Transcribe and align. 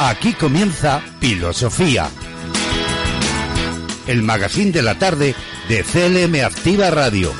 Aquí 0.00 0.32
comienza 0.34 1.00
Filosofía. 1.20 2.08
El 4.06 4.22
magazine 4.22 4.72
de 4.72 4.82
la 4.82 4.98
tarde 4.98 5.34
de 5.68 5.84
CLM 5.84 6.44
Activa 6.44 6.90
Radio. 6.90 7.32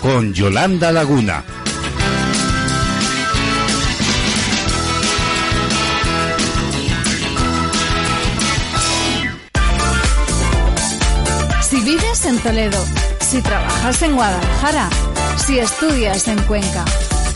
Con 0.00 0.32
Yolanda 0.32 0.90
Laguna. 0.90 1.44
Si 11.60 11.80
vives 11.80 12.24
en 12.24 12.38
Toledo, 12.38 12.84
si 13.20 13.42
trabajas 13.42 14.02
en 14.02 14.14
Guadalajara, 14.14 14.88
si 15.36 15.58
estudias 15.58 16.26
en 16.28 16.40
Cuenca, 16.44 16.84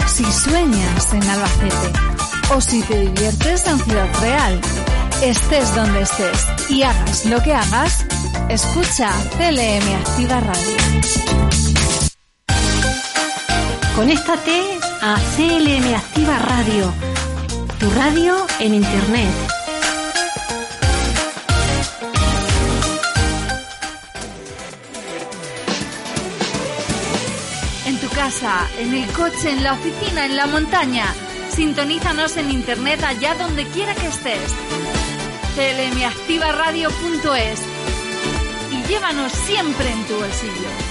si 0.07 0.25
sueñas 0.25 1.13
en 1.13 1.23
Albacete 1.23 2.08
o 2.55 2.61
si 2.61 2.83
te 2.83 3.01
diviertes 3.01 3.67
en 3.67 3.79
Ciudad 3.81 4.09
Real, 4.21 4.61
estés 5.23 5.75
donde 5.75 6.03
estés 6.03 6.47
y 6.71 6.83
hagas 6.83 7.27
lo 7.27 7.43
que 7.43 7.53
hagas, 7.53 8.07
escucha 8.49 9.11
CLM 9.37 9.95
Activa 9.97 10.41
Radio. 10.41 10.77
Conéctate 13.95 14.79
a 15.03 15.17
CLM 15.37 15.95
Activa 15.95 16.39
Radio, 16.39 16.93
tu 17.79 17.91
radio 17.91 18.47
en 18.61 18.75
Internet. 18.75 19.35
En 27.87 27.99
tu 27.99 28.09
casa, 28.11 28.67
en 28.79 28.95
el 28.95 29.07
coche, 29.13 29.51
en 29.51 29.65
la 29.65 29.73
oficina, 29.75 30.27
en 30.27 30.37
la 30.37 30.47
montaña. 30.47 31.05
Sintonízanos 31.59 32.37
en 32.37 32.53
internet 32.53 33.03
allá 33.03 33.35
donde 33.35 33.67
quiera 33.67 33.93
que 33.93 34.07
estés. 34.07 34.55
clmactivaradio.es 35.57 37.63
y 38.71 38.89
llévanos 38.89 39.33
siempre 39.33 39.91
en 39.91 40.05
tu 40.05 40.15
bolsillo. 40.15 40.88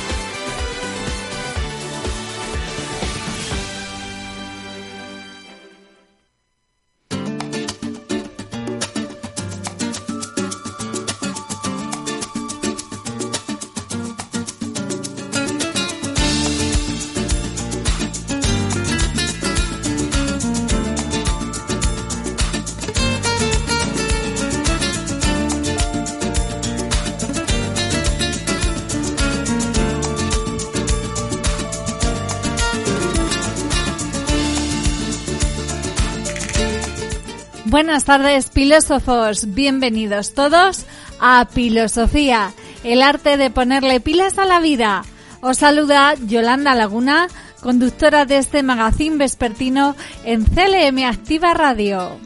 Buenas 37.98 38.20
tardes, 38.20 38.52
filósofos. 38.52 39.56
Bienvenidos 39.56 40.36
todos 40.36 40.86
a 41.20 41.48
Filosofía, 41.50 42.54
el 42.84 43.02
arte 43.02 43.38
de 43.38 43.50
ponerle 43.50 44.00
pilas 44.00 44.38
a 44.38 44.46
la 44.46 44.60
vida. 44.60 45.04
Os 45.42 45.58
saluda 45.58 46.14
Yolanda 46.28 46.76
Laguna, 46.76 47.28
conductora 47.60 48.26
de 48.26 48.38
este 48.38 48.62
magazine 48.62 49.18
vespertino 49.18 49.96
en 50.26 50.46
CLM 50.46 51.06
Activa 51.06 51.56
Radio. 51.56 52.20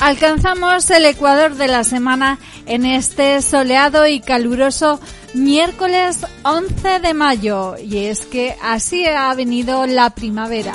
Alcanzamos 0.00 0.90
el 0.90 1.04
ecuador 1.04 1.54
de 1.54 1.68
la 1.68 1.84
semana 1.84 2.40
en 2.66 2.84
este 2.84 3.40
soleado 3.40 4.08
y 4.08 4.18
caluroso 4.18 5.00
miércoles 5.38 6.26
11 6.42 7.00
de 7.00 7.14
mayo 7.14 7.76
y 7.78 8.06
es 8.06 8.26
que 8.26 8.56
así 8.62 9.06
ha 9.06 9.32
venido 9.34 9.86
la 9.86 10.10
primavera. 10.10 10.72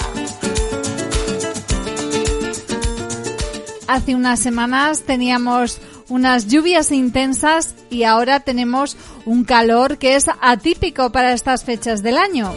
Hace 3.88 4.16
unas 4.16 4.40
semanas 4.40 5.04
teníamos 5.04 5.80
unas 6.10 6.48
lluvias 6.48 6.92
intensas 6.92 7.76
y 7.90 8.04
ahora 8.04 8.40
tenemos 8.40 8.98
un 9.26 9.44
calor 9.44 9.98
que 9.98 10.16
es 10.16 10.26
atípico 10.42 11.12
para 11.12 11.34
estas 11.34 11.64
fechas 11.64 12.02
del 12.02 12.18
año. 12.18 12.54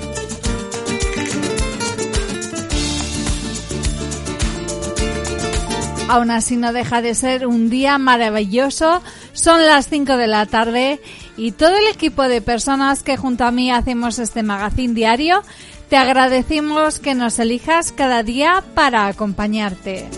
Aún 6.08 6.30
así 6.30 6.56
no 6.56 6.72
deja 6.72 7.02
de 7.02 7.16
ser 7.16 7.48
un 7.48 7.68
día 7.68 7.98
maravilloso. 7.98 9.02
Son 9.32 9.66
las 9.66 9.88
5 9.88 10.16
de 10.16 10.26
la 10.28 10.46
tarde 10.46 11.00
y 11.36 11.52
todo 11.52 11.76
el 11.76 11.86
equipo 11.88 12.22
de 12.22 12.40
personas 12.40 13.02
que 13.02 13.16
junto 13.16 13.44
a 13.44 13.50
mí 13.50 13.70
hacemos 13.70 14.18
este 14.18 14.42
magazine 14.42 14.94
diario, 14.94 15.42
te 15.88 15.96
agradecemos 15.96 16.98
que 16.98 17.14
nos 17.14 17.38
elijas 17.38 17.92
cada 17.92 18.22
día 18.22 18.64
para 18.74 19.06
acompañarte. 19.06 20.08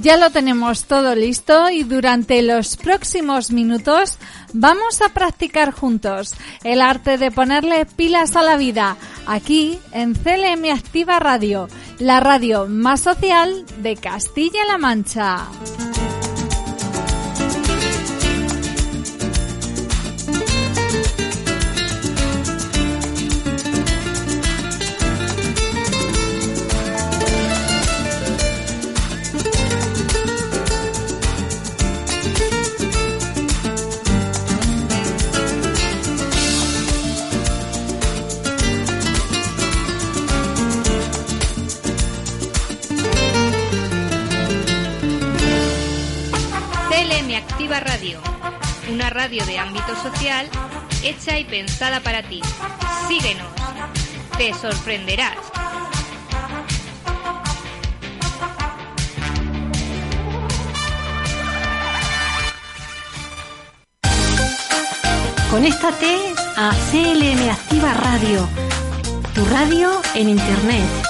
Ya 0.00 0.16
lo 0.16 0.30
tenemos 0.30 0.84
todo 0.84 1.14
listo 1.14 1.68
y 1.70 1.82
durante 1.82 2.40
los 2.40 2.76
próximos 2.76 3.50
minutos 3.50 4.16
vamos 4.54 5.02
a 5.02 5.12
practicar 5.12 5.72
juntos 5.72 6.34
el 6.62 6.80
arte 6.80 7.18
de 7.18 7.30
ponerle 7.30 7.84
pilas 7.84 8.36
a 8.36 8.42
la 8.42 8.56
vida 8.56 8.96
aquí 9.28 9.78
en 9.92 10.14
CLM 10.14 10.72
Activa 10.72 11.20
Radio, 11.20 11.68
la 11.98 12.18
radio 12.18 12.66
más 12.66 13.00
social 13.00 13.64
de 13.78 13.94
Castilla-La 13.94 14.78
Mancha. 14.78 15.46
Radio, 47.80 48.20
una 48.90 49.10
radio 49.10 49.44
de 49.46 49.58
ámbito 49.58 49.94
social 50.02 50.48
hecha 51.02 51.38
y 51.38 51.44
pensada 51.44 52.00
para 52.00 52.22
ti. 52.22 52.40
Síguenos, 53.06 53.46
te 54.36 54.52
sorprenderás. 54.54 55.36
Conéctate 65.50 66.34
a 66.56 66.72
CLM 66.90 67.50
Activa 67.50 67.94
Radio, 67.94 68.48
tu 69.34 69.44
radio 69.46 70.00
en 70.14 70.28
Internet. 70.28 71.07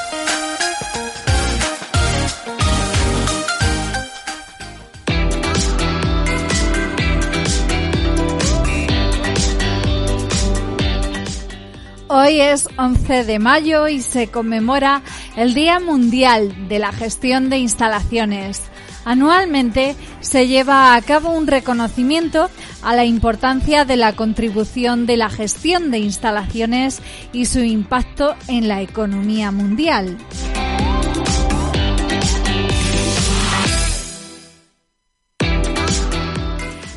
Hoy 12.11 12.41
es 12.41 12.71
11 12.79 13.25
de 13.25 13.39
mayo 13.39 13.87
y 13.87 14.01
se 14.01 14.29
conmemora 14.29 15.03
el 15.37 15.53
Día 15.53 15.79
Mundial 15.79 16.67
de 16.67 16.79
la 16.79 16.91
Gestión 16.91 17.51
de 17.51 17.59
Instalaciones. 17.59 18.63
Anualmente 19.05 19.95
se 20.21 20.47
lleva 20.47 20.95
a 20.95 21.03
cabo 21.03 21.31
un 21.31 21.47
reconocimiento 21.47 22.49
a 22.83 22.97
la 22.97 23.05
importancia 23.05 23.85
de 23.85 23.97
la 23.97 24.17
contribución 24.17 25.05
de 25.05 25.19
la 25.19 25.29
gestión 25.29 25.91
de 25.91 25.99
instalaciones 25.99 27.03
y 27.35 27.45
su 27.45 27.61
impacto 27.61 28.35
en 28.49 28.69
la 28.69 28.81
economía 28.81 29.51
mundial. 29.51 30.17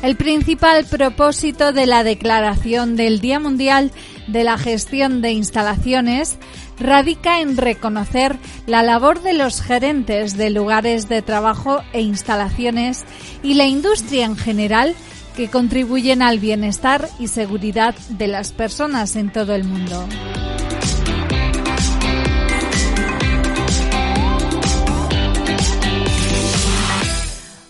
El 0.02 0.16
principal 0.16 0.84
propósito 0.84 1.72
de 1.72 1.86
la 1.86 2.02
declaración 2.02 2.96
del 2.96 3.20
Día 3.20 3.38
Mundial 3.38 3.92
de 4.32 4.44
la 4.44 4.58
Gestión 4.58 5.20
de 5.20 5.32
Instalaciones 5.32 6.38
radica 6.78 7.40
en 7.40 7.56
reconocer 7.56 8.36
la 8.66 8.82
labor 8.82 9.22
de 9.22 9.34
los 9.34 9.60
gerentes 9.60 10.36
de 10.36 10.50
lugares 10.50 11.08
de 11.08 11.22
trabajo 11.22 11.82
e 11.92 12.00
instalaciones 12.00 13.04
y 13.42 13.54
la 13.54 13.66
industria 13.66 14.24
en 14.24 14.36
general 14.36 14.94
que 15.36 15.48
contribuyen 15.48 16.22
al 16.22 16.38
bienestar 16.38 17.08
y 17.18 17.28
seguridad 17.28 17.94
de 18.08 18.26
las 18.26 18.52
personas 18.52 19.16
en 19.16 19.30
todo 19.30 19.54
el 19.54 19.64
mundo. 19.64 20.06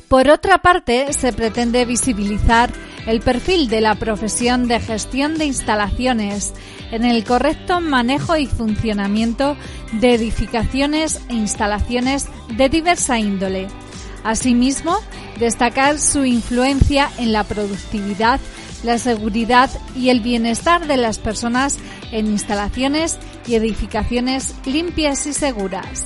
Por 0.09 0.29
otra 0.29 0.59
parte, 0.59 1.13
se 1.15 1.33
pretende 1.33 1.87
visibilizar 1.87 2.71
el 3.07 3.21
perfil 3.21 3.69
de 3.69 3.81
la 3.81 3.95
profesión 3.95 4.69
de 4.69 4.81
gestión 4.81 5.39
de 5.39 5.47
instalaciones 5.47 6.55
en 6.91 7.05
el 7.05 7.25
correcto 7.25 7.81
manejo 7.81 8.37
y 8.37 8.47
funcionamiento 8.47 9.57
de 9.93 10.15
edificaciones 10.15 11.21
e 11.29 11.35
instalaciones 11.35 12.29
de 12.57 12.69
diversa 12.69 13.19
índole. 13.19 13.69
Asimismo, 14.25 14.97
destacar 15.41 15.99
su 15.99 16.25
influencia 16.25 17.11
en 17.19 17.33
la 17.33 17.45
productividad, 17.45 18.41
la 18.85 18.99
seguridad 18.99 19.71
y 19.97 20.11
el 20.11 20.21
bienestar 20.21 20.87
de 20.87 20.97
las 20.97 21.19
personas 21.19 21.79
en 22.13 22.27
instalaciones 22.27 23.19
y 23.47 23.55
edificaciones 23.55 24.55
limpias 24.65 25.27
y 25.27 25.33
seguras. 25.33 26.05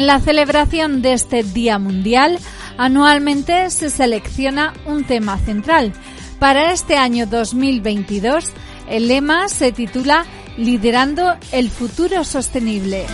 En 0.00 0.06
la 0.06 0.18
celebración 0.18 1.02
de 1.02 1.12
este 1.12 1.42
Día 1.42 1.78
Mundial, 1.78 2.38
anualmente 2.78 3.68
se 3.68 3.90
selecciona 3.90 4.72
un 4.86 5.04
tema 5.04 5.36
central. 5.36 5.92
Para 6.38 6.72
este 6.72 6.96
año 6.96 7.26
2022, 7.26 8.46
el 8.88 9.08
lema 9.08 9.50
se 9.50 9.72
titula 9.72 10.24
Liderando 10.56 11.36
el 11.52 11.68
futuro 11.68 12.24
sostenible. 12.24 13.04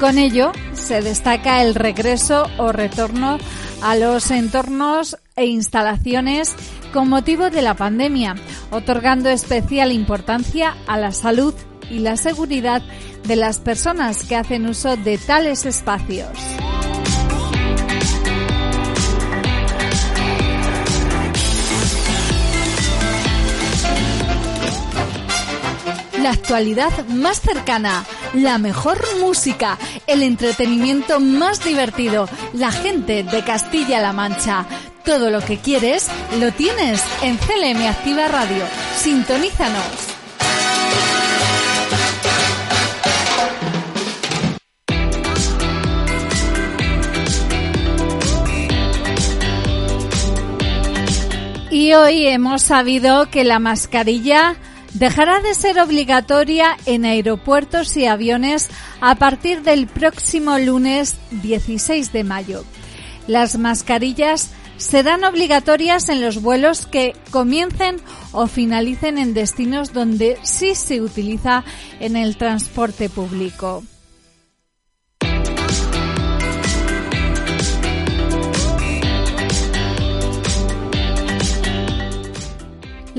Con 0.00 0.16
ello, 0.16 0.52
se 0.72 1.02
destaca 1.02 1.62
el 1.62 1.74
regreso 1.74 2.46
o 2.56 2.72
retorno 2.72 3.36
a 3.82 3.96
los 3.96 4.30
entornos 4.30 5.16
e 5.36 5.46
instalaciones 5.46 6.54
con 6.92 7.08
motivo 7.08 7.50
de 7.50 7.62
la 7.62 7.74
pandemia, 7.74 8.34
otorgando 8.70 9.28
especial 9.28 9.92
importancia 9.92 10.76
a 10.86 10.98
la 10.98 11.12
salud 11.12 11.54
y 11.90 12.00
la 12.00 12.16
seguridad 12.16 12.82
de 13.24 13.36
las 13.36 13.58
personas 13.58 14.24
que 14.24 14.36
hacen 14.36 14.66
uso 14.66 14.96
de 14.96 15.18
tales 15.18 15.66
espacios. 15.66 16.28
La 26.22 26.30
actualidad 26.30 27.06
más 27.08 27.40
cercana, 27.40 28.04
la 28.34 28.58
mejor 28.58 29.02
música, 29.20 29.78
el 30.06 30.22
entretenimiento 30.22 31.20
más 31.20 31.64
divertido, 31.64 32.28
la 32.52 32.70
gente 32.70 33.22
de 33.22 33.44
Castilla-La 33.44 34.12
Mancha. 34.12 34.66
Todo 35.04 35.30
lo 35.30 35.40
que 35.40 35.58
quieres 35.58 36.08
lo 36.38 36.52
tienes 36.52 37.02
en 37.22 37.36
CLM 37.38 37.86
Activa 37.88 38.28
Radio. 38.28 38.64
Sintonízanos. 38.96 40.10
Y 51.70 51.94
hoy 51.94 52.26
hemos 52.26 52.62
sabido 52.62 53.30
que 53.30 53.44
la 53.44 53.58
mascarilla 53.58 54.56
dejará 54.94 55.40
de 55.40 55.54
ser 55.54 55.78
obligatoria 55.78 56.76
en 56.86 57.04
aeropuertos 57.04 57.96
y 57.96 58.06
aviones 58.06 58.68
a 59.00 59.14
partir 59.14 59.62
del 59.62 59.86
próximo 59.86 60.58
lunes 60.58 61.16
16 61.30 62.12
de 62.12 62.24
mayo. 62.24 62.64
Las 63.26 63.58
mascarillas 63.58 64.50
serán 64.76 65.24
obligatorias 65.24 66.08
en 66.08 66.20
los 66.20 66.40
vuelos 66.40 66.86
que 66.86 67.14
comiencen 67.30 67.96
o 68.32 68.46
finalicen 68.46 69.18
en 69.18 69.34
destinos 69.34 69.92
donde 69.92 70.38
sí 70.42 70.74
se 70.74 71.02
utiliza 71.02 71.64
en 72.00 72.16
el 72.16 72.36
transporte 72.36 73.10
público. 73.10 73.84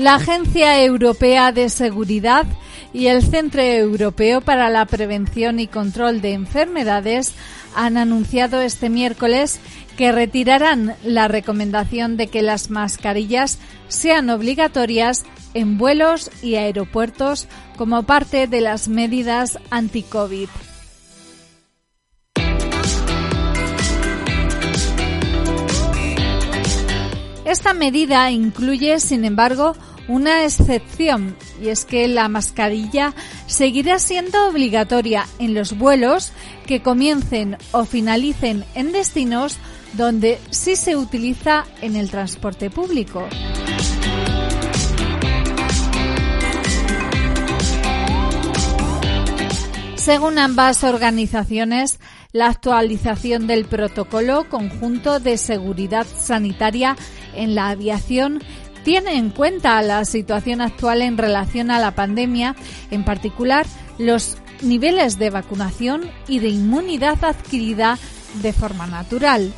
La 0.02 0.16
Agencia 0.16 0.82
Europea 0.82 1.52
de 1.52 1.68
Seguridad 1.68 2.44
y 2.92 3.06
el 3.06 3.22
Centro 3.22 3.62
Europeo 3.62 4.40
para 4.40 4.68
la 4.68 4.84
Prevención 4.84 5.60
y 5.60 5.68
Control 5.68 6.20
de 6.20 6.32
Enfermedades 6.32 7.36
han 7.76 7.96
anunciado 7.96 8.60
este 8.60 8.90
miércoles 8.90 9.60
que 9.96 10.10
retirarán 10.10 10.96
la 11.04 11.28
recomendación 11.28 12.16
de 12.16 12.26
que 12.26 12.42
las 12.42 12.68
mascarillas 12.68 13.60
sean 13.86 14.28
obligatorias 14.28 15.22
en 15.54 15.78
vuelos 15.78 16.32
y 16.42 16.56
aeropuertos 16.56 17.46
como 17.76 18.02
parte 18.02 18.48
de 18.48 18.60
las 18.60 18.88
medidas 18.88 19.60
anti-COVID. 19.70 20.48
Esta 27.44 27.74
medida 27.74 28.30
incluye, 28.30 28.98
sin 28.98 29.26
embargo, 29.26 29.76
una 30.08 30.44
excepción 30.44 31.36
y 31.62 31.68
es 31.68 31.84
que 31.84 32.08
la 32.08 32.28
mascarilla 32.28 33.14
seguirá 33.46 33.98
siendo 33.98 34.48
obligatoria 34.48 35.26
en 35.38 35.54
los 35.54 35.76
vuelos 35.76 36.32
que 36.66 36.82
comiencen 36.82 37.56
o 37.72 37.84
finalicen 37.84 38.64
en 38.74 38.92
destinos 38.92 39.58
donde 39.94 40.38
sí 40.50 40.76
se 40.76 40.96
utiliza 40.96 41.64
en 41.80 41.96
el 41.96 42.10
transporte 42.10 42.70
público. 42.70 43.26
Según 49.96 50.40
ambas 50.40 50.82
organizaciones, 50.82 52.00
la 52.32 52.48
actualización 52.48 53.46
del 53.46 53.66
protocolo 53.66 54.48
conjunto 54.48 55.20
de 55.20 55.36
seguridad 55.36 56.06
sanitaria 56.06 56.96
en 57.36 57.54
la 57.54 57.68
aviación 57.68 58.42
tiene 58.84 59.16
en 59.16 59.30
cuenta 59.30 59.80
la 59.82 60.04
situación 60.04 60.60
actual 60.60 61.02
en 61.02 61.18
relación 61.18 61.70
a 61.70 61.78
la 61.78 61.94
pandemia, 61.94 62.56
en 62.90 63.04
particular 63.04 63.66
los 63.98 64.38
niveles 64.62 65.18
de 65.18 65.30
vacunación 65.30 66.10
y 66.28 66.38
de 66.38 66.48
inmunidad 66.48 67.24
adquirida 67.24 67.98
de 68.42 68.52
forma 68.52 68.86
natural. 68.86 69.52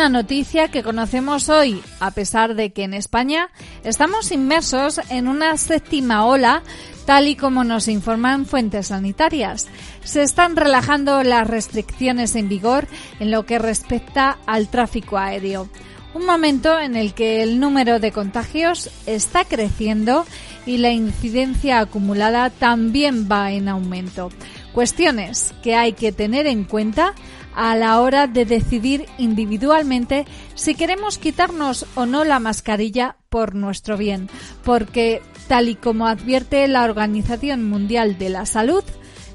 Una 0.00 0.08
noticia 0.08 0.68
que 0.68 0.82
conocemos 0.82 1.50
hoy, 1.50 1.82
a 2.00 2.10
pesar 2.12 2.54
de 2.54 2.72
que 2.72 2.84
en 2.84 2.94
España 2.94 3.50
estamos 3.84 4.32
inmersos 4.32 4.98
en 5.10 5.28
una 5.28 5.58
séptima 5.58 6.24
ola 6.24 6.62
tal 7.04 7.28
y 7.28 7.36
como 7.36 7.64
nos 7.64 7.86
informan 7.86 8.46
fuentes 8.46 8.86
sanitarias. 8.86 9.68
Se 10.02 10.22
están 10.22 10.56
relajando 10.56 11.22
las 11.22 11.46
restricciones 11.46 12.34
en 12.34 12.48
vigor 12.48 12.86
en 13.18 13.30
lo 13.30 13.44
que 13.44 13.58
respecta 13.58 14.38
al 14.46 14.68
tráfico 14.68 15.18
aéreo. 15.18 15.68
Un 16.14 16.24
momento 16.24 16.80
en 16.80 16.96
el 16.96 17.12
que 17.12 17.42
el 17.42 17.60
número 17.60 18.00
de 18.00 18.10
contagios 18.10 18.88
está 19.04 19.44
creciendo 19.44 20.24
y 20.64 20.78
la 20.78 20.92
incidencia 20.92 21.78
acumulada 21.78 22.48
también 22.48 23.28
va 23.30 23.52
en 23.52 23.68
aumento. 23.68 24.30
Cuestiones 24.72 25.52
que 25.62 25.74
hay 25.74 25.92
que 25.92 26.10
tener 26.10 26.46
en 26.46 26.64
cuenta 26.64 27.14
a 27.54 27.76
la 27.76 28.00
hora 28.00 28.26
de 28.26 28.44
decidir 28.44 29.06
individualmente 29.18 30.26
si 30.54 30.74
queremos 30.74 31.18
quitarnos 31.18 31.86
o 31.94 32.06
no 32.06 32.24
la 32.24 32.40
mascarilla 32.40 33.16
por 33.28 33.54
nuestro 33.54 33.96
bien, 33.96 34.28
porque 34.64 35.22
tal 35.48 35.68
y 35.68 35.74
como 35.74 36.06
advierte 36.06 36.66
la 36.68 36.84
Organización 36.84 37.68
Mundial 37.68 38.18
de 38.18 38.28
la 38.28 38.46
Salud, 38.46 38.84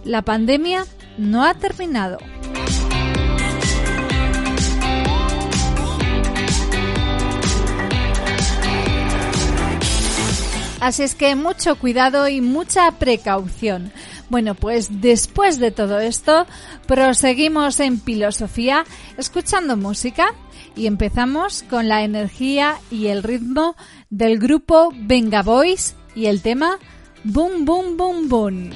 la 0.03 0.21
pandemia 0.21 0.85
no 1.17 1.43
ha 1.43 1.53
terminado. 1.53 2.17
Así 10.85 11.01
es 11.01 11.15
que 11.15 11.35
mucho 11.35 11.79
cuidado 11.79 12.27
y 12.27 12.41
mucha 12.41 12.91
precaución. 12.91 13.91
Bueno, 14.29 14.53
pues 14.53 15.01
después 15.01 15.57
de 15.57 15.71
todo 15.71 15.99
esto, 15.99 16.45
proseguimos 16.85 17.79
en 17.79 17.99
filosofía 17.99 18.85
escuchando 19.17 19.77
música 19.77 20.35
y 20.75 20.85
empezamos 20.85 21.63
con 21.63 21.87
la 21.87 22.03
energía 22.03 22.75
y 22.91 23.07
el 23.07 23.23
ritmo 23.23 23.75
del 24.11 24.37
grupo 24.37 24.93
Venga 24.95 25.41
Boys 25.41 25.95
y 26.13 26.27
el 26.27 26.43
tema 26.43 26.77
Boom 27.23 27.65
Boom 27.65 27.97
Boom 27.97 28.29
Boom. 28.29 28.69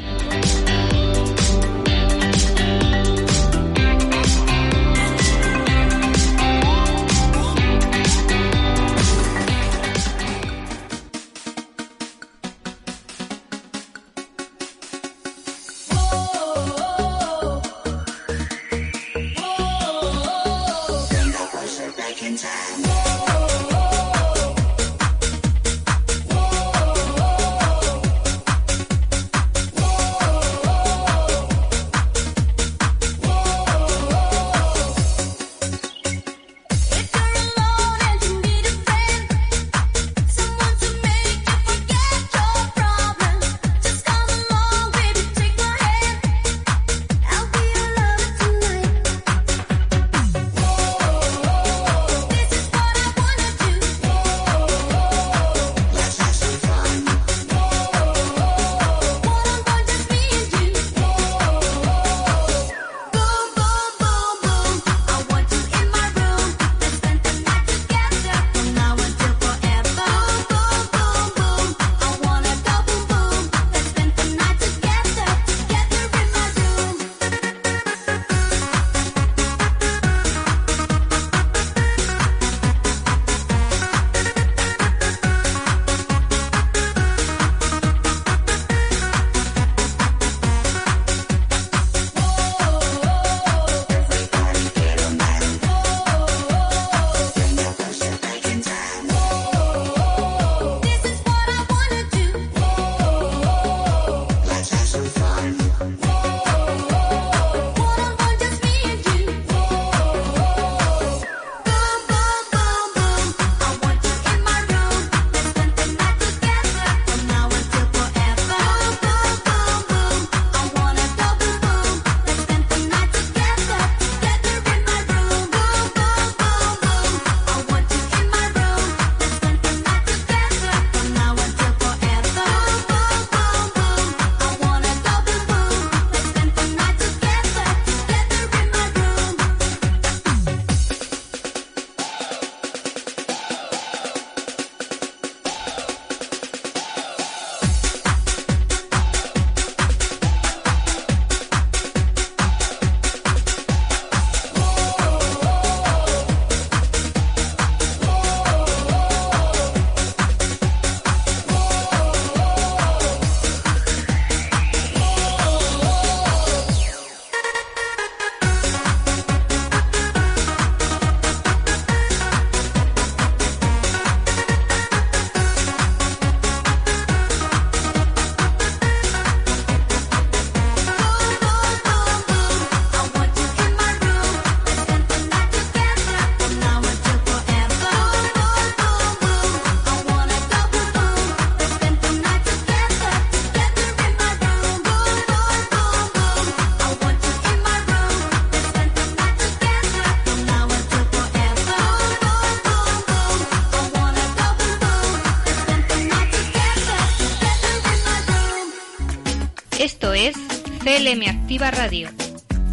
CLM 211.00 211.30
Activa 211.30 211.72
Radio, 211.72 212.10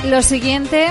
Lo 0.10 0.22
siguiente 0.22 0.88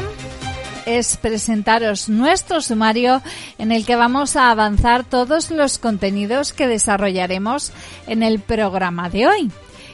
es 0.84 1.16
presentaros 1.16 2.10
nuestro 2.10 2.60
sumario 2.60 3.22
en 3.56 3.72
el 3.72 3.86
que 3.86 3.96
vamos 3.96 4.36
a 4.36 4.50
avanzar 4.50 5.04
todos 5.04 5.50
los 5.50 5.78
contenidos 5.78 6.52
que 6.52 6.68
desarrollaremos 6.68 7.72
en 8.06 8.22
el 8.22 8.40
programa 8.40 9.08
de 9.08 9.26
hoy. 9.26 9.50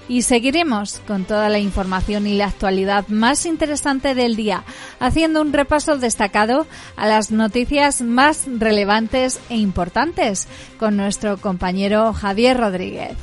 Y 0.09 0.23
seguiremos 0.23 1.00
con 1.07 1.25
toda 1.25 1.49
la 1.49 1.61
información 1.61 2.26
y 2.26 2.35
la 2.35 2.47
actualidad 2.47 3.07
más 3.07 3.47
interesante 3.47 4.17
del 4.17 4.35
día, 4.35 4.64
haciendo 4.99 5.41
un 5.41 5.52
repaso 5.52 5.99
destacado 5.99 6.67
a 6.97 7.07
las 7.07 7.31
noticias 7.31 8.02
más 8.02 8.47
relevantes 8.59 9.38
e 9.50 9.57
importantes 9.57 10.49
con 10.81 10.97
nuestro 10.97 11.37
compañero 11.37 12.12
Javier 12.12 12.59
Rodríguez. 12.59 13.17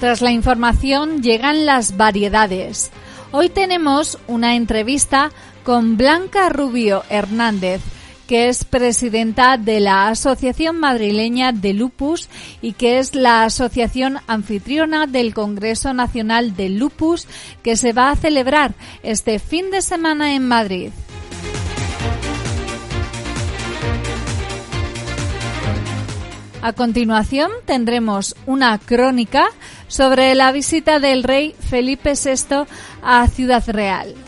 Tras 0.00 0.22
la 0.22 0.30
información 0.30 1.22
llegan 1.22 1.66
las 1.66 1.96
variedades. 1.96 2.92
Hoy 3.32 3.48
tenemos 3.48 4.16
una 4.28 4.54
entrevista 4.54 5.32
con 5.64 5.96
Blanca 5.96 6.48
Rubio 6.50 7.02
Hernández, 7.10 7.80
que 8.28 8.48
es 8.48 8.64
presidenta 8.64 9.56
de 9.56 9.80
la 9.80 10.08
Asociación 10.08 10.78
Madrileña 10.78 11.50
de 11.50 11.72
Lupus 11.74 12.28
y 12.62 12.74
que 12.74 13.00
es 13.00 13.16
la 13.16 13.42
asociación 13.42 14.18
anfitriona 14.28 15.08
del 15.08 15.34
Congreso 15.34 15.92
Nacional 15.92 16.54
de 16.54 16.68
Lupus 16.68 17.26
que 17.64 17.76
se 17.76 17.92
va 17.92 18.10
a 18.10 18.16
celebrar 18.16 18.74
este 19.02 19.40
fin 19.40 19.72
de 19.72 19.82
semana 19.82 20.34
en 20.34 20.46
Madrid. 20.46 20.90
A 26.60 26.72
continuación 26.72 27.50
tendremos 27.66 28.34
una 28.44 28.78
crónica 28.78 29.48
sobre 29.88 30.34
la 30.34 30.52
visita 30.52 31.00
del 31.00 31.24
rey 31.24 31.54
Felipe 31.58 32.12
VI 32.12 32.66
a 33.02 33.26
Ciudad 33.26 33.64
Real. 33.66 34.27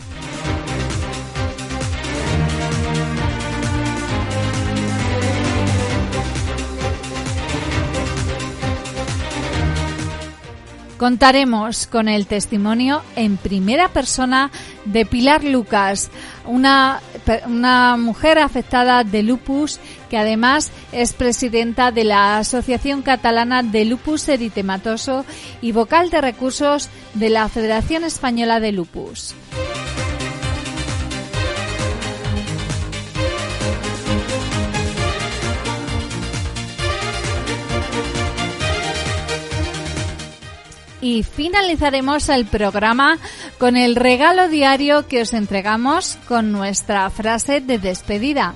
Contaremos 11.01 11.87
con 11.87 12.07
el 12.07 12.27
testimonio 12.27 13.01
en 13.15 13.37
primera 13.37 13.87
persona 13.87 14.51
de 14.85 15.03
Pilar 15.03 15.43
Lucas, 15.43 16.11
una, 16.45 17.01
una, 17.47 17.97
mujer 17.97 18.37
afectada 18.37 19.03
de 19.03 19.23
lupus 19.23 19.79
que 20.11 20.19
además 20.19 20.69
es 20.91 21.13
presidenta 21.13 21.89
de 21.89 22.03
la 22.03 22.37
Asociación 22.37 23.01
Catalana 23.01 23.63
de 23.63 23.85
Lupus 23.85 24.29
Eritematoso 24.29 25.25
y 25.59 25.71
vocal 25.71 26.11
de 26.11 26.21
recursos 26.21 26.91
de 27.15 27.31
la 27.31 27.49
Federación 27.49 28.03
Española 28.03 28.59
de 28.59 28.71
Lupus. 28.71 29.33
Y 41.01 41.23
finalizaremos 41.23 42.29
el 42.29 42.45
programa 42.45 43.17
con 43.57 43.75
el 43.75 43.95
regalo 43.95 44.47
diario 44.47 45.07
que 45.07 45.21
os 45.21 45.33
entregamos 45.33 46.17
con 46.27 46.51
nuestra 46.51 47.09
frase 47.09 47.59
de 47.59 47.79
despedida. 47.79 48.53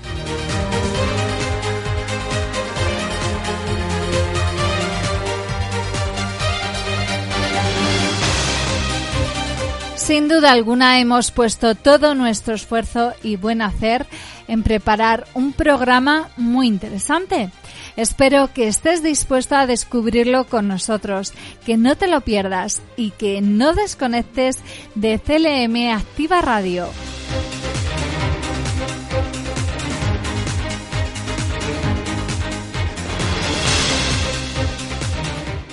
Sin 10.05 10.27
duda 10.27 10.51
alguna 10.51 10.99
hemos 10.99 11.31
puesto 11.31 11.73
todo 11.73 12.13
nuestro 12.13 12.53
esfuerzo 12.53 13.13
y 13.23 13.37
buen 13.37 13.63
hacer 13.63 14.05
en 14.47 14.61
preparar 14.61 15.25
un 15.33 15.51
programa 15.51 16.29
muy 16.37 16.67
interesante. 16.67 17.49
Espero 17.97 18.51
que 18.53 18.67
estés 18.67 19.01
dispuesto 19.01 19.55
a 19.55 19.67
descubrirlo 19.67 20.45
con 20.45 20.67
nosotros, 20.67 21.33
que 21.65 21.77
no 21.77 21.95
te 21.95 22.07
lo 22.07 22.21
pierdas 22.21 22.81
y 22.97 23.11
que 23.11 23.41
no 23.41 23.73
desconectes 23.73 24.59
de 24.95 25.19
CLM 25.19 25.95
Activa 25.95 26.41
Radio. 26.41 26.89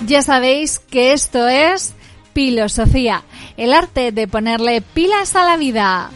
Ya 0.05 0.21
sabéis 0.21 0.79
que 0.79 1.13
esto 1.13 1.47
es 1.47 1.93
Filosofía, 2.33 3.23
el 3.57 3.73
arte 3.73 4.11
de 4.11 4.27
ponerle 4.27 4.81
pilas 4.81 5.35
a 5.35 5.43
la 5.43 5.57
vida. 5.57 6.09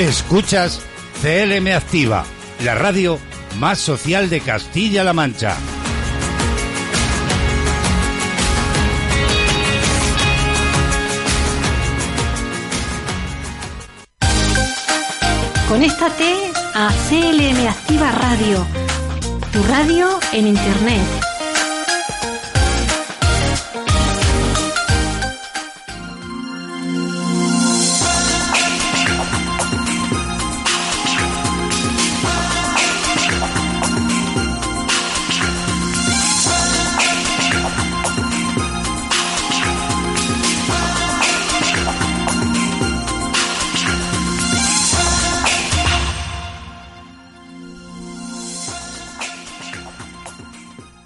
Escuchas 0.00 0.80
CLM 1.20 1.76
Activa, 1.76 2.24
la 2.64 2.74
radio 2.74 3.18
más 3.58 3.78
social 3.78 4.30
de 4.30 4.40
Castilla-La 4.40 5.12
Mancha. 5.12 5.54
Conéctate 15.68 16.50
a 16.74 16.88
CLM 17.10 17.68
Activa 17.68 18.10
Radio, 18.10 18.66
tu 19.52 19.62
radio 19.64 20.18
en 20.32 20.46
Internet. 20.46 21.19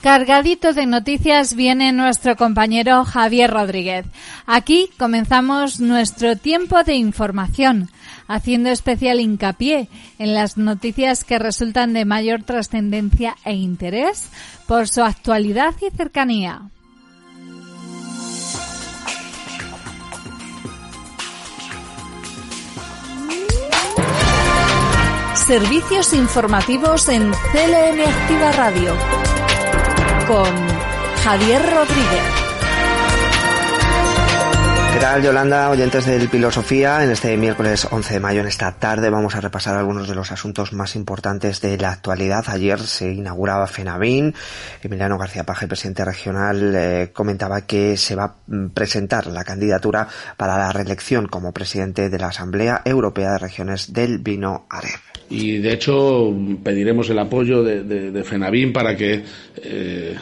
Cargadito 0.05 0.75
de 0.75 0.85
noticias 0.85 1.55
viene 1.55 1.91
nuestro 1.91 2.37
compañero 2.37 3.07
Javier 3.07 3.51
Rodríguez. 3.51 4.05
Aquí 4.45 4.91
comenzamos 4.99 5.81
nuestro 5.81 6.37
tiempo 6.37 6.85
de 6.85 6.95
información, 6.95 7.89
haciendo 8.29 8.69
especial 8.69 9.19
hincapié 9.19 9.89
en 10.19 10.35
las 10.35 10.59
noticias 10.59 11.25
que 11.25 11.39
resultan 11.39 11.95
de 11.95 12.05
mayor 12.05 12.43
trascendencia 12.43 13.35
e 13.47 13.55
interés 13.55 14.29
por 14.67 14.89
su 14.89 15.03
actualidad 15.03 15.73
y 15.81 15.91
cercanía. 15.97 16.69
Servicios 25.35 26.13
informativos 26.13 27.09
en 27.09 27.33
CLN 27.33 28.01
Activa 28.03 28.53
Radio 28.53 28.95
con 30.27 30.47
Javier 31.23 31.63
Rodríguez. 31.63 32.23
¿Qué 34.93 35.01
tal, 35.01 35.23
Yolanda, 35.23 35.71
oyentes 35.71 36.07
del 36.07 36.29
Filosofía? 36.29 37.03
En 37.03 37.11
este 37.11 37.37
miércoles 37.37 37.89
11 37.91 38.15
de 38.15 38.21
mayo, 38.21 38.41
en 38.41 38.47
esta 38.47 38.73
tarde, 38.73 39.11
vamos 39.11 39.35
a 39.35 39.41
repasar 39.41 39.77
algunos 39.77 40.09
de 40.09 40.15
los 40.15 40.31
asuntos 40.31 40.73
más 40.73 40.95
importantes 40.95 41.61
de 41.61 41.77
la 41.77 41.91
actualidad. 41.91 42.45
Ayer 42.47 42.81
se 42.81 43.13
inauguraba 43.13 43.67
FENAVIN. 43.67 44.35
Emiliano 44.83 45.19
García 45.19 45.45
Paje, 45.45 45.67
presidente 45.67 46.05
regional, 46.05 46.75
eh, 46.75 47.11
comentaba 47.13 47.63
que 47.63 47.97
se 47.97 48.15
va 48.15 48.25
a 48.25 48.35
presentar 48.73 49.27
la 49.27 49.45
candidatura 49.45 50.09
para 50.37 50.57
la 50.57 50.71
reelección 50.71 51.27
como 51.27 51.53
presidente 51.53 52.09
de 52.09 52.19
la 52.19 52.29
Asamblea 52.29 52.83
Europea 52.85 53.33
de 53.33 53.39
Regiones 53.39 53.93
del 53.93 54.19
Vino 54.19 54.67
AREP. 54.71 55.14
Y, 55.31 55.59
de 55.59 55.73
hecho, 55.73 56.35
pediremos 56.63 57.09
el 57.11 57.19
apoyo 57.19 57.63
de, 57.63 57.83
de, 57.83 58.25
FENAVIN 58.25 58.73
para 58.73 58.97
que 58.97 59.23
eh, 59.57 60.15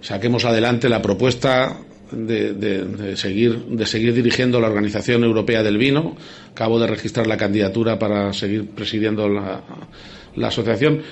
saquemos 0.00 0.44
adelante 0.44 0.88
la 0.88 1.00
propuesta 1.00 1.78
de, 2.12 3.16
seguir, 3.16 3.64
de 3.66 3.86
seguir 3.86 4.12
dirigiendo 4.12 4.60
la 4.60 4.68
Organización 4.68 5.24
Europea 5.24 5.62
del 5.62 5.78
Vino. 5.78 6.16
Acabo 6.52 6.78
de 6.78 6.86
registrar 6.86 7.26
la 7.26 7.36
candidatura 7.36 7.98
para 7.98 8.32
seguir 8.32 8.70
presidiendo 8.70 9.28
la, 9.28 9.62
asociación. 10.46 11.02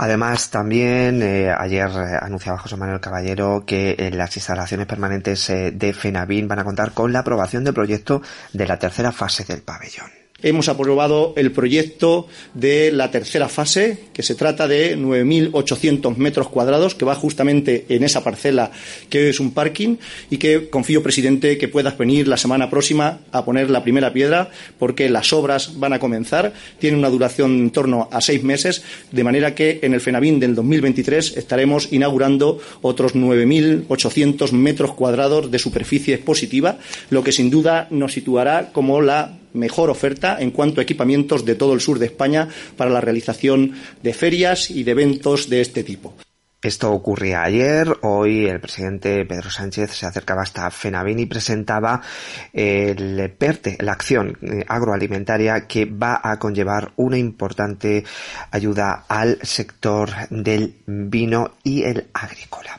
Además, 0.00 0.50
también 0.50 1.22
eh, 1.22 1.50
ayer 1.50 1.88
eh, 1.88 2.18
anunciaba 2.20 2.58
José 2.58 2.76
Manuel 2.76 3.00
Caballero 3.00 3.64
que 3.66 4.10
las 4.14 4.36
instalaciones 4.36 4.86
permanentes 4.86 5.48
de 5.48 5.92
FENAVIN 5.92 6.46
van 6.46 6.60
a 6.60 6.64
contar 6.64 6.92
con 6.92 7.12
la 7.12 7.20
aprobación 7.20 7.64
del 7.64 7.74
proyecto 7.74 8.22
de 8.52 8.66
la 8.66 8.78
tercera 8.78 9.10
fase 9.10 9.44
del 9.44 9.62
pabellón 9.62 10.17
hemos 10.40 10.68
aprobado 10.68 11.32
el 11.36 11.50
proyecto 11.50 12.28
de 12.54 12.92
la 12.92 13.10
tercera 13.10 13.48
fase, 13.48 13.98
que 14.12 14.22
se 14.22 14.36
trata 14.36 14.68
de 14.68 14.96
9.800 14.96 16.16
metros 16.16 16.48
cuadrados, 16.48 16.94
que 16.94 17.04
va 17.04 17.16
justamente 17.16 17.86
en 17.88 18.04
esa 18.04 18.22
parcela 18.22 18.70
que 19.10 19.28
es 19.28 19.40
un 19.40 19.50
parking 19.50 19.96
y 20.30 20.38
que 20.38 20.70
confío, 20.70 21.02
presidente, 21.02 21.58
que 21.58 21.66
puedas 21.66 21.98
venir 21.98 22.28
la 22.28 22.36
semana 22.36 22.70
próxima 22.70 23.18
a 23.32 23.44
poner 23.44 23.68
la 23.68 23.82
primera 23.82 24.12
piedra, 24.12 24.50
porque 24.78 25.10
las 25.10 25.32
obras 25.32 25.80
van 25.80 25.92
a 25.92 25.98
comenzar, 25.98 26.52
tienen 26.78 27.00
una 27.00 27.10
duración 27.10 27.58
en 27.58 27.70
torno 27.70 28.08
a 28.12 28.20
seis 28.20 28.44
meses, 28.44 28.84
de 29.10 29.24
manera 29.24 29.56
que 29.56 29.80
en 29.82 29.92
el 29.92 30.00
FENAVIN 30.00 30.38
del 30.38 30.54
2023 30.54 31.36
estaremos 31.36 31.92
inaugurando 31.92 32.60
otros 32.80 33.16
9.800 33.16 34.52
metros 34.52 34.92
cuadrados 34.94 35.50
de 35.50 35.58
superficie 35.58 36.14
expositiva, 36.14 36.78
lo 37.10 37.24
que 37.24 37.32
sin 37.32 37.50
duda 37.50 37.88
nos 37.90 38.12
situará 38.12 38.70
como 38.72 39.00
la 39.00 39.38
mejor 39.52 39.90
oferta 39.90 40.38
en 40.40 40.50
cuanto 40.50 40.80
a 40.80 40.84
equipamientos 40.84 41.44
de 41.44 41.54
todo 41.54 41.74
el 41.74 41.80
sur 41.80 41.98
de 41.98 42.06
España 42.06 42.48
para 42.76 42.90
la 42.90 43.00
realización 43.00 43.72
de 44.02 44.14
ferias 44.14 44.70
y 44.70 44.84
de 44.84 44.92
eventos 44.92 45.48
de 45.48 45.60
este 45.60 45.84
tipo. 45.84 46.14
Esto 46.60 46.90
ocurría 46.90 47.44
ayer, 47.44 47.98
hoy 48.02 48.46
el 48.46 48.58
presidente 48.58 49.24
Pedro 49.24 49.48
Sánchez 49.48 49.92
se 49.92 50.06
acercaba 50.06 50.42
hasta 50.42 50.68
Fenavín 50.72 51.20
y 51.20 51.26
presentaba 51.26 52.02
el 52.52 53.30
PERTE, 53.30 53.78
la 53.78 53.92
acción 53.92 54.36
agroalimentaria 54.66 55.68
que 55.68 55.84
va 55.84 56.20
a 56.20 56.36
conllevar 56.40 56.90
una 56.96 57.16
importante 57.16 58.02
ayuda 58.50 59.04
al 59.06 59.38
sector 59.42 60.10
del 60.30 60.78
vino 60.84 61.52
y 61.62 61.84
el 61.84 62.08
agrícola. 62.12 62.76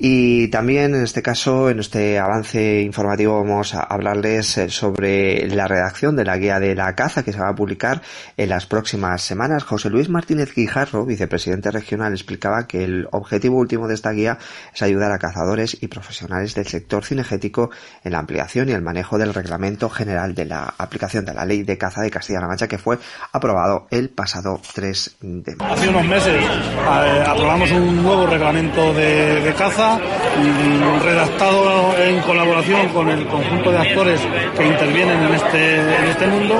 Y 0.00 0.46
también 0.48 0.94
en 0.94 1.02
este 1.02 1.22
caso, 1.22 1.70
en 1.70 1.80
este 1.80 2.20
avance 2.20 2.82
informativo, 2.82 3.42
vamos 3.42 3.74
a 3.74 3.80
hablarles 3.80 4.56
eh, 4.56 4.70
sobre 4.70 5.48
la 5.48 5.66
redacción 5.66 6.14
de 6.14 6.24
la 6.24 6.36
guía 6.36 6.60
de 6.60 6.76
la 6.76 6.94
caza 6.94 7.24
que 7.24 7.32
se 7.32 7.40
va 7.40 7.48
a 7.48 7.54
publicar 7.56 8.00
en 8.36 8.48
las 8.48 8.66
próximas 8.66 9.22
semanas. 9.22 9.64
José 9.64 9.90
Luis 9.90 10.08
Martínez 10.08 10.54
Guijarro, 10.54 11.04
vicepresidente 11.04 11.72
regional, 11.72 12.12
explicaba 12.12 12.68
que 12.68 12.84
el 12.84 13.08
objetivo 13.18 13.56
último 13.56 13.88
de 13.88 13.94
esta 13.94 14.12
guía 14.12 14.38
es 14.74 14.82
ayudar 14.82 15.12
a 15.12 15.18
cazadores 15.18 15.76
y 15.80 15.88
profesionales 15.88 16.54
del 16.54 16.66
sector 16.66 17.04
cinegético 17.04 17.70
en 18.04 18.12
la 18.12 18.18
ampliación 18.18 18.68
y 18.68 18.72
el 18.72 18.82
manejo 18.82 19.18
del 19.18 19.34
reglamento 19.34 19.90
general 19.90 20.34
de 20.34 20.46
la 20.46 20.74
aplicación 20.78 21.24
de 21.24 21.34
la 21.34 21.44
ley 21.44 21.62
de 21.62 21.78
caza 21.78 22.02
de 22.02 22.10
Castilla-La 22.10 22.48
Mancha 22.48 22.68
que 22.68 22.78
fue 22.78 22.98
aprobado 23.32 23.86
el 23.90 24.10
pasado 24.10 24.60
3 24.74 25.16
de 25.20 25.56
mayo. 25.56 25.74
Hace 25.74 25.88
unos 25.88 26.04
meses 26.06 26.34
eh, 26.34 27.24
aprobamos 27.26 27.70
un 27.72 28.02
nuevo 28.02 28.26
reglamento 28.26 28.94
de 28.94 29.54
caza 29.56 29.98
redactado 31.02 31.96
en 31.98 32.20
colaboración 32.20 32.88
con 32.88 33.08
el 33.08 33.26
conjunto 33.26 33.70
de 33.70 33.78
actores 33.78 34.20
que 34.56 34.66
intervienen 34.66 35.22
en 35.24 35.34
este, 35.34 35.74
en 35.74 36.04
este 36.04 36.26
mundo 36.26 36.54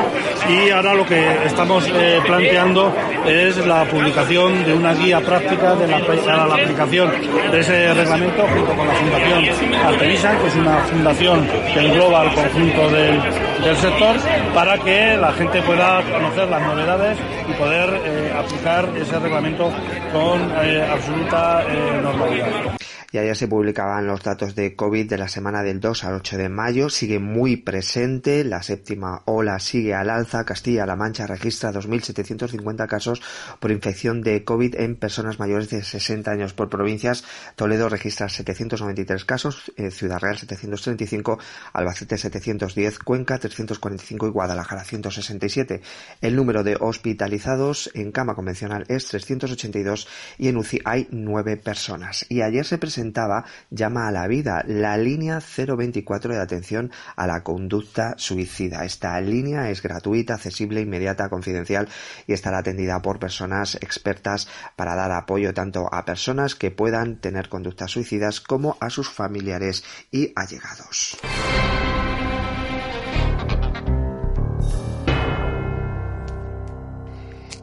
y 0.49 0.71
ahora 0.71 0.95
lo 0.95 1.07
que 1.07 1.47
estamos 1.47 1.87
eh, 1.93 2.21
planteando 2.25 2.93
es 3.27 3.57
la 3.67 3.85
publicación 3.85 4.65
de 4.65 4.75
una 4.75 4.95
guía 4.95 5.21
práctica 5.21 5.75
de 5.75 5.87
la, 5.87 5.99
para 6.39 6.57
la 6.57 6.63
aplicación 6.63 7.11
de 7.51 7.61
ese 7.61 7.95
reglamento 7.95 8.47
junto 8.47 8.77
con 8.77 8.87
la 8.87 8.95
Fundación 8.95 9.75
Artevisa, 9.87 10.39
que 10.39 10.47
es 10.47 10.55
una 10.55 10.77
fundación 10.79 11.49
que 11.75 11.81
engloba 11.81 12.21
al 12.21 12.35
conjunto 12.35 12.91
del, 12.91 13.77
sector, 13.77 14.17
para 14.55 14.79
que 14.79 15.17
la 15.17 15.33
gente 15.33 15.61
pueda 15.63 16.01
conocer 16.03 16.49
las 16.49 16.63
novedades 16.63 17.19
y 17.49 17.53
poder 17.55 17.91
eh, 18.05 18.33
aplicar 18.39 18.89
ese 18.97 19.19
reglamento 19.19 19.73
con 20.13 20.51
eh, 20.63 20.87
absoluta 20.91 21.65
normalidad 22.03 22.79
y 23.11 23.17
ayer 23.17 23.35
se 23.35 23.49
publicaban 23.49 24.07
los 24.07 24.23
datos 24.23 24.55
de 24.55 24.77
COVID 24.77 25.09
de 25.09 25.17
la 25.17 25.29
semana 25.29 25.63
del 25.63 25.81
2 25.81 26.05
al 26.05 26.15
8 26.17 26.37
de 26.37 26.49
mayo. 26.51 26.91
Sigue 26.91 27.19
muy 27.19 27.57
presente, 27.57 28.45
la 28.45 28.63
séptima 28.63 29.23
ola 29.25 29.59
sigue 29.61 29.95
al 29.95 30.11
alza. 30.11 30.45
Castilla-La 30.45 30.95
Mancha 30.95 31.27
registra 31.27 31.73
2.750 31.73 32.87
casos 32.87 33.23
por 33.61 33.71
infección 33.71 34.21
de 34.21 34.45
COVID 34.45 34.75
en 34.75 34.97
personas 34.97 35.39
mayores 35.39 35.71
de 35.71 35.83
60 35.83 36.31
años 36.31 36.53
por 36.53 36.69
provincias. 36.69 37.25
Toledo 37.57 37.89
registra 37.89 38.29
793 38.29 39.25
casos, 39.25 39.73
eh, 39.79 39.91
Ciudad 39.91 40.19
Real 40.19 40.37
735, 40.37 41.39
Albacete 41.73 42.19
710, 42.19 42.99
Cuenca 42.99 43.39
345 43.39 44.27
y 44.27 44.31
Guadalajara 44.31 44.85
167. 44.85 45.81
El 46.21 46.37
número 46.37 46.63
de 46.63 46.77
hospitalizados 46.79 47.91
en 47.95 48.13
cama 48.13 48.35
convencional 48.35 48.85
es 48.89 49.07
382 49.07 50.09
y 50.37 50.49
en 50.49 50.59
UCI 50.59 50.83
hay 50.85 51.09
9 51.11 51.57
personas. 51.57 52.27
Y 52.29 52.43
ayer 52.43 52.67
se 52.67 52.77
presentó 52.77 52.98
presentaba 52.99 53.45
Llama 53.71 54.09
a 54.09 54.11
la 54.11 54.27
Vida, 54.27 54.65
la 54.67 54.97
línea 54.97 55.39
024 55.39 56.35
de 56.35 56.41
atención 56.41 56.91
a 57.15 57.29
la 57.29 57.45
conducta 57.45 58.15
suicida. 58.17 58.85
Esta 58.85 59.21
línea 59.21 59.71
es 59.71 59.83
gratuita, 59.83 60.35
accesible, 60.35 60.81
inmediata, 60.81 61.29
confidencial 61.29 61.89
y 62.27 62.33
estará 62.33 62.59
atendida 62.59 63.01
por 63.01 63.21
personas 63.21 63.77
expertas 63.77 64.49
para 64.75 64.97
dar 64.97 65.13
apoyo 65.13 65.55
tanto 65.55 65.87
a 65.93 66.05
personas 66.05 66.57
que 66.57 66.73
puedan 66.73 67.21
tener 67.21 67.49
conductas 67.49 67.93
suicidas 67.93 68.41
como 68.41 68.77
a 68.81 68.91
sus 68.91 69.09
familiares 69.09 69.85
y 70.11 70.33
allegados. 70.35 71.17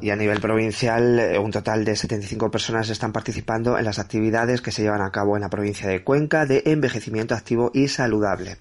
Y 0.06 0.12
a 0.12 0.16
nivel 0.16 0.40
provincial 0.40 1.18
eh, 1.18 1.40
un 1.40 1.50
total 1.50 1.84
de 1.84 1.96
75 1.96 2.52
personas 2.52 2.92
están 2.92 3.12
participando 3.12 3.80
en 3.80 3.86
las 3.86 3.98
actividades 3.98 4.62
que 4.62 4.72
se 4.72 4.84
llevan 4.84 5.02
a 5.02 5.10
cabo 5.10 5.36
en 5.36 5.42
la 5.42 5.50
provincia 5.50 5.90
de 5.90 6.04
Cuenca 6.04 6.46
de 6.46 6.62
envejecimiento 6.68 7.34
activo 7.34 7.72
y 7.74 7.88
saludable. 7.88 8.58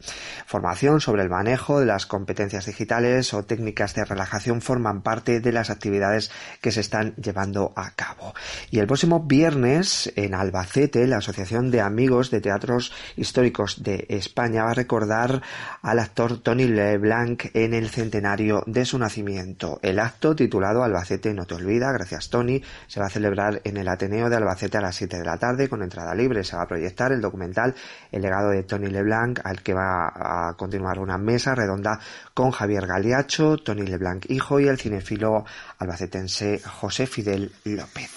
Formación 0.46 1.02
sobre 1.02 1.22
el 1.22 1.28
manejo 1.28 1.80
de 1.80 1.84
las 1.84 2.06
competencias 2.06 2.64
digitales 2.64 3.34
o 3.34 3.44
técnicas 3.44 3.94
de 3.94 4.06
relajación 4.06 4.62
forman 4.62 5.02
parte 5.02 5.40
de 5.40 5.52
las 5.52 5.68
actividades 5.68 6.30
que 6.62 6.72
se 6.72 6.80
están 6.80 7.14
llevando 7.16 7.74
a 7.76 7.90
cabo. 7.90 8.32
Y 8.70 8.78
el 8.78 8.86
próximo 8.86 9.20
viernes 9.20 10.10
en 10.16 10.34
Albacete, 10.34 11.06
la 11.06 11.18
Asociación 11.18 11.70
de 11.70 11.82
Amigos 11.82 12.30
de 12.30 12.40
Teatros 12.40 12.90
Históricos 13.16 13.82
de 13.82 14.06
España 14.08 14.64
va 14.64 14.70
a 14.70 14.74
recordar 14.74 15.42
al 15.82 15.98
actor 15.98 16.38
Tony 16.38 16.68
LeBlanc 16.68 17.50
en 17.52 17.74
el 17.74 17.90
centenario 17.90 18.64
de 18.66 18.86
su 18.86 18.98
nacimiento. 18.98 19.78
El 19.82 19.98
acto 19.98 20.34
titulado 20.34 20.82
Albacete 20.82 21.33
no 21.34 21.46
te 21.46 21.54
olvida, 21.54 21.92
gracias 21.92 22.30
Tony, 22.30 22.62
se 22.86 23.00
va 23.00 23.06
a 23.06 23.10
celebrar 23.10 23.60
en 23.64 23.76
el 23.76 23.88
Ateneo 23.88 24.28
de 24.28 24.36
Albacete 24.36 24.78
a 24.78 24.80
las 24.80 24.96
7 24.96 25.18
de 25.18 25.24
la 25.24 25.36
tarde 25.36 25.68
con 25.68 25.82
entrada 25.82 26.14
libre. 26.14 26.44
Se 26.44 26.56
va 26.56 26.62
a 26.62 26.68
proyectar 26.68 27.12
el 27.12 27.20
documental 27.20 27.74
El 28.10 28.22
legado 28.22 28.50
de 28.50 28.62
Tony 28.62 28.88
Leblanc, 28.88 29.40
al 29.44 29.62
que 29.62 29.74
va 29.74 30.48
a 30.48 30.54
continuar 30.56 30.98
una 30.98 31.18
mesa 31.18 31.54
redonda 31.54 31.98
con 32.32 32.50
Javier 32.50 32.86
Galiacho, 32.86 33.58
Tony 33.58 33.82
Leblanc 33.82 34.30
hijo 34.30 34.60
y 34.60 34.68
el 34.68 34.78
cinefilo 34.78 35.44
albacetense 35.78 36.60
José 36.60 37.06
Fidel 37.06 37.52
López. 37.64 38.10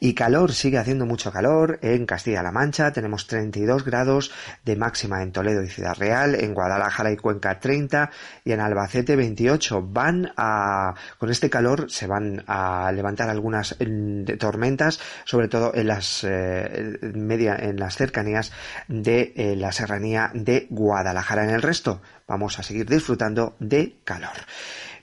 Y 0.00 0.14
calor, 0.14 0.52
sigue 0.52 0.78
haciendo 0.78 1.06
mucho 1.06 1.32
calor 1.32 1.78
en 1.82 2.06
Castilla-La 2.06 2.52
Mancha, 2.52 2.92
tenemos 2.92 3.26
32 3.26 3.84
grados 3.84 4.32
de 4.64 4.76
máxima 4.76 5.22
en 5.22 5.32
Toledo 5.32 5.62
y 5.62 5.68
Ciudad 5.68 5.96
Real, 5.96 6.34
en 6.34 6.54
Guadalajara 6.54 7.10
y 7.10 7.16
Cuenca 7.16 7.58
30 7.58 8.10
y 8.44 8.52
en 8.52 8.60
Albacete 8.60 9.16
28. 9.16 9.82
Van 9.82 10.32
a, 10.36 10.94
con 11.18 11.30
este 11.30 11.50
calor 11.50 11.90
se 11.90 12.06
van 12.06 12.44
a 12.46 12.63
levantar 12.92 13.28
algunas 13.28 13.76
mm, 13.78 14.24
tormentas, 14.38 15.00
sobre 15.24 15.48
todo 15.48 15.72
en 15.74 15.88
las 15.88 16.24
eh, 16.24 16.98
media, 17.14 17.56
en 17.56 17.78
las 17.78 17.96
cercanías 17.96 18.52
de 18.88 19.32
eh, 19.36 19.56
la 19.56 19.72
serranía 19.72 20.30
de 20.34 20.66
Guadalajara. 20.70 21.44
En 21.44 21.50
el 21.50 21.62
resto 21.62 22.02
vamos 22.26 22.58
a 22.58 22.62
seguir 22.62 22.88
disfrutando 22.88 23.56
de 23.58 23.96
calor. 24.04 24.36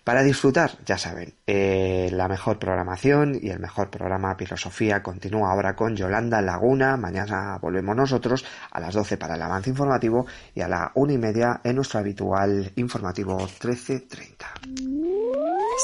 Para 0.03 0.23
disfrutar, 0.23 0.71
ya 0.83 0.97
saben, 0.97 1.35
eh, 1.45 2.09
la 2.11 2.27
mejor 2.27 2.57
programación 2.57 3.37
y 3.39 3.49
el 3.49 3.59
mejor 3.59 3.91
programa 3.91 4.35
Filosofía 4.35 5.03
continúa 5.03 5.51
ahora 5.51 5.75
con 5.75 5.95
Yolanda 5.95 6.41
Laguna. 6.41 6.97
Mañana 6.97 7.59
volvemos 7.61 7.95
nosotros 7.95 8.43
a 8.71 8.79
las 8.79 8.95
12 8.95 9.17
para 9.17 9.35
el 9.35 9.41
avance 9.43 9.69
informativo 9.69 10.25
y 10.55 10.61
a 10.61 10.67
la 10.67 10.91
una 10.95 11.13
y 11.13 11.17
media 11.19 11.61
en 11.63 11.75
nuestro 11.75 11.99
habitual 11.99 12.71
informativo 12.77 13.37
1330. 13.37 14.47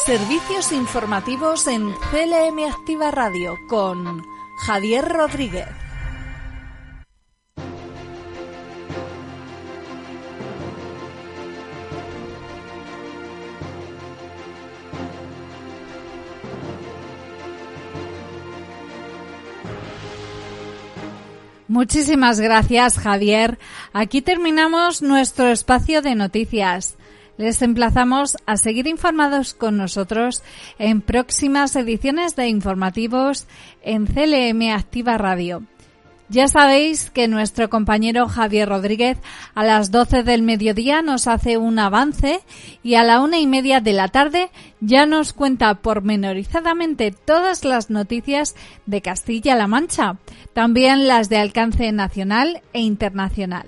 Servicios 0.05 0.71
informativos 0.71 1.67
en 1.67 1.91
CLM 2.11 2.71
Activa 2.71 3.11
Radio 3.11 3.55
con 3.69 4.23
Javier 4.65 5.07
Rodríguez. 5.07 5.86
Muchísimas 21.67 22.39
gracias, 22.39 22.97
Javier. 22.97 23.59
Aquí 23.91 24.21
terminamos 24.21 25.01
nuestro 25.01 25.47
espacio 25.49 26.01
de 26.01 26.15
noticias. 26.15 26.97
Les 27.37 27.61
emplazamos 27.61 28.37
a 28.45 28.57
seguir 28.57 28.87
informados 28.87 29.53
con 29.53 29.77
nosotros 29.77 30.43
en 30.79 31.01
próximas 31.01 31.75
ediciones 31.75 32.35
de 32.35 32.47
informativos 32.47 33.47
en 33.83 34.07
CLM 34.07 34.73
Activa 34.73 35.17
Radio. 35.17 35.63
Ya 36.29 36.49
sabéis 36.49 37.09
que 37.09 37.29
nuestro 37.29 37.69
compañero 37.69 38.27
Javier 38.27 38.67
Rodríguez 38.67 39.17
a 39.55 39.63
las 39.63 39.91
12 39.91 40.23
del 40.23 40.41
mediodía 40.41 41.01
nos 41.01 41.25
hace 41.25 41.55
un 41.55 41.79
avance 41.79 42.41
y 42.83 42.95
a 42.95 43.03
la 43.05 43.21
una 43.21 43.39
y 43.39 43.47
media 43.47 43.79
de 43.79 43.93
la 43.93 44.09
tarde 44.09 44.49
ya 44.81 45.05
nos 45.05 45.31
cuenta 45.31 45.73
pormenorizadamente 45.75 47.11
todas 47.11 47.63
las 47.63 47.89
noticias 47.89 48.55
de 48.85 49.01
Castilla-La 49.01 49.67
Mancha, 49.67 50.17
también 50.53 51.07
las 51.07 51.29
de 51.29 51.37
alcance 51.37 51.93
nacional 51.93 52.61
e 52.73 52.81
internacional. 52.81 53.67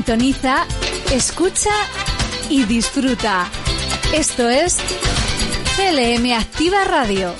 Sintoniza, 0.00 0.66
escucha 1.12 1.68
y 2.48 2.64
disfruta. 2.64 3.50
Esto 4.14 4.48
es 4.48 4.78
CLM 5.76 6.32
Activa 6.32 6.84
Radio. 6.84 7.34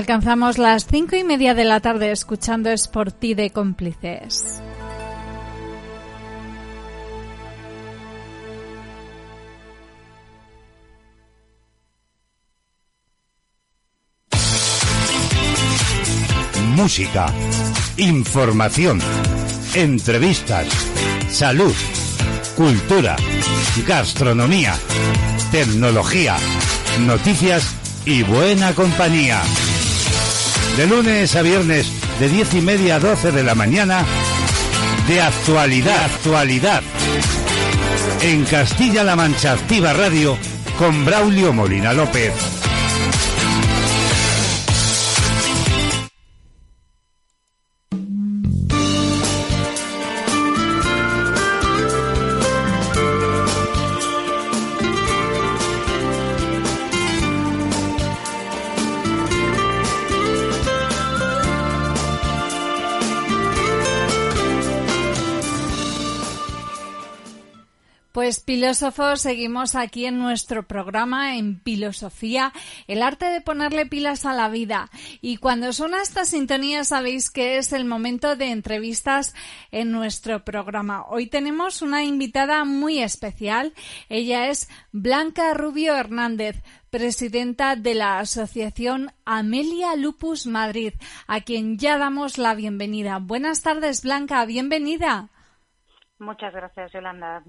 Alcanzamos 0.00 0.56
las 0.56 0.86
cinco 0.86 1.14
y 1.14 1.24
media 1.24 1.52
de 1.52 1.64
la 1.64 1.80
tarde 1.80 2.10
escuchando 2.10 2.74
Sporti 2.74 3.34
de 3.34 3.50
cómplices. 3.50 4.62
música, 16.74 17.26
información, 17.98 19.00
entrevistas, 19.74 20.66
salud, 21.28 21.74
cultura, 22.56 23.16
gastronomía, 23.86 24.74
tecnología, 25.52 26.38
noticias 27.00 27.74
y 28.06 28.22
buena 28.22 28.74
compañía. 28.74 29.42
De 30.76 30.86
lunes 30.86 31.36
a 31.36 31.42
viernes, 31.42 31.92
de 32.18 32.28
diez 32.28 32.54
y 32.54 32.60
media 32.60 32.96
a 32.96 32.98
doce 33.00 33.32
de 33.32 33.42
la 33.42 33.54
mañana, 33.54 34.04
de 35.06 35.20
actualidad, 35.20 36.04
actualidad. 36.04 36.82
En 38.22 38.44
Castilla-La 38.44 39.16
Mancha 39.16 39.52
Activa 39.52 39.92
Radio, 39.92 40.38
con 40.78 41.04
Braulio 41.04 41.52
Molina 41.52 41.92
López. 41.92 42.49
Pues 68.30 68.44
filósofos, 68.44 69.22
seguimos 69.22 69.74
aquí 69.74 70.06
en 70.06 70.20
nuestro 70.20 70.62
programa 70.62 71.34
en 71.34 71.60
Filosofía, 71.62 72.52
el 72.86 73.02
arte 73.02 73.24
de 73.24 73.40
ponerle 73.40 73.86
pilas 73.86 74.24
a 74.24 74.32
la 74.32 74.48
vida. 74.48 74.88
Y 75.20 75.38
cuando 75.38 75.72
suena 75.72 76.00
esta 76.00 76.24
sintonía 76.24 76.84
sabéis 76.84 77.28
que 77.28 77.58
es 77.58 77.72
el 77.72 77.84
momento 77.84 78.36
de 78.36 78.52
entrevistas 78.52 79.34
en 79.72 79.90
nuestro 79.90 80.44
programa. 80.44 81.06
Hoy 81.08 81.26
tenemos 81.26 81.82
una 81.82 82.04
invitada 82.04 82.64
muy 82.64 83.00
especial. 83.00 83.72
Ella 84.08 84.46
es 84.46 84.68
Blanca 84.92 85.52
Rubio 85.52 85.96
Hernández, 85.96 86.62
presidenta 86.90 87.74
de 87.74 87.94
la 87.94 88.20
Asociación 88.20 89.10
Amelia 89.24 89.96
Lupus 89.96 90.46
Madrid, 90.46 90.92
a 91.26 91.40
quien 91.40 91.78
ya 91.78 91.98
damos 91.98 92.38
la 92.38 92.54
bienvenida. 92.54 93.18
Buenas 93.18 93.62
tardes, 93.62 94.04
Blanca, 94.04 94.44
bienvenida. 94.44 95.30
Muchas 96.20 96.52
gracias, 96.52 96.92
Yolanda. 96.92 97.42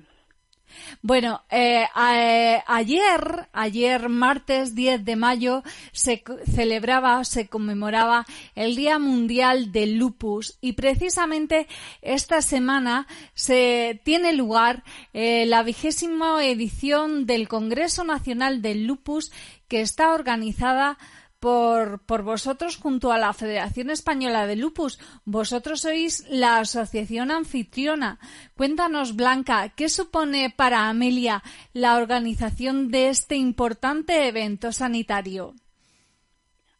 Bueno, 1.01 1.41
eh, 1.49 1.85
ayer, 1.93 3.47
ayer 3.53 4.09
martes 4.09 4.75
10 4.75 5.03
de 5.05 5.15
mayo, 5.15 5.63
se 5.91 6.23
celebraba, 6.53 7.23
se 7.23 7.47
conmemoraba 7.47 8.25
el 8.55 8.75
Día 8.75 8.99
Mundial 8.99 9.71
del 9.71 9.97
Lupus 9.97 10.57
y 10.61 10.73
precisamente 10.73 11.67
esta 12.01 12.41
semana 12.41 13.07
se 13.33 13.99
tiene 14.03 14.33
lugar 14.33 14.83
eh, 15.13 15.45
la 15.45 15.63
vigésima 15.63 16.43
edición 16.45 17.25
del 17.25 17.47
Congreso 17.47 18.03
Nacional 18.03 18.61
del 18.61 18.85
Lupus 18.85 19.31
que 19.67 19.81
está 19.81 20.13
organizada 20.13 20.97
por 21.41 22.23
vosotros 22.23 22.77
junto 22.77 23.11
a 23.11 23.17
la 23.17 23.33
Federación 23.33 23.89
Española 23.89 24.47
de 24.47 24.55
Lupus. 24.55 24.99
Vosotros 25.25 25.81
sois 25.81 26.25
la 26.29 26.59
asociación 26.59 27.31
anfitriona. 27.31 28.19
Cuéntanos, 28.55 29.15
Blanca, 29.15 29.69
¿qué 29.75 29.89
supone 29.89 30.53
para 30.55 30.87
Amelia 30.87 31.41
la 31.73 31.97
organización 31.97 32.91
de 32.91 33.09
este 33.09 33.35
importante 33.35 34.27
evento 34.27 34.71
sanitario? 34.71 35.55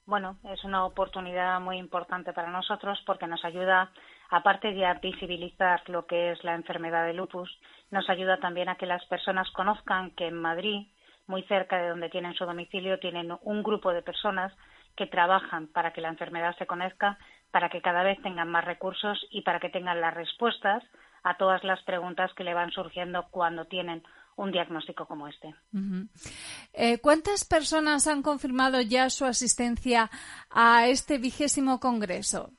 Bueno, 0.05 0.37
es 0.53 0.63
una 0.63 0.85
oportunidad 0.85 1.59
muy 1.59 1.77
importante 1.77 2.33
para 2.33 2.51
nosotros 2.51 3.01
porque 3.05 3.27
nos 3.27 3.43
ayuda, 3.45 3.91
aparte 4.29 4.73
de 4.73 4.85
a 4.85 4.95
visibilizar 4.95 5.81
lo 5.89 6.05
que 6.05 6.31
es 6.31 6.43
la 6.43 6.53
enfermedad 6.53 7.05
de 7.05 7.13
lupus, 7.13 7.49
nos 7.91 8.09
ayuda 8.09 8.37
también 8.37 8.69
a 8.69 8.75
que 8.75 8.85
las 8.85 9.03
personas 9.05 9.49
conozcan 9.51 10.11
que 10.11 10.27
en 10.27 10.35
Madrid 10.35 10.87
muy 11.27 11.43
cerca 11.43 11.77
de 11.77 11.89
donde 11.89 12.09
tienen 12.09 12.33
su 12.33 12.45
domicilio, 12.45 12.99
tienen 12.99 13.31
un 13.41 13.63
grupo 13.63 13.93
de 13.93 14.01
personas 14.01 14.53
que 14.95 15.07
trabajan 15.07 15.67
para 15.67 15.93
que 15.93 16.01
la 16.01 16.09
enfermedad 16.09 16.55
se 16.57 16.67
conozca, 16.67 17.17
para 17.51 17.69
que 17.69 17.81
cada 17.81 18.03
vez 18.03 18.21
tengan 18.21 18.49
más 18.49 18.65
recursos 18.65 19.25
y 19.29 19.41
para 19.41 19.59
que 19.59 19.69
tengan 19.69 20.01
las 20.01 20.13
respuestas 20.13 20.83
a 21.23 21.37
todas 21.37 21.63
las 21.63 21.81
preguntas 21.83 22.31
que 22.35 22.43
le 22.43 22.53
van 22.53 22.71
surgiendo 22.71 23.27
cuando 23.31 23.65
tienen 23.65 24.03
un 24.35 24.51
diagnóstico 24.51 25.05
como 25.05 25.27
este. 25.27 25.53
Eh, 26.73 26.99
¿Cuántas 26.99 27.45
personas 27.45 28.07
han 28.07 28.23
confirmado 28.23 28.81
ya 28.81 29.09
su 29.09 29.25
asistencia 29.25 30.09
a 30.49 30.87
este 30.87 31.17
vigésimo 31.17 31.79
congreso? 31.79 32.51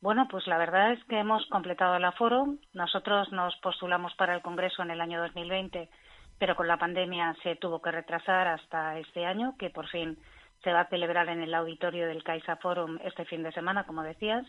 Bueno, 0.00 0.28
pues 0.30 0.46
la 0.46 0.58
verdad 0.58 0.92
es 0.92 1.02
que 1.04 1.18
hemos 1.18 1.44
completado 1.46 1.96
el 1.96 2.04
aforo. 2.04 2.56
Nosotros 2.72 3.32
nos 3.32 3.56
postulamos 3.56 4.14
para 4.14 4.34
el 4.34 4.42
congreso 4.42 4.82
en 4.82 4.90
el 4.90 5.00
año 5.00 5.20
2020 5.22 5.90
pero 6.38 6.56
con 6.56 6.68
la 6.68 6.78
pandemia 6.78 7.36
se 7.42 7.56
tuvo 7.56 7.82
que 7.82 7.90
retrasar 7.90 8.48
hasta 8.48 8.98
este 8.98 9.26
año, 9.26 9.56
que 9.58 9.70
por 9.70 9.88
fin 9.88 10.18
se 10.62 10.72
va 10.72 10.80
a 10.80 10.88
celebrar 10.88 11.28
en 11.28 11.40
el 11.40 11.54
auditorio 11.54 12.06
del 12.06 12.24
Caixa 12.24 12.56
Forum 12.56 12.98
este 13.04 13.24
fin 13.24 13.42
de 13.42 13.52
semana, 13.52 13.84
como 13.84 14.02
decías. 14.02 14.46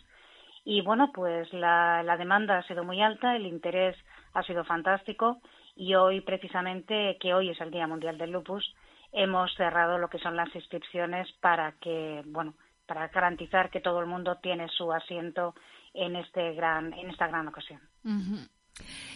Y 0.65 0.81
bueno, 0.81 1.11
pues 1.13 1.51
la, 1.53 2.03
demanda 2.17 2.57
ha 2.57 2.63
sido 2.63 2.83
muy 2.83 3.01
alta, 3.01 3.35
el 3.35 3.45
interés 3.45 3.95
ha 4.33 4.43
sido 4.43 4.63
fantástico 4.65 5.41
y 5.75 5.95
hoy 5.95 6.21
precisamente, 6.21 7.17
que 7.19 7.33
hoy 7.33 7.49
es 7.49 7.61
el 7.61 7.71
Día 7.71 7.87
Mundial 7.87 8.17
del 8.17 8.31
Lupus, 8.31 8.75
hemos 9.11 9.53
cerrado 9.55 9.97
lo 9.97 10.09
que 10.09 10.19
son 10.19 10.35
las 10.35 10.53
inscripciones 10.53 11.31
para 11.39 11.71
que, 11.79 12.21
bueno, 12.27 12.53
para 12.85 13.07
garantizar 13.07 13.69
que 13.69 13.81
todo 13.81 13.99
el 13.99 14.07
mundo 14.07 14.37
tiene 14.41 14.67
su 14.69 14.91
asiento 14.91 15.55
en 15.93 16.15
este 16.15 16.53
gran, 16.53 16.93
en 16.93 17.09
esta 17.09 17.27
gran 17.27 17.47
ocasión. 17.47 17.79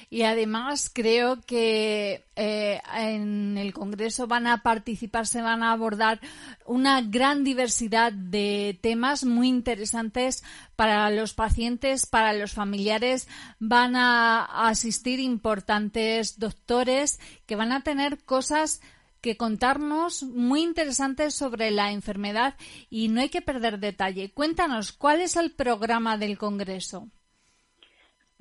Y 0.10 0.22
además 0.24 0.92
creo 0.94 1.42
que 1.42 2.24
eh, 2.36 2.82
en 2.96 3.58
el 3.58 3.74
Congreso 3.74 4.28
van 4.28 4.46
a 4.46 4.62
participar, 4.62 5.26
se 5.26 5.42
van 5.42 5.64
a 5.64 5.72
abordar 5.72 6.20
una 6.68 7.02
gran 7.02 7.44
diversidad 7.44 8.12
de 8.14 8.78
temas 8.82 9.26
muy 9.26 9.48
interesantes 9.48 10.44
para 10.76 11.10
los 11.10 11.34
pacientes, 11.34 12.06
para 12.06 12.34
los 12.34 12.52
familiares. 12.52 13.28
Van 13.58 13.96
a 13.96 14.68
asistir 14.68 15.20
importantes 15.20 16.38
doctores 16.38 17.20
que 17.48 17.56
van 17.56 17.72
a 17.72 17.82
tener 17.82 18.24
cosas 18.24 18.82
que 19.20 19.38
contarnos 19.38 20.22
muy 20.22 20.62
interesantes 20.62 21.34
sobre 21.34 21.72
la 21.72 21.92
enfermedad 21.92 22.56
y 22.90 23.08
no 23.08 23.22
hay 23.22 23.30
que 23.30 23.42
perder 23.42 23.80
detalle. 23.80 24.32
Cuéntanos, 24.32 24.92
¿cuál 24.92 25.22
es 25.22 25.38
el 25.38 25.54
programa 25.54 26.18
del 26.18 26.38
Congreso? 26.38 27.10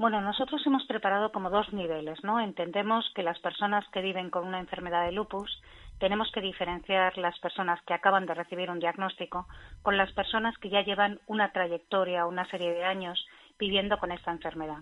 Bueno, 0.02 0.20
nosotros 0.20 0.60
hemos 0.66 0.84
preparado 0.86 1.30
como 1.30 1.48
dos 1.48 1.72
niveles, 1.72 2.24
¿no? 2.24 2.40
Entendemos 2.40 3.08
que 3.14 3.22
las 3.22 3.38
personas 3.38 3.86
que 3.92 4.02
viven 4.02 4.30
con 4.30 4.44
una 4.44 4.58
enfermedad 4.58 5.04
de 5.04 5.12
lupus 5.12 5.62
tenemos 6.00 6.28
que 6.32 6.40
diferenciar 6.40 7.16
las 7.18 7.38
personas 7.38 7.80
que 7.82 7.94
acaban 7.94 8.26
de 8.26 8.34
recibir 8.34 8.68
un 8.68 8.80
diagnóstico 8.80 9.46
con 9.82 9.96
las 9.96 10.10
personas 10.10 10.58
que 10.58 10.70
ya 10.70 10.82
llevan 10.82 11.20
una 11.28 11.52
trayectoria, 11.52 12.26
una 12.26 12.44
serie 12.50 12.72
de 12.72 12.82
años 12.82 13.24
viviendo 13.60 13.96
con 13.98 14.10
esta 14.10 14.32
enfermedad. 14.32 14.78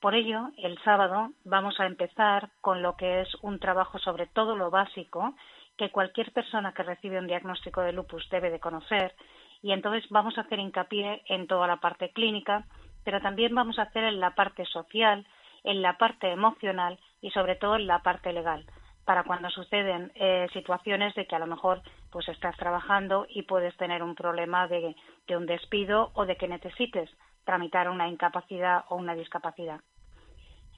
Por 0.00 0.14
ello, 0.14 0.48
el 0.56 0.78
sábado 0.84 1.32
vamos 1.44 1.78
a 1.78 1.84
empezar 1.84 2.48
con 2.62 2.80
lo 2.80 2.96
que 2.96 3.20
es 3.20 3.28
un 3.42 3.58
trabajo 3.58 3.98
sobre 3.98 4.26
todo 4.26 4.56
lo 4.56 4.70
básico 4.70 5.34
que 5.76 5.90
cualquier 5.90 6.32
persona 6.32 6.72
que 6.72 6.82
recibe 6.82 7.18
un 7.18 7.26
diagnóstico 7.26 7.82
de 7.82 7.92
lupus 7.92 8.26
debe 8.30 8.50
de 8.50 8.58
conocer 8.58 9.14
y 9.60 9.72
entonces 9.72 10.08
vamos 10.08 10.38
a 10.38 10.42
hacer 10.42 10.58
hincapié 10.58 11.22
en 11.26 11.46
toda 11.46 11.66
la 11.66 11.76
parte 11.76 12.10
clínica 12.12 12.64
pero 13.06 13.20
también 13.20 13.54
vamos 13.54 13.78
a 13.78 13.82
hacer 13.82 14.02
en 14.02 14.18
la 14.18 14.34
parte 14.34 14.64
social, 14.64 15.24
en 15.62 15.80
la 15.80 15.96
parte 15.96 16.28
emocional 16.32 16.98
y 17.22 17.30
sobre 17.30 17.54
todo 17.54 17.76
en 17.76 17.86
la 17.86 18.00
parte 18.00 18.32
legal 18.32 18.66
para 19.04 19.22
cuando 19.22 19.48
suceden 19.48 20.10
eh, 20.16 20.48
situaciones 20.52 21.14
de 21.14 21.28
que 21.28 21.36
a 21.36 21.38
lo 21.38 21.46
mejor 21.46 21.82
pues 22.10 22.28
estás 22.28 22.56
trabajando 22.56 23.24
y 23.30 23.42
puedes 23.42 23.76
tener 23.76 24.02
un 24.02 24.16
problema 24.16 24.66
de, 24.66 24.96
de 25.28 25.36
un 25.36 25.46
despido 25.46 26.10
o 26.14 26.26
de 26.26 26.36
que 26.36 26.48
necesites 26.48 27.08
tramitar 27.44 27.88
una 27.88 28.08
incapacidad 28.08 28.84
o 28.88 28.96
una 28.96 29.14
discapacidad. 29.14 29.80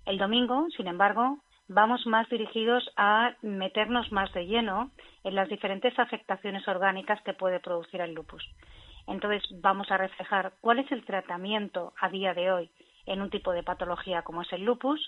El 0.04 0.18
domingo, 0.18 0.66
sin 0.76 0.86
embargo, 0.86 1.38
vamos 1.68 2.06
más 2.06 2.28
dirigidos 2.28 2.90
a 2.98 3.34
meternos 3.40 4.12
más 4.12 4.30
de 4.34 4.46
lleno 4.46 4.90
en 5.24 5.34
las 5.34 5.48
diferentes 5.48 5.98
afectaciones 5.98 6.68
orgánicas 6.68 7.22
que 7.22 7.32
puede 7.32 7.58
producir 7.60 8.02
el 8.02 8.12
lupus. 8.12 8.46
Entonces 9.08 9.42
vamos 9.62 9.90
a 9.90 9.96
reflejar 9.96 10.52
cuál 10.60 10.80
es 10.80 10.92
el 10.92 11.04
tratamiento 11.04 11.94
a 11.98 12.10
día 12.10 12.34
de 12.34 12.52
hoy 12.52 12.70
en 13.06 13.22
un 13.22 13.30
tipo 13.30 13.52
de 13.52 13.62
patología 13.62 14.22
como 14.22 14.42
es 14.42 14.52
el 14.52 14.64
lupus. 14.64 15.00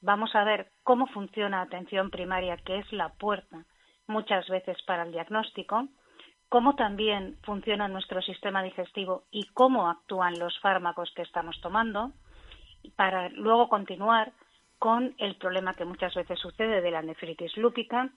Vamos 0.00 0.34
a 0.34 0.42
ver 0.42 0.70
cómo 0.82 1.06
funciona 1.08 1.60
atención 1.60 2.10
primaria, 2.10 2.56
que 2.56 2.78
es 2.78 2.92
la 2.92 3.10
puerta 3.10 3.66
muchas 4.06 4.48
veces 4.48 4.76
para 4.86 5.04
el 5.04 5.12
diagnóstico, 5.12 5.86
cómo 6.48 6.74
también 6.74 7.38
funciona 7.44 7.88
nuestro 7.88 8.20
sistema 8.22 8.62
digestivo 8.62 9.24
y 9.30 9.46
cómo 9.52 9.88
actúan 9.88 10.38
los 10.38 10.58
fármacos 10.60 11.12
que 11.14 11.22
estamos 11.22 11.60
tomando, 11.60 12.12
para 12.96 13.28
luego 13.28 13.68
continuar 13.68 14.32
con 14.78 15.14
el 15.18 15.36
problema 15.36 15.74
que 15.74 15.84
muchas 15.84 16.14
veces 16.14 16.38
sucede 16.40 16.80
de 16.80 16.90
la 16.90 17.02
nefritis 17.02 17.56
lúpica, 17.56 18.10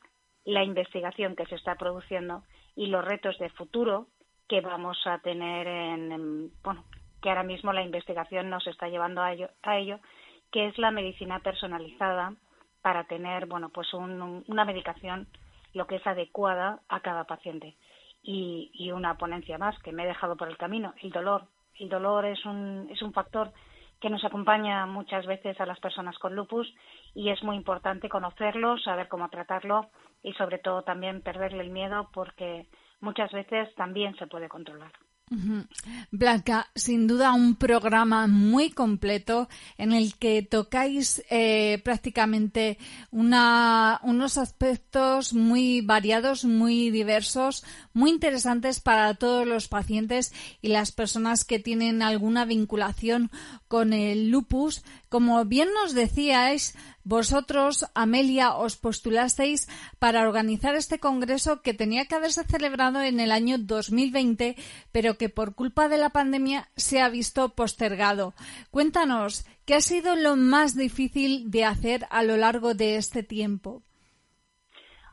la 0.45 0.63
investigación 0.63 1.36
que 1.36 1.45
se 1.45 1.55
está 1.55 1.75
produciendo 1.75 2.43
y 2.75 2.88
los 2.88 3.05
retos 3.05 3.38
de 3.38 3.49
futuro 3.49 4.07
que 4.47 4.61
vamos 4.61 4.97
a 5.05 5.19
tener 5.19 5.67
en, 5.67 6.51
bueno, 6.63 6.83
que 7.21 7.29
ahora 7.29 7.43
mismo 7.43 7.73
la 7.73 7.83
investigación 7.83 8.49
nos 8.49 8.67
está 8.67 8.87
llevando 8.87 9.21
a 9.21 9.33
ello, 9.33 9.49
a 9.63 9.77
ello 9.77 9.99
que 10.51 10.67
es 10.67 10.77
la 10.77 10.91
medicina 10.91 11.39
personalizada 11.39 12.33
para 12.81 13.05
tener, 13.05 13.47
bueno, 13.47 13.69
pues 13.69 13.93
una 13.93 14.65
medicación 14.65 15.27
lo 15.73 15.87
que 15.87 15.95
es 15.95 16.07
adecuada 16.07 16.79
a 16.87 17.01
cada 17.01 17.25
paciente 17.25 17.75
y, 18.23 18.91
una 18.91 19.17
ponencia 19.17 19.57
más 19.57 19.77
que 19.79 19.91
me 19.91 20.03
he 20.03 20.07
dejado 20.07 20.35
por 20.35 20.47
el 20.47 20.57
camino, 20.57 20.93
el 21.01 21.11
dolor. 21.11 21.47
El 21.77 21.89
dolor 21.89 22.25
es 22.25 22.43
un, 22.45 22.87
es 22.89 23.01
un 23.01 23.11
factor 23.11 23.51
que 23.99 24.09
nos 24.09 24.23
acompaña 24.23 24.85
muchas 24.85 25.25
veces 25.25 25.59
a 25.59 25.65
las 25.65 25.79
personas 25.79 26.17
con 26.19 26.35
lupus 26.35 26.73
y 27.13 27.29
es 27.29 27.43
muy 27.43 27.55
importante 27.55 28.07
conocerlo, 28.07 28.77
saber 28.77 29.07
cómo 29.07 29.29
tratarlo 29.29 29.89
y 30.23 30.33
sobre 30.33 30.59
todo 30.59 30.83
también 30.83 31.21
perderle 31.21 31.63
el 31.63 31.69
miedo 31.69 32.09
porque 32.13 32.67
muchas 33.06 33.32
veces 33.32 33.74
también 33.76 34.16
se 34.18 34.28
puede 34.28 34.49
controlar. 34.49 34.91
Blanca, 36.12 36.68
sin 36.76 37.08
duda 37.08 37.34
un 37.34 37.56
programa 37.56 38.28
muy 38.28 38.70
completo 38.70 39.49
en 39.80 39.91
el 39.91 40.14
que 40.16 40.43
tocáis 40.43 41.24
eh, 41.32 41.82
prácticamente 41.84 42.78
unos 43.10 44.38
aspectos 44.38 45.34
muy 45.34 45.82
variados, 45.82 46.45
muy 46.45 46.91
diversos, 46.91 47.66
muy 47.91 48.12
interesantes 48.12 48.80
para 48.80 49.16
todos 49.16 49.47
los 49.47 49.68
pacientes 49.68 50.32
y 50.62 50.68
las 50.68 50.91
personas 50.91 51.43
que 51.43 51.58
tienen 51.58 52.03
alguna 52.03 52.45
vinculación 52.45 53.32
con 53.68 53.93
el 53.93 54.30
lupus. 54.30 54.84
Como 55.16 55.45
bien 55.45 55.70
nos 55.74 55.95
decíais, 55.95 56.76
vosotros, 57.05 57.88
Amelia, 57.95 58.47
os 58.59 58.76
postulasteis 58.76 59.72
para 59.95 60.28
organizar 60.28 60.76
este 60.76 60.99
congreso 60.99 61.61
que 61.63 61.74
tenía 61.74 62.03
que 62.03 62.16
haberse 62.16 62.43
celebrado 62.43 62.99
en 62.99 63.22
el 63.22 63.32
año 63.32 63.55
2020, 63.57 64.57
pero 64.91 65.16
que 65.16 65.30
por 65.30 65.55
culpa 65.55 65.88
de 65.88 65.99
la 66.03 66.09
pandemia 66.09 66.68
se 66.76 66.99
ha 66.99 67.07
visto 67.07 67.55
postergado. 67.55 68.34
Cuéntanos, 68.72 69.47
¿qué 69.66 69.76
ha 69.76 69.80
sido 69.80 70.18
lo 70.18 70.36
más 70.36 70.76
difícil 70.76 71.49
de 71.49 71.63
hacer 71.63 72.01
a 72.11 72.22
lo 72.22 72.36
largo 72.36 72.74
de 72.74 72.97
este 72.97 73.24
tiempo? 73.24 73.84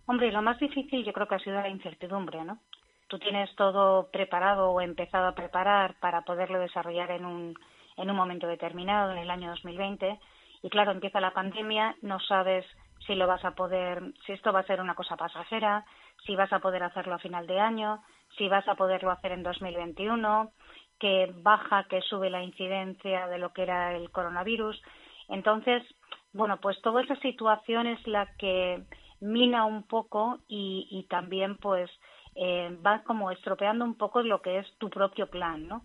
Hombre, 0.07 0.33
lo 0.33 0.43
más 0.43 0.59
difícil 0.59 1.05
yo 1.05 1.13
creo 1.13 1.29
que 1.29 1.37
ha 1.37 1.45
sido 1.47 1.63
la 1.63 1.69
incertidumbre, 1.69 2.43
¿no? 2.43 2.59
Tú 3.07 3.21
tienes 3.21 3.55
todo 3.55 4.11
preparado 4.11 4.73
o 4.73 4.81
empezado 4.81 5.29
a 5.29 5.37
preparar 5.37 5.95
para 6.01 6.23
poderlo 6.23 6.59
desarrollar 6.59 7.13
en 7.13 7.25
un, 7.25 7.55
en 7.97 8.11
un 8.11 8.17
momento 8.17 8.47
determinado, 8.47 9.13
en 9.13 9.19
el 9.19 9.31
año 9.31 9.51
2020, 9.51 10.19
y 10.63 10.71
claro, 10.71 10.93
empieza 10.93 11.21
la 11.21 11.33
pandemia, 11.33 11.97
no 12.03 12.21
sabes 12.21 12.65
si 13.07 13.15
lo 13.15 13.27
vas 13.27 13.45
a 13.45 13.53
poder, 13.53 14.13
si 14.25 14.33
esto 14.33 14.53
va 14.53 14.61
a 14.61 14.67
ser 14.67 14.81
una 14.81 14.95
cosa 14.95 15.17
pasajera, 15.17 15.85
si 16.25 16.37
vas 16.37 16.53
a 16.53 16.61
poder 16.61 16.85
hacerlo 16.85 17.15
a 17.15 17.19
final 17.19 17.47
de 17.47 17.59
año, 17.59 18.03
si 18.39 18.49
vas 18.49 18.67
a 18.69 18.77
poderlo 18.77 19.11
hacer 19.11 19.33
en 19.33 19.43
2021, 19.43 20.53
que 21.01 21.33
baja, 21.35 21.85
que 21.85 22.01
sube 22.03 22.31
la 22.31 22.43
incidencia 22.43 23.27
de 23.27 23.39
lo 23.39 23.53
que 23.53 23.63
era 23.63 23.97
el 23.97 24.11
coronavirus. 24.11 24.81
Entonces, 25.29 25.83
bueno, 26.33 26.59
pues 26.61 26.81
toda 26.81 27.03
esa 27.03 27.17
situación 27.17 27.89
es 27.89 28.07
la 28.07 28.27
que 28.37 28.85
mina 29.21 29.65
un 29.65 29.83
poco 29.83 30.39
y, 30.49 30.87
y 30.91 31.05
también 31.09 31.57
pues 31.57 31.91
eh, 32.35 32.77
va 32.85 33.03
como 33.03 33.31
estropeando 33.31 33.85
un 33.85 33.95
poco 33.95 34.23
lo 34.23 34.41
que 34.41 34.59
es 34.59 34.79
tu 34.79 34.89
propio 34.91 35.29
plan, 35.29 35.67
¿no? 35.67 35.83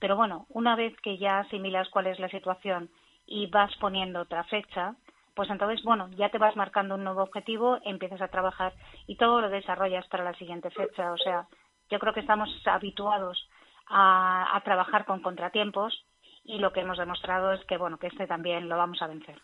Pero 0.00 0.16
bueno, 0.16 0.46
una 0.50 0.76
vez 0.76 0.94
que 1.02 1.18
ya 1.18 1.40
asimilas 1.40 1.88
cuál 1.88 2.06
es 2.06 2.18
la 2.18 2.28
situación 2.28 2.90
y 3.26 3.46
vas 3.46 3.74
poniendo 3.76 4.20
otra 4.20 4.44
fecha, 4.44 4.94
pues 5.34 5.50
entonces, 5.50 5.84
bueno, 5.84 6.08
ya 6.16 6.30
te 6.30 6.38
vas 6.38 6.56
marcando 6.56 6.96
un 6.96 7.04
nuevo 7.04 7.22
objetivo, 7.22 7.78
empiezas 7.84 8.20
a 8.20 8.28
trabajar 8.28 8.72
y 9.06 9.16
todo 9.16 9.40
lo 9.40 9.50
desarrollas 9.50 10.06
para 10.08 10.24
la 10.24 10.34
siguiente 10.34 10.70
fecha. 10.70 11.12
O 11.12 11.18
sea, 11.18 11.46
yo 11.90 11.98
creo 11.98 12.12
que 12.12 12.20
estamos 12.20 12.50
habituados 12.66 13.48
a, 13.88 14.60
trabajar 14.64 15.04
con 15.04 15.22
contratiempos 15.22 16.04
y 16.44 16.58
lo 16.58 16.72
que 16.72 16.80
hemos 16.80 16.98
demostrado 16.98 17.52
es 17.52 17.64
que, 17.66 17.76
bueno, 17.76 17.98
que 17.98 18.08
este 18.08 18.26
también 18.26 18.68
lo 18.68 18.76
vamos 18.76 19.00
a 19.00 19.06
vencer. 19.06 19.40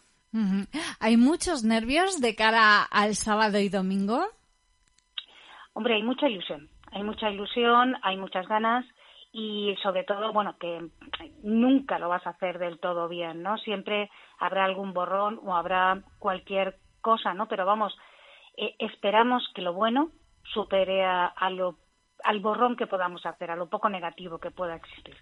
¿Hay 0.99 1.17
muchos 1.17 1.63
nervios 1.63 2.21
de 2.21 2.35
cara 2.35 2.83
al 2.83 3.15
sábado 3.15 3.59
y 3.61 3.69
domingo? 3.69 4.27
Hombre, 5.75 5.95
hay 5.95 6.03
mucha 6.03 6.29
ilusión. 6.29 6.69
Hay 6.91 7.05
mucha 7.05 7.31
ilusión, 7.31 7.95
hay 8.03 8.17
muchas 8.17 8.49
ganas 8.49 8.85
y 9.37 9.75
sobre 9.83 10.05
todo, 10.05 10.33
bueno, 10.33 10.57
que 10.61 10.91
nunca 11.43 11.99
lo 11.99 12.09
vas 12.09 12.25
a 12.25 12.31
hacer 12.31 12.61
del 12.61 12.79
todo 12.79 13.09
bien, 13.09 13.43
¿no? 13.43 13.59
Siempre 13.59 14.09
habrá 14.39 14.65
algún 14.65 14.95
borrón 14.95 15.41
o 15.45 15.57
habrá 15.57 16.05
cualquier 16.21 16.79
cosa, 17.01 17.35
¿no? 17.35 17.49
Pero 17.49 17.67
vamos, 17.67 17.99
eh, 18.57 18.77
esperamos 18.79 19.43
que 19.53 19.63
lo 19.63 19.73
bueno 19.73 20.11
supere 20.53 21.05
a, 21.05 21.35
lo 21.51 21.75
al 22.25 22.41
borrón 22.41 22.75
que 22.77 22.87
podamos 22.87 23.25
hacer, 23.27 23.51
a 23.51 23.57
lo 23.57 23.69
poco 23.69 23.89
negativo 23.89 24.39
que 24.39 24.51
pueda 24.51 24.77
existir. 24.77 25.15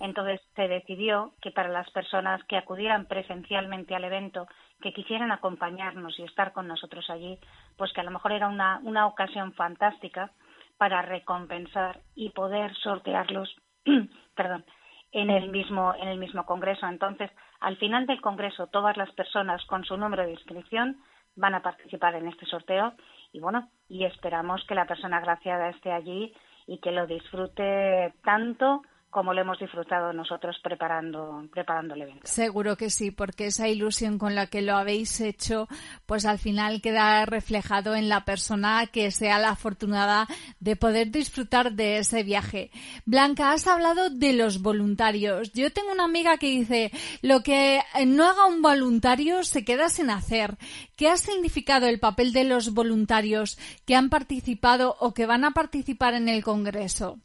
Entonces 0.00 0.40
se 0.56 0.66
decidió 0.66 1.34
que 1.40 1.52
para 1.52 1.68
las 1.68 1.88
personas 1.90 2.42
que 2.44 2.56
acudieran 2.56 3.06
presencialmente 3.06 3.94
al 3.94 4.04
evento, 4.04 4.48
que 4.80 4.92
quisieran 4.92 5.30
acompañarnos 5.30 6.18
y 6.18 6.24
estar 6.24 6.52
con 6.52 6.66
nosotros 6.66 7.08
allí, 7.10 7.38
pues 7.76 7.92
que 7.92 8.00
a 8.00 8.04
lo 8.04 8.10
mejor 8.10 8.32
era 8.32 8.48
una, 8.48 8.80
una 8.82 9.06
ocasión 9.06 9.52
fantástica 9.52 10.32
para 10.78 11.00
recompensar 11.02 12.00
y 12.16 12.30
poder 12.30 12.74
sortearlos, 12.74 13.54
perdón, 14.34 14.64
en 15.12 15.30
el 15.30 15.50
mismo 15.50 15.94
en 15.94 16.08
el 16.08 16.18
mismo 16.18 16.44
congreso. 16.44 16.88
Entonces, 16.88 17.30
al 17.62 17.76
final 17.76 18.06
del 18.06 18.20
congreso, 18.20 18.66
todas 18.66 18.96
las 18.96 19.10
personas 19.12 19.64
con 19.66 19.84
su 19.84 19.96
número 19.96 20.24
de 20.24 20.32
inscripción 20.32 20.98
van 21.36 21.54
a 21.54 21.62
participar 21.62 22.14
en 22.16 22.26
este 22.28 22.44
sorteo 22.46 22.92
y 23.32 23.40
bueno, 23.40 23.70
y 23.88 24.04
esperamos 24.04 24.64
que 24.66 24.74
la 24.74 24.86
persona 24.86 25.18
agraciada 25.18 25.70
esté 25.70 25.92
allí 25.92 26.34
y 26.66 26.78
que 26.78 26.90
lo 26.90 27.06
disfrute 27.06 28.14
tanto 28.24 28.82
como 29.12 29.34
lo 29.34 29.42
hemos 29.42 29.58
disfrutado 29.58 30.12
nosotros 30.14 30.56
preparando, 30.62 31.44
preparando 31.52 31.94
el 31.94 32.02
evento. 32.02 32.22
Seguro 32.24 32.76
que 32.76 32.88
sí, 32.88 33.10
porque 33.10 33.46
esa 33.46 33.68
ilusión 33.68 34.18
con 34.18 34.34
la 34.34 34.46
que 34.46 34.62
lo 34.62 34.74
habéis 34.74 35.20
hecho, 35.20 35.68
pues 36.06 36.24
al 36.24 36.38
final 36.38 36.80
queda 36.80 37.24
reflejado 37.26 37.94
en 37.94 38.08
la 38.08 38.24
persona 38.24 38.86
que 38.86 39.10
sea 39.10 39.38
la 39.38 39.50
afortunada 39.50 40.26
de 40.60 40.76
poder 40.76 41.10
disfrutar 41.10 41.72
de 41.72 41.98
ese 41.98 42.22
viaje. 42.22 42.70
Blanca, 43.04 43.52
has 43.52 43.66
hablado 43.66 44.08
de 44.08 44.32
los 44.32 44.62
voluntarios. 44.62 45.52
Yo 45.52 45.70
tengo 45.70 45.92
una 45.92 46.04
amiga 46.04 46.38
que 46.38 46.46
dice, 46.46 46.90
lo 47.20 47.42
que 47.42 47.80
no 48.06 48.26
haga 48.26 48.46
un 48.46 48.62
voluntario 48.62 49.44
se 49.44 49.62
queda 49.62 49.90
sin 49.90 50.08
hacer. 50.08 50.56
¿Qué 50.96 51.10
ha 51.10 51.18
significado 51.18 51.86
el 51.86 52.00
papel 52.00 52.32
de 52.32 52.44
los 52.44 52.72
voluntarios 52.72 53.58
que 53.84 53.94
han 53.94 54.08
participado 54.08 54.96
o 55.00 55.12
que 55.12 55.26
van 55.26 55.44
a 55.44 55.50
participar 55.50 56.14
en 56.14 56.30
el 56.30 56.42
Congreso? 56.42 57.18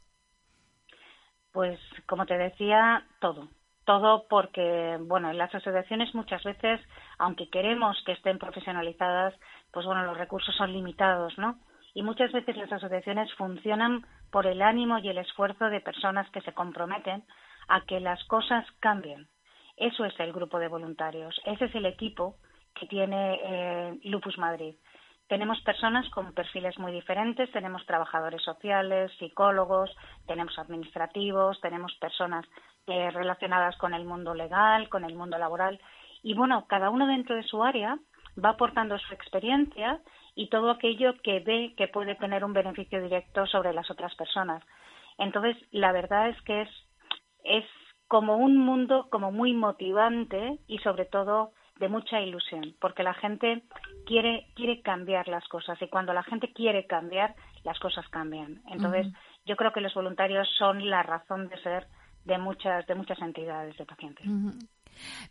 Pues, 1.58 1.80
como 2.06 2.24
te 2.24 2.38
decía, 2.38 3.02
todo. 3.18 3.48
Todo 3.84 4.28
porque, 4.30 4.96
bueno, 5.00 5.28
en 5.28 5.38
las 5.38 5.52
asociaciones 5.52 6.14
muchas 6.14 6.40
veces, 6.44 6.80
aunque 7.18 7.50
queremos 7.50 8.00
que 8.06 8.12
estén 8.12 8.38
profesionalizadas, 8.38 9.34
pues 9.72 9.84
bueno, 9.84 10.04
los 10.04 10.16
recursos 10.16 10.54
son 10.54 10.72
limitados, 10.72 11.36
¿no? 11.36 11.58
Y 11.94 12.04
muchas 12.04 12.30
veces 12.30 12.56
las 12.56 12.70
asociaciones 12.70 13.34
funcionan 13.34 14.06
por 14.30 14.46
el 14.46 14.62
ánimo 14.62 15.00
y 15.00 15.08
el 15.08 15.18
esfuerzo 15.18 15.64
de 15.64 15.80
personas 15.80 16.30
que 16.30 16.42
se 16.42 16.54
comprometen 16.54 17.24
a 17.66 17.80
que 17.80 17.98
las 17.98 18.22
cosas 18.26 18.64
cambien. 18.78 19.26
Eso 19.76 20.04
es 20.04 20.14
el 20.20 20.32
grupo 20.32 20.60
de 20.60 20.68
voluntarios, 20.68 21.40
ese 21.44 21.64
es 21.64 21.74
el 21.74 21.86
equipo 21.86 22.36
que 22.72 22.86
tiene 22.86 23.40
eh, 23.42 23.98
Lupus 24.04 24.38
Madrid. 24.38 24.76
Tenemos 25.28 25.60
personas 25.60 26.08
con 26.10 26.32
perfiles 26.32 26.78
muy 26.78 26.90
diferentes, 26.90 27.52
tenemos 27.52 27.84
trabajadores 27.84 28.42
sociales, 28.42 29.12
psicólogos, 29.18 29.94
tenemos 30.26 30.58
administrativos, 30.58 31.60
tenemos 31.60 31.94
personas 31.96 32.46
eh, 32.86 33.10
relacionadas 33.10 33.76
con 33.76 33.92
el 33.92 34.06
mundo 34.06 34.32
legal, 34.32 34.88
con 34.88 35.04
el 35.04 35.14
mundo 35.14 35.36
laboral. 35.36 35.78
Y 36.22 36.32
bueno, 36.32 36.64
cada 36.66 36.88
uno 36.88 37.06
dentro 37.06 37.36
de 37.36 37.42
su 37.42 37.62
área 37.62 37.98
va 38.42 38.50
aportando 38.50 38.98
su 38.98 39.12
experiencia 39.12 40.00
y 40.34 40.48
todo 40.48 40.70
aquello 40.70 41.12
que 41.22 41.40
ve 41.40 41.74
que 41.76 41.88
puede 41.88 42.14
tener 42.14 42.42
un 42.42 42.54
beneficio 42.54 43.02
directo 43.02 43.46
sobre 43.46 43.74
las 43.74 43.90
otras 43.90 44.14
personas. 44.14 44.64
Entonces, 45.18 45.56
la 45.72 45.92
verdad 45.92 46.30
es 46.30 46.40
que 46.42 46.62
es, 46.62 46.70
es 47.44 47.64
como 48.06 48.38
un 48.38 48.56
mundo 48.56 49.08
como 49.10 49.30
muy 49.30 49.52
motivante 49.52 50.58
y 50.66 50.78
sobre 50.78 51.04
todo 51.04 51.52
de 51.78 51.88
mucha 51.88 52.20
ilusión, 52.20 52.74
porque 52.80 53.02
la 53.02 53.14
gente 53.14 53.62
quiere, 54.06 54.46
quiere 54.54 54.82
cambiar 54.82 55.28
las 55.28 55.46
cosas 55.48 55.80
y 55.80 55.88
cuando 55.88 56.12
la 56.12 56.22
gente 56.22 56.52
quiere 56.52 56.86
cambiar, 56.86 57.34
las 57.64 57.78
cosas 57.78 58.06
cambian. 58.08 58.60
Entonces, 58.70 59.06
yo 59.44 59.56
creo 59.56 59.72
que 59.72 59.80
los 59.80 59.94
voluntarios 59.94 60.48
son 60.58 60.88
la 60.88 61.02
razón 61.02 61.48
de 61.48 61.60
ser 61.62 61.86
de 62.24 62.38
muchas, 62.38 62.86
de 62.86 62.94
muchas 62.94 63.20
entidades 63.20 63.76
de 63.76 63.86
pacientes. 63.86 64.26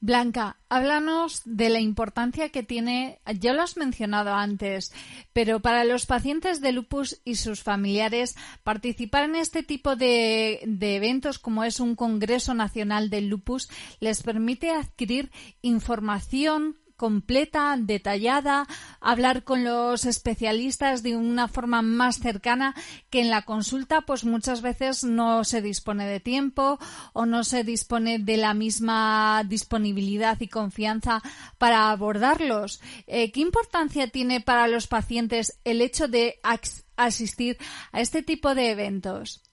Blanca, 0.01 0.57
háblanos 0.69 1.41
de 1.45 1.69
la 1.69 1.79
importancia 1.79 2.49
que 2.49 2.63
tiene, 2.63 3.19
ya 3.39 3.53
lo 3.53 3.61
has 3.61 3.77
mencionado 3.77 4.33
antes, 4.33 4.93
pero 5.33 5.59
para 5.59 5.83
los 5.83 6.05
pacientes 6.05 6.61
de 6.61 6.71
lupus 6.71 7.21
y 7.23 7.35
sus 7.35 7.63
familiares, 7.63 8.35
participar 8.63 9.25
en 9.25 9.35
este 9.35 9.63
tipo 9.63 9.95
de, 9.95 10.61
de 10.65 10.95
eventos 10.95 11.39
como 11.39 11.63
es 11.63 11.79
un 11.79 11.95
Congreso 11.95 12.53
Nacional 12.53 13.09
del 13.09 13.27
Lupus 13.27 13.69
les 13.99 14.23
permite 14.23 14.71
adquirir 14.71 15.31
información 15.61 16.77
completa, 16.97 17.75
detallada, 17.77 18.65
hablar 18.99 19.43
con 19.43 19.63
los 19.63 20.05
especialistas 20.05 21.03
de 21.03 21.15
una 21.15 21.47
forma 21.47 21.81
más 21.81 22.19
cercana 22.19 22.73
que 23.09 23.21
en 23.21 23.29
la 23.29 23.43
consulta 23.43 24.01
pues 24.01 24.25
muchas 24.25 24.61
veces 24.61 25.03
no 25.03 25.43
se 25.43 25.61
dispone 25.61 26.05
de 26.07 26.19
tiempo 26.19 26.79
o 27.13 27.25
no 27.25 27.43
se 27.43 27.63
dispone 27.63 28.19
de 28.19 28.37
la 28.37 28.53
misma 28.53 29.43
disponibilidad 29.45 30.41
y 30.41 30.49
confianza 30.49 31.21
para 31.57 31.91
abordarlos. 31.91 32.81
Eh, 33.05 33.31
¿Qué 33.31 33.41
importancia 33.41 34.07
tiene 34.07 34.41
para 34.41 34.67
los 34.67 34.87
pacientes 34.87 35.61
el 35.63 35.81
hecho 35.81 36.07
de 36.07 36.39
asistir 36.97 37.57
a 37.91 38.01
este 38.01 38.23
tipo 38.23 38.55
de 38.55 38.71
eventos? 38.71 39.43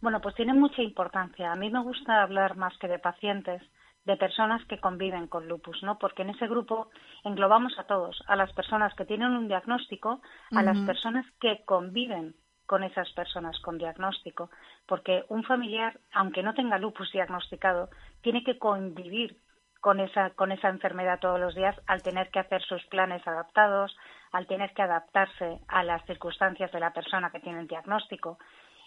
Bueno, 0.00 0.20
pues 0.20 0.34
tiene 0.36 0.54
mucha 0.54 0.82
importancia. 0.82 1.50
A 1.50 1.56
mí 1.56 1.70
me 1.70 1.82
gusta 1.82 2.22
hablar 2.22 2.56
más 2.56 2.76
que 2.78 2.86
de 2.86 2.98
pacientes 2.98 3.62
de 4.08 4.16
personas 4.16 4.64
que 4.64 4.80
conviven 4.80 5.26
con 5.26 5.48
lupus, 5.48 5.82
¿no? 5.82 5.98
Porque 5.98 6.22
en 6.22 6.30
ese 6.30 6.48
grupo 6.48 6.88
englobamos 7.24 7.78
a 7.78 7.84
todos, 7.84 8.24
a 8.26 8.36
las 8.36 8.50
personas 8.54 8.94
que 8.94 9.04
tienen 9.04 9.32
un 9.32 9.48
diagnóstico, 9.48 10.22
a 10.50 10.62
las 10.62 10.78
personas 10.86 11.26
que 11.38 11.62
conviven 11.66 12.34
con 12.64 12.84
esas 12.84 13.10
personas 13.12 13.60
con 13.60 13.76
diagnóstico, 13.76 14.48
porque 14.86 15.26
un 15.28 15.44
familiar, 15.44 16.00
aunque 16.14 16.42
no 16.42 16.54
tenga 16.54 16.78
lupus 16.78 17.12
diagnosticado, 17.12 17.90
tiene 18.22 18.42
que 18.44 18.58
convivir 18.58 19.36
con 19.82 20.00
esa 20.00 20.30
con 20.30 20.52
esa 20.52 20.70
enfermedad 20.70 21.20
todos 21.20 21.38
los 21.38 21.54
días 21.54 21.76
al 21.86 22.02
tener 22.02 22.30
que 22.30 22.40
hacer 22.40 22.62
sus 22.62 22.82
planes 22.86 23.26
adaptados, 23.28 23.94
al 24.32 24.46
tener 24.46 24.72
que 24.72 24.82
adaptarse 24.82 25.60
a 25.68 25.84
las 25.84 26.02
circunstancias 26.06 26.72
de 26.72 26.80
la 26.80 26.94
persona 26.94 27.30
que 27.30 27.40
tiene 27.40 27.60
el 27.60 27.68
diagnóstico. 27.68 28.38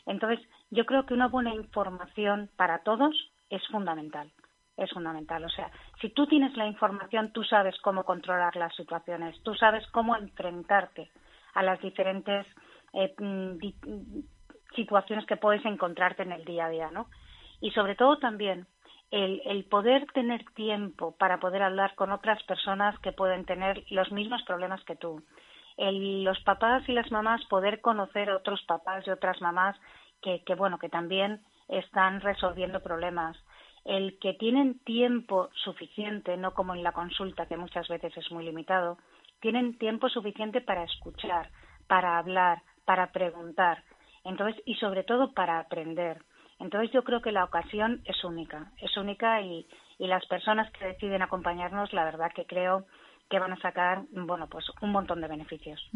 Entonces, 0.08 0.40
yo 0.72 0.88
creo 0.88 1.06
que 1.06 1.14
una 1.14 1.28
buena 1.28 1.54
información 1.54 2.50
para 2.58 2.80
todos 2.80 3.14
es 3.52 3.62
fundamental 3.68 4.32
es 4.78 4.90
fundamental. 4.92 5.44
O 5.44 5.50
sea, 5.50 5.70
si 6.00 6.10
tú 6.10 6.28
tienes 6.28 6.56
la 6.58 6.68
información, 6.68 7.32
tú 7.32 7.44
sabes 7.44 7.76
cómo 7.82 8.04
controlar 8.04 8.56
las 8.56 8.76
situaciones, 8.76 9.42
tú 9.44 9.54
sabes 9.56 9.86
cómo 9.88 10.16
enfrentarte 10.16 11.10
a 11.54 11.64
las 11.64 11.80
diferentes 11.82 12.46
eh, 12.94 13.14
situaciones 14.76 15.26
que 15.26 15.38
puedes 15.38 15.64
encontrarte 15.66 16.24
en 16.24 16.32
el 16.32 16.46
día 16.46 16.66
a 16.66 16.70
día, 16.70 16.92
¿no? 16.92 17.08
Y 17.60 17.72
sobre 17.72 17.96
todo 17.96 18.18
también 18.18 18.68
el, 19.12 19.42
el, 19.46 19.66
poder 19.66 20.08
tener 20.14 20.44
tiempo 20.54 21.16
para 21.18 21.40
poder 21.40 21.62
hablar 21.62 21.96
con 21.96 22.12
otras 22.12 22.42
personas 22.44 22.98
que 23.00 23.12
pueden 23.12 23.46
tener 23.46 23.84
los 23.90 24.12
mismos 24.12 24.42
problemas 24.44 24.84
que 24.86 24.96
tú. 24.96 25.22
El, 25.78 26.24
los 26.24 26.40
papás 26.42 26.88
y 26.88 26.94
las 26.94 27.12
mamás 27.12 27.44
poder 27.46 27.82
conocer 27.82 28.30
a 28.30 28.38
otros 28.38 28.62
papás 28.64 29.06
y 29.06 29.10
otras 29.10 29.42
mamás 29.42 29.78
que, 30.22 30.44
que 30.46 30.56
bueno, 30.56 30.80
que 30.80 30.90
también 30.90 31.42
están 31.68 32.22
resolviendo 32.22 32.82
problemas 32.82 33.38
el 33.86 34.20
que 34.20 34.34
tienen 34.34 34.80
tiempo 34.80 35.50
suficiente, 35.64 36.38
no 36.38 36.54
como 36.54 36.76
en 36.76 36.84
la 36.84 36.92
consulta, 36.92 37.48
que 37.48 37.58
muchas 37.58 37.88
veces 37.88 38.16
es 38.16 38.32
muy 38.32 38.46
limitado, 38.46 38.98
tienen 39.40 39.78
tiempo 39.78 40.10
suficiente 40.10 40.62
para 40.62 40.84
escuchar, 40.84 41.50
para 41.88 42.18
hablar, 42.18 42.62
para 42.86 43.12
preguntar, 43.12 43.84
entonces 44.24 44.62
y 44.66 44.76
sobre 44.76 45.04
todo 45.04 45.34
para 45.34 45.60
aprender. 45.60 46.24
Entonces 46.60 46.92
yo 46.92 47.04
creo 47.04 47.22
que 47.22 47.32
la 47.32 47.44
ocasión 47.44 48.02
es 48.06 48.24
única, 48.24 48.72
es 48.78 48.96
única 48.96 49.42
y, 49.42 49.66
y 49.98 50.08
las 50.08 50.26
personas 50.28 50.72
que 50.74 50.86
deciden 50.86 51.24
acompañarnos, 51.24 51.92
la 51.92 52.06
verdad 52.06 52.32
que 52.36 52.46
creo 52.46 52.86
que 53.32 53.40
van 53.40 53.54
a 53.54 53.62
sacar, 53.62 54.04
bueno, 54.12 54.48
pues 54.48 54.66
un 54.82 54.92
montón 54.92 55.22
de 55.22 55.28
beneficios. 55.30 55.90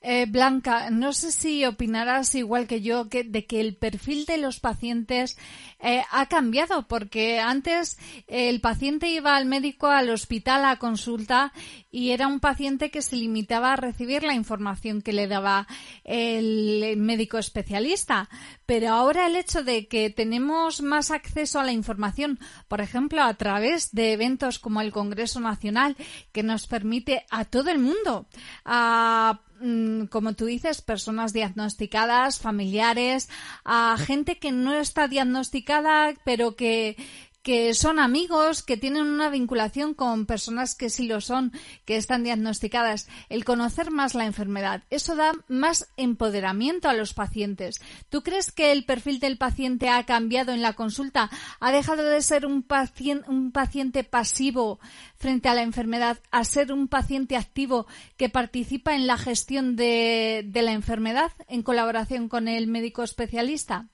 Eh, 0.00 0.26
Blanca, 0.28 0.90
no 0.90 1.12
sé 1.12 1.30
si 1.30 1.64
opinarás 1.64 2.34
igual 2.34 2.66
que 2.66 2.82
yo 2.82 3.08
que, 3.08 3.22
de 3.22 3.46
que 3.46 3.60
el 3.60 3.76
perfil 3.76 4.26
de 4.26 4.38
los 4.38 4.58
pacientes 4.58 5.38
eh, 5.78 6.02
ha 6.10 6.26
cambiado, 6.26 6.88
porque 6.88 7.38
antes 7.38 7.96
el 8.26 8.60
paciente 8.60 9.08
iba 9.08 9.36
al 9.36 9.46
médico, 9.46 9.86
al 9.86 10.10
hospital 10.10 10.64
a 10.64 10.80
consulta 10.80 11.52
y 11.92 12.10
era 12.10 12.26
un 12.26 12.40
paciente 12.40 12.90
que 12.90 13.02
se 13.02 13.16
limitaba 13.16 13.72
a 13.72 13.76
recibir 13.76 14.24
la 14.24 14.34
información 14.34 15.00
que 15.00 15.12
le 15.12 15.28
daba 15.28 15.68
el 16.02 16.96
médico 16.96 17.38
especialista. 17.38 18.28
Pero 18.66 18.88
ahora 18.88 19.26
el 19.26 19.36
hecho 19.36 19.62
de 19.62 19.86
que 19.86 20.10
tenemos 20.10 20.82
más 20.82 21.10
acceso 21.10 21.60
a 21.60 21.64
la 21.64 21.72
información, 21.72 22.40
por 22.66 22.80
ejemplo, 22.80 23.22
a 23.22 23.34
través 23.34 23.92
de 23.92 24.12
eventos 24.12 24.58
como 24.58 24.80
el 24.80 24.90
Congreso 24.90 25.38
Nacional, 25.38 25.96
que 26.32 26.42
nos 26.42 26.66
permite 26.66 27.24
a 27.30 27.44
todo 27.44 27.70
el 27.70 27.78
mundo, 27.78 28.26
a 28.64 29.40
mm, 29.60 30.04
como 30.06 30.34
tú 30.34 30.46
dices, 30.46 30.82
personas 30.82 31.32
diagnosticadas, 31.32 32.40
familiares, 32.40 33.28
a 33.64 33.96
gente 33.98 34.38
que 34.38 34.52
no 34.52 34.74
está 34.74 35.08
diagnosticada, 35.08 36.14
pero 36.24 36.56
que, 36.56 36.96
que 37.42 37.74
son 37.74 37.98
amigos, 37.98 38.62
que 38.62 38.76
tienen 38.76 39.06
una 39.06 39.28
vinculación 39.28 39.94
con 39.94 40.26
personas 40.26 40.76
que 40.76 40.90
sí 40.90 41.08
lo 41.08 41.20
son, 41.20 41.52
que 41.84 41.96
están 41.96 42.22
diagnosticadas, 42.22 43.08
el 43.28 43.44
conocer 43.44 43.90
más 43.90 44.14
la 44.14 44.26
enfermedad, 44.26 44.84
eso 44.90 45.16
da 45.16 45.32
más 45.48 45.92
empoderamiento 45.96 46.88
a 46.88 46.94
los 46.94 47.14
pacientes. 47.14 47.80
¿Tú 48.08 48.22
crees 48.22 48.52
que 48.52 48.70
el 48.70 48.84
perfil 48.84 49.18
del 49.18 49.38
paciente 49.38 49.88
ha 49.88 50.04
cambiado 50.04 50.52
en 50.52 50.62
la 50.62 50.74
consulta? 50.74 51.30
¿Ha 51.58 51.72
dejado 51.72 52.04
de 52.04 52.20
ser 52.20 52.46
un 52.46 52.62
paciente, 52.62 53.28
un 53.28 53.50
paciente 53.50 54.04
pasivo 54.04 54.78
frente 55.16 55.48
a 55.48 55.54
la 55.54 55.62
enfermedad 55.62 56.18
a 56.30 56.44
ser 56.44 56.72
un 56.72 56.86
paciente 56.86 57.36
activo 57.36 57.86
que 58.16 58.28
participa 58.28 58.94
en 58.94 59.06
la 59.08 59.18
gestión 59.18 59.74
de, 59.74 60.42
de 60.46 60.62
la 60.62 60.72
enfermedad 60.72 61.32
en 61.48 61.62
colaboración 61.62 62.28
con 62.28 62.46
el 62.46 62.68
médico 62.68 63.02
especialista? 63.02 63.86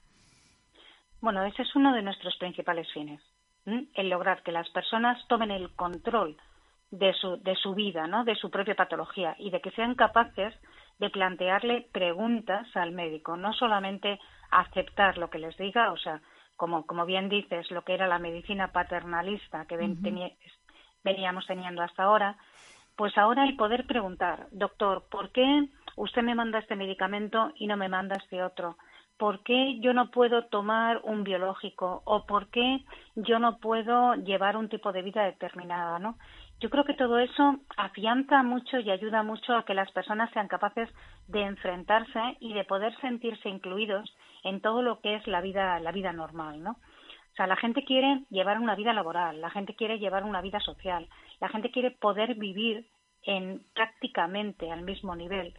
Bueno, 1.20 1.44
ese 1.44 1.62
es 1.62 1.74
uno 1.74 1.92
de 1.94 2.02
nuestros 2.02 2.36
principales 2.36 2.86
fines 2.92 3.20
el 3.94 4.08
lograr 4.08 4.42
que 4.42 4.52
las 4.52 4.68
personas 4.70 5.18
tomen 5.28 5.50
el 5.50 5.70
control 5.74 6.36
de 6.90 7.12
su, 7.14 7.36
de 7.42 7.54
su 7.56 7.74
vida, 7.74 8.06
¿no? 8.06 8.24
de 8.24 8.34
su 8.36 8.50
propia 8.50 8.74
patología 8.74 9.34
y 9.38 9.50
de 9.50 9.60
que 9.60 9.70
sean 9.72 9.94
capaces 9.94 10.54
de 10.98 11.10
plantearle 11.10 11.88
preguntas 11.92 12.66
al 12.74 12.92
médico, 12.92 13.36
no 13.36 13.52
solamente 13.52 14.18
aceptar 14.50 15.18
lo 15.18 15.30
que 15.30 15.38
les 15.38 15.56
diga, 15.56 15.92
o 15.92 15.96
sea, 15.96 16.20
como, 16.56 16.86
como 16.86 17.06
bien 17.06 17.28
dices, 17.28 17.70
lo 17.70 17.82
que 17.82 17.94
era 17.94 18.08
la 18.08 18.18
medicina 18.18 18.72
paternalista 18.72 19.66
que 19.66 19.76
veníamos 21.04 21.46
teniendo 21.46 21.82
hasta 21.82 22.02
ahora, 22.02 22.36
pues 22.96 23.16
ahora 23.16 23.44
el 23.44 23.54
poder 23.56 23.86
preguntar, 23.86 24.48
doctor, 24.50 25.04
¿por 25.08 25.30
qué 25.30 25.68
usted 25.94 26.22
me 26.22 26.34
manda 26.34 26.58
este 26.58 26.74
medicamento 26.74 27.52
y 27.54 27.68
no 27.68 27.76
me 27.76 27.88
manda 27.88 28.16
este 28.16 28.42
otro? 28.42 28.76
¿Por 29.18 29.42
qué 29.42 29.80
yo 29.80 29.92
no 29.92 30.10
puedo 30.10 30.44
tomar 30.44 31.00
un 31.02 31.24
biológico? 31.24 32.02
¿O 32.04 32.24
por 32.24 32.48
qué 32.50 32.84
yo 33.16 33.38
no 33.38 33.58
puedo 33.58 34.14
llevar 34.14 34.56
un 34.56 34.68
tipo 34.68 34.92
de 34.92 35.02
vida 35.02 35.24
determinada? 35.24 35.98
¿no? 35.98 36.16
Yo 36.60 36.70
creo 36.70 36.84
que 36.84 36.94
todo 36.94 37.18
eso 37.18 37.56
afianza 37.76 38.42
mucho 38.42 38.78
y 38.78 38.90
ayuda 38.90 39.22
mucho 39.22 39.56
a 39.56 39.64
que 39.64 39.74
las 39.74 39.90
personas 39.92 40.30
sean 40.32 40.48
capaces 40.48 40.88
de 41.26 41.42
enfrentarse 41.42 42.36
y 42.40 42.52
de 42.52 42.64
poder 42.64 42.96
sentirse 43.00 43.48
incluidos 43.48 44.12
en 44.44 44.60
todo 44.60 44.82
lo 44.82 45.00
que 45.00 45.16
es 45.16 45.26
la 45.26 45.40
vida, 45.40 45.78
la 45.80 45.92
vida 45.92 46.12
normal, 46.12 46.62
¿no? 46.62 46.72
O 46.72 47.36
sea, 47.36 47.46
la 47.46 47.56
gente 47.56 47.84
quiere 47.84 48.24
llevar 48.30 48.58
una 48.58 48.74
vida 48.74 48.92
laboral, 48.92 49.40
la 49.40 49.50
gente 49.50 49.76
quiere 49.76 50.00
llevar 50.00 50.24
una 50.24 50.40
vida 50.40 50.58
social, 50.58 51.08
la 51.40 51.48
gente 51.48 51.70
quiere 51.70 51.92
poder 51.92 52.34
vivir 52.34 52.86
en 53.22 53.62
prácticamente 53.74 54.70
al 54.72 54.82
mismo 54.82 55.14
nivel 55.14 55.54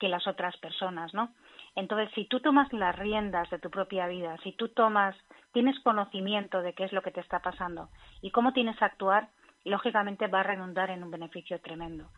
que 0.00 0.08
las 0.08 0.26
otras 0.26 0.56
personas, 0.56 1.14
¿no? 1.14 1.30
Entonces, 1.76 2.10
si 2.14 2.24
tú 2.26 2.40
tomas 2.40 2.72
las 2.72 2.96
riendas 2.96 3.48
de 3.50 3.58
tu 3.58 3.70
propia 3.70 4.06
vida, 4.06 4.36
si 4.42 4.52
tú 4.52 4.68
tomas, 4.68 5.16
tienes 5.52 5.78
conocimiento 5.80 6.62
de 6.62 6.72
qué 6.74 6.84
es 6.84 6.92
lo 6.92 7.02
que 7.02 7.12
te 7.12 7.20
está 7.20 7.40
pasando 7.40 7.88
y 8.22 8.30
cómo 8.30 8.52
tienes 8.52 8.76
que 8.78 8.84
actuar, 8.84 9.28
lógicamente 9.64 10.26
va 10.26 10.40
a 10.40 10.44
redundar 10.44 10.90
en 10.90 11.02
un 11.02 11.10
beneficio 11.10 11.60
tremendo. 11.60 12.10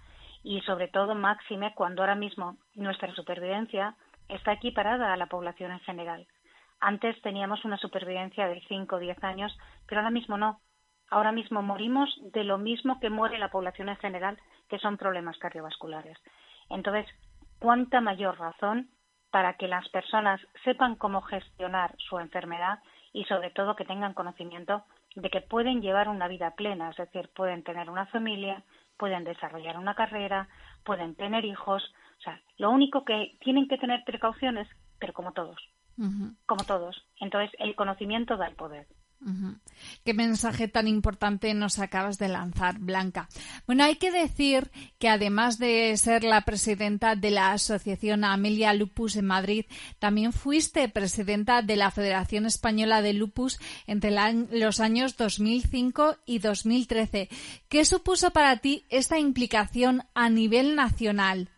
Y 0.43 0.61
sobre 0.63 0.89
todo, 0.89 1.15
máxime, 1.15 1.75
cuando 1.75 2.03
ahora 2.03 2.15
mismo 2.15 2.57
nuestra 2.75 3.15
supervivencia 3.15 3.95
está 4.29 4.53
equiparada 4.53 5.13
a 5.13 5.17
la 5.17 5.27
población 5.27 5.71
en 5.71 5.81
general. 5.81 6.27
Antes 6.81 7.21
teníamos 7.23 7.65
una 7.65 7.77
supervivencia 7.77 8.49
de 8.49 8.61
5 8.67 8.97
o 8.97 8.99
10 8.99 9.23
años, 9.23 9.57
pero 9.87 10.01
ahora 10.01 10.11
mismo 10.11 10.37
no. 10.37 10.61
Ahora 11.11 11.31
mismo 11.31 11.63
morimos 11.63 12.09
de 12.33 12.43
lo 12.43 12.59
mismo 12.59 12.99
que 12.99 13.11
muere 13.11 13.39
la 13.39 13.51
población 13.51 13.89
en 13.89 13.97
general, 13.97 14.39
que 14.69 14.79
son 14.79 14.97
problemas 14.97 15.39
cardiovasculares. 15.39 16.19
Entonces, 16.71 17.07
¿cuánta 17.61 18.01
mayor 18.01 18.39
razón 18.39 18.89
para 19.33 19.55
que 19.55 19.67
las 19.67 19.89
personas 19.89 20.41
sepan 20.63 20.95
cómo 20.95 21.23
gestionar 21.23 21.97
su 21.99 22.19
enfermedad 22.19 22.79
y 23.15 23.25
sobre 23.25 23.51
todo 23.51 23.75
que 23.75 23.87
tengan 23.87 24.13
conocimiento 24.13 24.85
de 25.17 25.31
que 25.31 25.41
pueden 25.41 25.81
llevar 25.81 26.09
una 26.09 26.29
vida 26.29 26.53
plena, 26.53 26.91
es 26.91 26.97
decir, 26.97 27.31
pueden 27.35 27.65
tener 27.65 27.89
una 27.91 28.07
familia, 28.07 28.63
pueden 28.99 29.25
desarrollar 29.25 29.79
una 29.79 29.95
carrera, 29.95 30.49
pueden 30.85 31.15
tener 31.15 31.47
hijos. 31.47 31.83
O 32.19 32.23
sea, 32.23 32.41
lo 32.59 32.71
único 32.71 33.05
que 33.05 33.37
tienen 33.41 33.69
que 33.69 33.79
tener 33.79 34.05
precauciones, 34.05 34.69
pero 34.99 35.15
como 35.15 35.33
todos, 35.33 35.59
como 36.47 36.65
todos. 36.65 37.03
Entonces, 37.19 37.51
el 37.59 37.75
conocimiento 37.75 38.37
da 38.37 38.47
el 38.47 38.55
poder. 38.55 38.87
Qué 40.05 40.15
mensaje 40.15 40.69
tan 40.69 40.89
importante 40.89 41.55
nos 41.55 41.79
acabas 41.79 42.19
de 42.19 42.29
lanzar, 42.29 42.79
Blanca. 42.79 43.29
Bueno, 43.67 43.85
hay 43.85 43.97
que 43.97 44.11
decir 44.11 44.71
que 44.99 45.09
además 45.09 45.59
de 45.59 45.97
ser 45.97 46.25
la 46.25 46.43
presidenta 46.43 47.15
de 47.15 47.31
la 47.31 47.53
Asociación 47.53 48.25
Amelia 48.25 48.75
Lupus 48.75 49.17
en 49.17 49.27
Madrid, 49.27 49.67
también 49.99 50.33
fuiste 50.33 50.89
presidenta 50.89 51.63
de 51.63 51.77
la 51.77 51.91
Federación 51.91 52.47
Española 52.47 53.03
de 53.03 53.13
Lupus 53.13 53.59
entre 53.87 54.13
los 54.51 54.81
años 54.81 55.17
2005 55.17 56.17
y 56.27 56.39
2013. 56.39 57.29
¿Qué 57.69 57.85
supuso 57.85 58.31
para 58.31 58.57
ti 58.59 58.85
esta 58.89 59.19
implicación 59.19 60.03
a 60.15 60.29
nivel 60.29 60.75
nacional? 60.75 61.49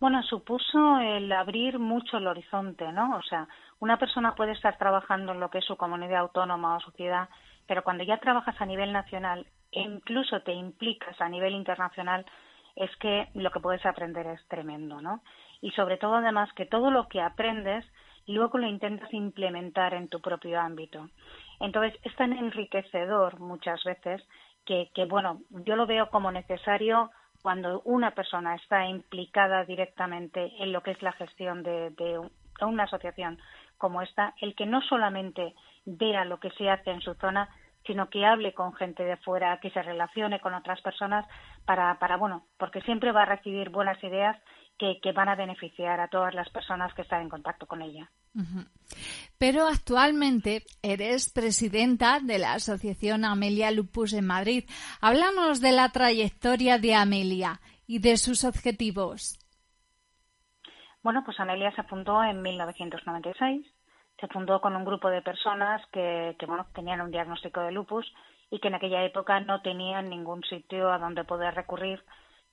Bueno, 0.00 0.22
supuso 0.24 0.98
el 0.98 1.32
abrir 1.32 1.78
mucho 1.78 2.18
el 2.18 2.26
horizonte, 2.26 2.92
¿no? 2.92 3.16
O 3.16 3.22
sea, 3.22 3.48
una 3.80 3.98
persona 3.98 4.34
puede 4.34 4.52
estar 4.52 4.78
trabajando 4.78 5.32
en 5.32 5.40
lo 5.40 5.50
que 5.50 5.58
es 5.58 5.64
su 5.64 5.76
comunidad 5.76 6.20
autónoma 6.20 6.76
o 6.76 6.80
sociedad, 6.80 7.28
pero 7.66 7.82
cuando 7.82 8.04
ya 8.04 8.18
trabajas 8.18 8.60
a 8.60 8.66
nivel 8.66 8.92
nacional 8.92 9.46
e 9.72 9.80
incluso 9.80 10.40
te 10.42 10.52
implicas 10.52 11.20
a 11.20 11.28
nivel 11.28 11.54
internacional, 11.54 12.24
es 12.76 12.94
que 12.96 13.28
lo 13.34 13.50
que 13.50 13.60
puedes 13.60 13.84
aprender 13.86 14.26
es 14.26 14.46
tremendo, 14.48 15.00
¿no? 15.00 15.22
Y 15.60 15.70
sobre 15.72 15.96
todo, 15.96 16.16
además, 16.16 16.52
que 16.54 16.66
todo 16.66 16.90
lo 16.90 17.08
que 17.08 17.20
aprendes 17.20 17.84
luego 18.26 18.58
lo 18.58 18.66
intentas 18.66 19.12
implementar 19.12 19.94
en 19.94 20.08
tu 20.08 20.20
propio 20.20 20.60
ámbito. 20.60 21.08
Entonces, 21.60 21.98
es 22.02 22.14
tan 22.16 22.32
enriquecedor 22.32 23.38
muchas 23.38 23.82
veces 23.84 24.22
que, 24.64 24.90
que 24.94 25.04
bueno, 25.04 25.40
yo 25.50 25.76
lo 25.76 25.86
veo 25.86 26.08
como 26.10 26.32
necesario 26.32 27.10
cuando 27.42 27.82
una 27.84 28.12
persona 28.12 28.54
está 28.54 28.86
implicada 28.86 29.64
directamente 29.64 30.50
en 30.58 30.72
lo 30.72 30.82
que 30.82 30.92
es 30.92 31.02
la 31.02 31.12
gestión 31.12 31.62
de, 31.62 31.90
de 31.90 32.18
una 32.62 32.84
asociación 32.84 33.38
como 33.84 34.00
esta, 34.00 34.32
el 34.40 34.54
que 34.54 34.64
no 34.64 34.80
solamente 34.80 35.54
vea 35.84 36.24
lo 36.24 36.40
que 36.40 36.48
se 36.52 36.70
hace 36.70 36.90
en 36.90 37.02
su 37.02 37.12
zona, 37.16 37.50
sino 37.86 38.08
que 38.08 38.24
hable 38.24 38.54
con 38.54 38.72
gente 38.72 39.04
de 39.04 39.18
fuera, 39.18 39.60
que 39.60 39.68
se 39.72 39.82
relacione 39.82 40.40
con 40.40 40.54
otras 40.54 40.80
personas 40.80 41.26
para, 41.66 41.98
para 41.98 42.16
bueno, 42.16 42.46
porque 42.56 42.80
siempre 42.80 43.12
va 43.12 43.24
a 43.24 43.26
recibir 43.36 43.68
buenas 43.68 44.02
ideas 44.02 44.40
que, 44.78 45.00
que 45.02 45.12
van 45.12 45.28
a 45.28 45.34
beneficiar 45.34 46.00
a 46.00 46.08
todas 46.08 46.34
las 46.34 46.48
personas 46.48 46.94
que 46.94 47.02
están 47.02 47.20
en 47.20 47.28
contacto 47.28 47.66
con 47.66 47.82
ella. 47.82 48.10
Pero 49.36 49.66
actualmente 49.66 50.62
eres 50.82 51.30
presidenta 51.30 52.20
de 52.20 52.38
la 52.38 52.54
Asociación 52.54 53.26
Amelia 53.26 53.70
Lupus 53.70 54.14
en 54.14 54.26
Madrid. 54.26 54.64
Hablamos 55.02 55.60
de 55.60 55.72
la 55.72 55.90
trayectoria 55.90 56.78
de 56.78 56.94
Amelia 56.94 57.60
y 57.86 57.98
de 57.98 58.16
sus 58.16 58.44
objetivos. 58.44 59.38
Bueno, 61.02 61.22
pues 61.22 61.38
Amelia 61.38 61.70
se 61.76 61.82
fundó 61.82 62.24
en 62.24 62.40
1996. 62.40 63.73
Se 64.24 64.32
fundó 64.32 64.58
con 64.62 64.74
un 64.74 64.86
grupo 64.86 65.10
de 65.10 65.20
personas 65.20 65.82
que, 65.92 66.34
bueno, 66.46 66.64
tenían 66.74 67.02
un 67.02 67.10
diagnóstico 67.10 67.60
de 67.60 67.72
lupus 67.72 68.10
y 68.50 68.58
que 68.58 68.68
en 68.68 68.74
aquella 68.74 69.04
época 69.04 69.38
no 69.40 69.60
tenían 69.60 70.08
ningún 70.08 70.42
sitio 70.44 70.90
a 70.90 70.98
donde 70.98 71.24
poder 71.24 71.54
recurrir 71.54 72.02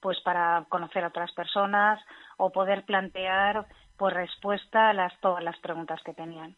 pues 0.02 0.20
para 0.20 0.66
conocer 0.68 1.06
a 1.06 1.08
otras 1.08 1.32
personas 1.32 2.04
o 2.36 2.52
poder 2.52 2.84
plantear 2.84 3.68
pues 3.96 4.14
respuesta 4.14 4.90
a 4.90 4.94
las, 4.94 5.18
todas 5.22 5.42
las 5.46 5.58
preguntas 5.60 6.02
que 6.04 6.14
tenían. 6.14 6.56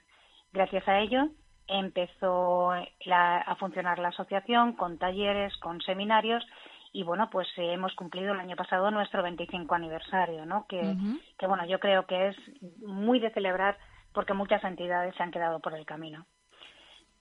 Gracias 0.51 0.87
a 0.87 0.97
ello 0.97 1.27
empezó 1.67 2.71
a 2.71 3.55
funcionar 3.59 3.99
la 3.99 4.07
asociación 4.07 4.73
con 4.73 4.97
talleres, 4.97 5.55
con 5.57 5.79
seminarios 5.81 6.43
y 6.91 7.03
bueno, 7.03 7.29
pues 7.29 7.47
eh, 7.57 7.71
hemos 7.71 7.93
cumplido 7.93 8.33
el 8.33 8.39
año 8.39 8.55
pasado 8.55 8.89
nuestro 8.89 9.21
25 9.21 9.75
aniversario, 9.75 10.47
¿no? 10.47 10.65
Que, 10.67 10.95
que 11.37 11.45
bueno, 11.45 11.67
yo 11.67 11.79
creo 11.79 12.07
que 12.07 12.29
es 12.29 12.37
muy 12.79 13.19
de 13.19 13.29
celebrar 13.29 13.77
porque 14.13 14.33
muchas 14.33 14.63
entidades 14.63 15.15
se 15.15 15.23
han 15.23 15.31
quedado 15.31 15.59
por 15.59 15.73
el 15.73 15.85
camino. 15.85 16.25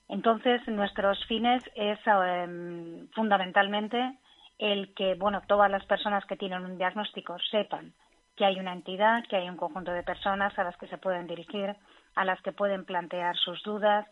Entonces, 0.08 0.60
nuestros 0.68 1.24
fines 1.26 1.62
es 1.74 1.98
em, 2.06 3.08
fundamentalmente 3.10 4.18
el 4.58 4.94
que, 4.94 5.14
bueno, 5.14 5.42
todas 5.46 5.70
las 5.70 5.84
personas 5.86 6.24
que 6.26 6.36
tienen 6.36 6.64
un 6.64 6.78
diagnóstico 6.78 7.38
sepan 7.50 7.94
que 8.36 8.44
hay 8.44 8.58
una 8.58 8.72
entidad, 8.72 9.24
que 9.28 9.36
hay 9.36 9.48
un 9.48 9.56
conjunto 9.56 9.92
de 9.92 10.02
personas 10.02 10.58
a 10.58 10.64
las 10.64 10.76
que 10.76 10.86
se 10.88 10.98
pueden 10.98 11.26
dirigir, 11.26 11.76
a 12.14 12.24
las 12.24 12.40
que 12.42 12.52
pueden 12.52 12.84
plantear 12.84 13.36
sus 13.36 13.62
dudas, 13.62 14.06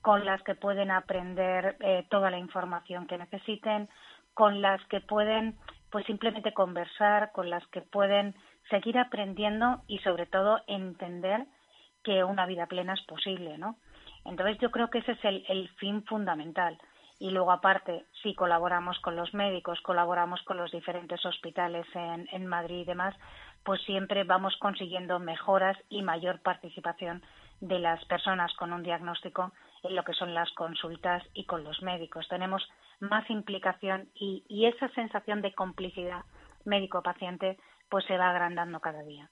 con 0.00 0.24
las 0.24 0.42
que 0.42 0.54
pueden 0.54 0.90
aprender 0.90 1.76
eh, 1.80 2.06
toda 2.10 2.30
la 2.30 2.38
información 2.38 3.06
que 3.06 3.18
necesiten, 3.18 3.88
con 4.34 4.60
las 4.60 4.84
que 4.86 5.00
pueden 5.00 5.56
pues 5.90 6.04
simplemente 6.06 6.52
conversar, 6.52 7.32
con 7.32 7.48
las 7.50 7.66
que 7.68 7.80
pueden 7.80 8.34
seguir 8.68 8.98
aprendiendo 8.98 9.82
y 9.86 9.98
sobre 9.98 10.26
todo 10.26 10.60
entender 10.66 11.46
que 12.04 12.22
una 12.22 12.46
vida 12.46 12.66
plena 12.66 12.94
es 12.94 13.02
posible, 13.02 13.58
¿no? 13.58 13.76
Entonces 14.24 14.58
yo 14.60 14.70
creo 14.70 14.88
que 14.90 14.98
ese 14.98 15.12
es 15.12 15.24
el, 15.24 15.68
fin 15.76 16.04
fundamental. 16.04 16.78
Y 17.18 17.30
luego 17.30 17.52
aparte, 17.52 18.04
si 18.22 18.34
colaboramos 18.34 18.98
con 19.00 19.16
los 19.16 19.32
médicos, 19.34 19.80
colaboramos 19.80 20.42
con 20.42 20.56
los 20.56 20.70
diferentes 20.72 21.24
hospitales 21.24 21.86
en, 21.94 22.28
en 22.32 22.46
Madrid 22.46 22.80
y 22.80 22.84
demás, 22.84 23.14
pues 23.64 23.80
siempre 23.82 24.24
vamos 24.24 24.56
consiguiendo 24.58 25.18
mejoras 25.18 25.76
y 25.88 26.02
mayor 26.02 26.40
participación 26.40 27.22
de 27.60 27.78
las 27.78 28.04
personas 28.06 28.52
con 28.54 28.72
un 28.72 28.82
diagnóstico 28.82 29.52
en 29.82 29.96
lo 29.96 30.04
que 30.04 30.12
son 30.12 30.34
las 30.34 30.50
consultas 30.52 31.22
y 31.34 31.44
con 31.44 31.64
los 31.64 31.82
médicos. 31.82 32.26
Tenemos 32.28 32.62
más 33.00 33.28
implicación 33.30 34.08
y, 34.14 34.42
esa 34.66 34.88
sensación 34.90 35.42
de 35.42 35.54
complicidad 35.54 36.24
médico-paciente 36.64 37.58
pues 37.88 38.04
se 38.06 38.16
va 38.16 38.30
agrandando 38.30 38.80
cada 38.80 39.02
día. 39.02 39.30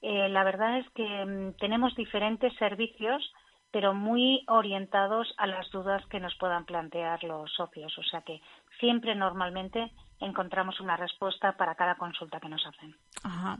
Eh, 0.00 0.28
la 0.30 0.44
verdad 0.44 0.78
es 0.78 0.88
que 0.90 1.24
mm, 1.26 1.56
tenemos 1.58 1.94
diferentes 1.94 2.54
servicios 2.56 3.22
pero 3.70 3.94
muy 3.94 4.44
orientados 4.48 5.34
a 5.36 5.46
las 5.46 5.70
dudas 5.70 6.04
que 6.06 6.20
nos 6.20 6.34
puedan 6.36 6.64
plantear 6.64 7.22
los 7.24 7.52
socios. 7.52 7.96
O 7.98 8.02
sea 8.02 8.22
que 8.22 8.40
siempre 8.80 9.14
normalmente 9.14 9.92
encontramos 10.20 10.80
una 10.80 10.96
respuesta 10.96 11.52
para 11.56 11.74
cada 11.74 11.94
consulta 11.96 12.40
que 12.40 12.48
nos 12.48 12.64
hacen. 12.66 12.94
Ajá. 13.22 13.58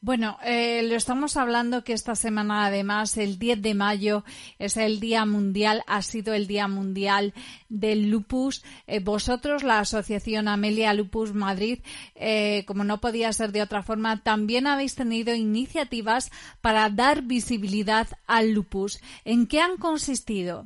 Bueno, 0.00 0.38
eh, 0.42 0.82
lo 0.88 0.96
estamos 0.96 1.36
hablando 1.36 1.84
que 1.84 1.92
esta 1.92 2.14
semana 2.14 2.66
además, 2.66 3.16
el 3.16 3.38
10 3.38 3.62
de 3.62 3.74
mayo, 3.74 4.24
es 4.58 4.76
el 4.76 5.00
Día 5.00 5.24
Mundial, 5.24 5.82
ha 5.86 6.02
sido 6.02 6.34
el 6.34 6.46
Día 6.46 6.68
Mundial 6.68 7.32
del 7.68 8.10
Lupus. 8.10 8.64
Eh, 8.86 9.00
vosotros, 9.00 9.62
la 9.62 9.78
Asociación 9.80 10.48
Amelia 10.48 10.94
Lupus 10.94 11.32
Madrid, 11.32 11.80
eh, 12.14 12.64
como 12.66 12.84
no 12.84 12.98
podía 12.98 13.32
ser 13.32 13.52
de 13.52 13.62
otra 13.62 13.82
forma, 13.82 14.22
también 14.22 14.66
habéis 14.66 14.96
tenido 14.96 15.34
iniciativas 15.34 16.30
para 16.60 16.90
dar 16.90 17.22
visibilidad 17.22 18.08
al 18.26 18.52
lupus. 18.52 19.00
¿En 19.24 19.46
qué 19.46 19.60
han 19.60 19.76
consistido? 19.76 20.64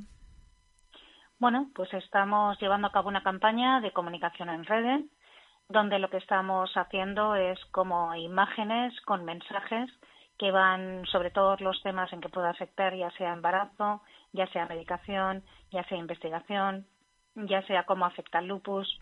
Bueno, 1.38 1.70
pues 1.74 1.92
estamos 1.92 2.59
llevando 2.61 2.86
a 2.86 2.92
cabo 2.92 3.09
una 3.09 3.22
campaña 3.22 3.80
de 3.80 3.92
comunicación 3.92 4.49
en 4.49 4.64
redes 4.64 5.05
donde 5.69 5.99
lo 5.99 6.11
que 6.11 6.19
estamos 6.19 6.71
haciendo 6.77 7.35
es 7.35 7.59
como 7.67 8.15
imágenes 8.15 8.99
con 9.03 9.25
mensajes 9.25 9.91
que 10.39 10.51
van 10.51 11.07
sobre 11.07 11.31
todos 11.31 11.61
los 11.61 11.81
temas 11.83 12.12
en 12.12 12.21
que 12.21 12.29
pueda 12.29 12.51
afectar, 12.51 12.95
ya 12.95 13.11
sea 13.12 13.33
embarazo, 13.33 14.03
ya 14.33 14.47
sea 14.49 14.67
medicación, 14.67 15.45
ya 15.71 15.85
sea 15.85 15.99
investigación, 15.99 16.87
ya 17.35 17.62
sea 17.67 17.85
cómo 17.85 18.05
afecta 18.05 18.41
el 18.41 18.49
lupus, 18.49 19.01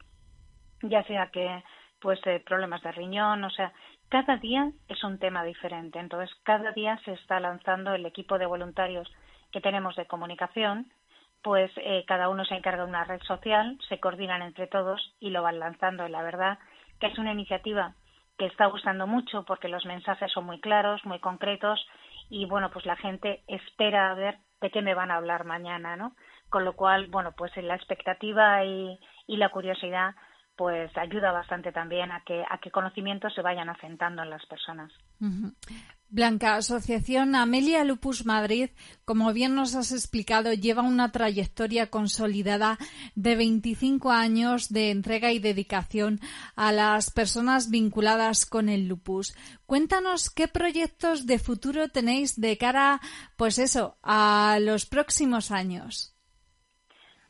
ya 0.83 1.03
sea 1.05 1.31
que 1.31 1.63
pues 2.01 2.21
eh, 2.27 2.43
problemas 2.45 2.83
de 2.83 2.93
riñón, 2.93 3.45
o 3.45 3.51
sea, 3.51 3.73
cada 4.09 4.37
día 4.37 4.73
es 4.89 5.03
un 5.05 5.19
tema 5.19 5.45
diferente. 5.45 5.99
Entonces, 6.01 6.35
cada 6.43 6.73
día 6.73 6.99
se 7.05 7.13
está 7.13 7.39
lanzando 7.41 7.95
el 7.95 8.05
equipo 8.05 8.39
de 8.39 8.47
voluntarios 8.47 9.09
que 9.53 9.61
tenemos 9.61 9.95
de 9.97 10.07
comunicación 10.07 10.93
pues 11.43 11.71
eh, 11.77 12.05
cada 12.07 12.29
uno 12.29 12.45
se 12.45 12.55
encarga 12.55 12.85
de 12.85 12.89
una 12.89 13.05
red 13.05 13.21
social, 13.23 13.79
se 13.89 13.99
coordinan 13.99 14.43
entre 14.43 14.67
todos 14.67 15.15
y 15.21 15.31
lo 15.31 15.43
van 15.43 15.59
lanzando. 15.59 16.07
La 16.09 16.23
verdad 16.23 16.59
que 17.01 17.09
es 17.09 17.19
una 17.19 17.33
iniciativa 17.33 17.95
que 18.39 18.47
está 18.47 18.67
gustando 18.67 19.07
mucho 19.07 19.45
porque 19.45 19.69
los 19.69 19.85
mensajes 19.85 20.31
son 20.33 20.47
muy 20.47 20.61
claros, 20.61 21.05
muy 21.05 21.19
concretos 21.19 21.85
y 22.31 22.47
bueno, 22.47 22.71
pues 22.71 22.87
la 22.87 22.97
gente 22.97 23.43
espera 23.47 24.11
a 24.11 24.15
ver 24.15 24.39
de 24.61 24.71
qué 24.71 24.83
me 24.83 24.95
van 24.95 25.11
a 25.11 25.17
hablar 25.17 25.45
mañana, 25.45 25.97
¿no? 25.97 26.15
Con 26.49 26.65
lo 26.65 26.75
cual, 26.75 27.09
bueno, 27.09 27.33
pues 27.33 27.55
la 27.57 27.75
expectativa 27.75 28.65
y, 28.65 28.99
y 29.27 29.37
la 29.37 29.49
curiosidad 29.49 30.15
pues 30.57 30.97
ayuda 30.97 31.33
bastante 31.33 31.73
también 31.73 32.13
a 32.13 32.21
que, 32.21 32.45
a 32.49 32.59
que 32.59 32.71
conocimientos 32.71 33.35
se 33.35 33.43
vayan 33.43 33.69
asentando 33.69 34.23
en 34.23 34.31
las 34.31 34.45
personas. 34.47 34.93
Blanca, 36.13 36.57
Asociación 36.57 37.35
Amelia 37.35 37.85
Lupus 37.85 38.27
Madrid, 38.27 38.69
como 39.07 39.33
bien 39.33 39.55
nos 39.55 39.75
has 39.75 39.93
explicado, 39.93 40.53
lleva 40.53 40.83
una 40.83 41.11
trayectoria 41.11 41.89
consolidada 41.89 42.77
de 43.15 43.35
25 43.35 44.11
años 44.11 44.69
de 44.69 44.91
entrega 44.91 45.33
y 45.33 45.39
dedicación 45.39 46.21
a 46.55 46.71
las 46.71 47.11
personas 47.11 47.71
vinculadas 47.71 48.45
con 48.45 48.69
el 48.69 48.89
lupus. 48.89 49.35
Cuéntanos 49.65 50.29
qué 50.29 50.49
proyectos 50.49 51.27
de 51.27 51.39
futuro 51.39 51.89
tenéis 51.89 52.39
de 52.39 52.59
cara, 52.59 53.01
pues 53.39 53.59
eso, 53.59 53.97
a 54.03 54.59
los 54.61 54.85
próximos 54.85 55.51
años. 55.51 56.15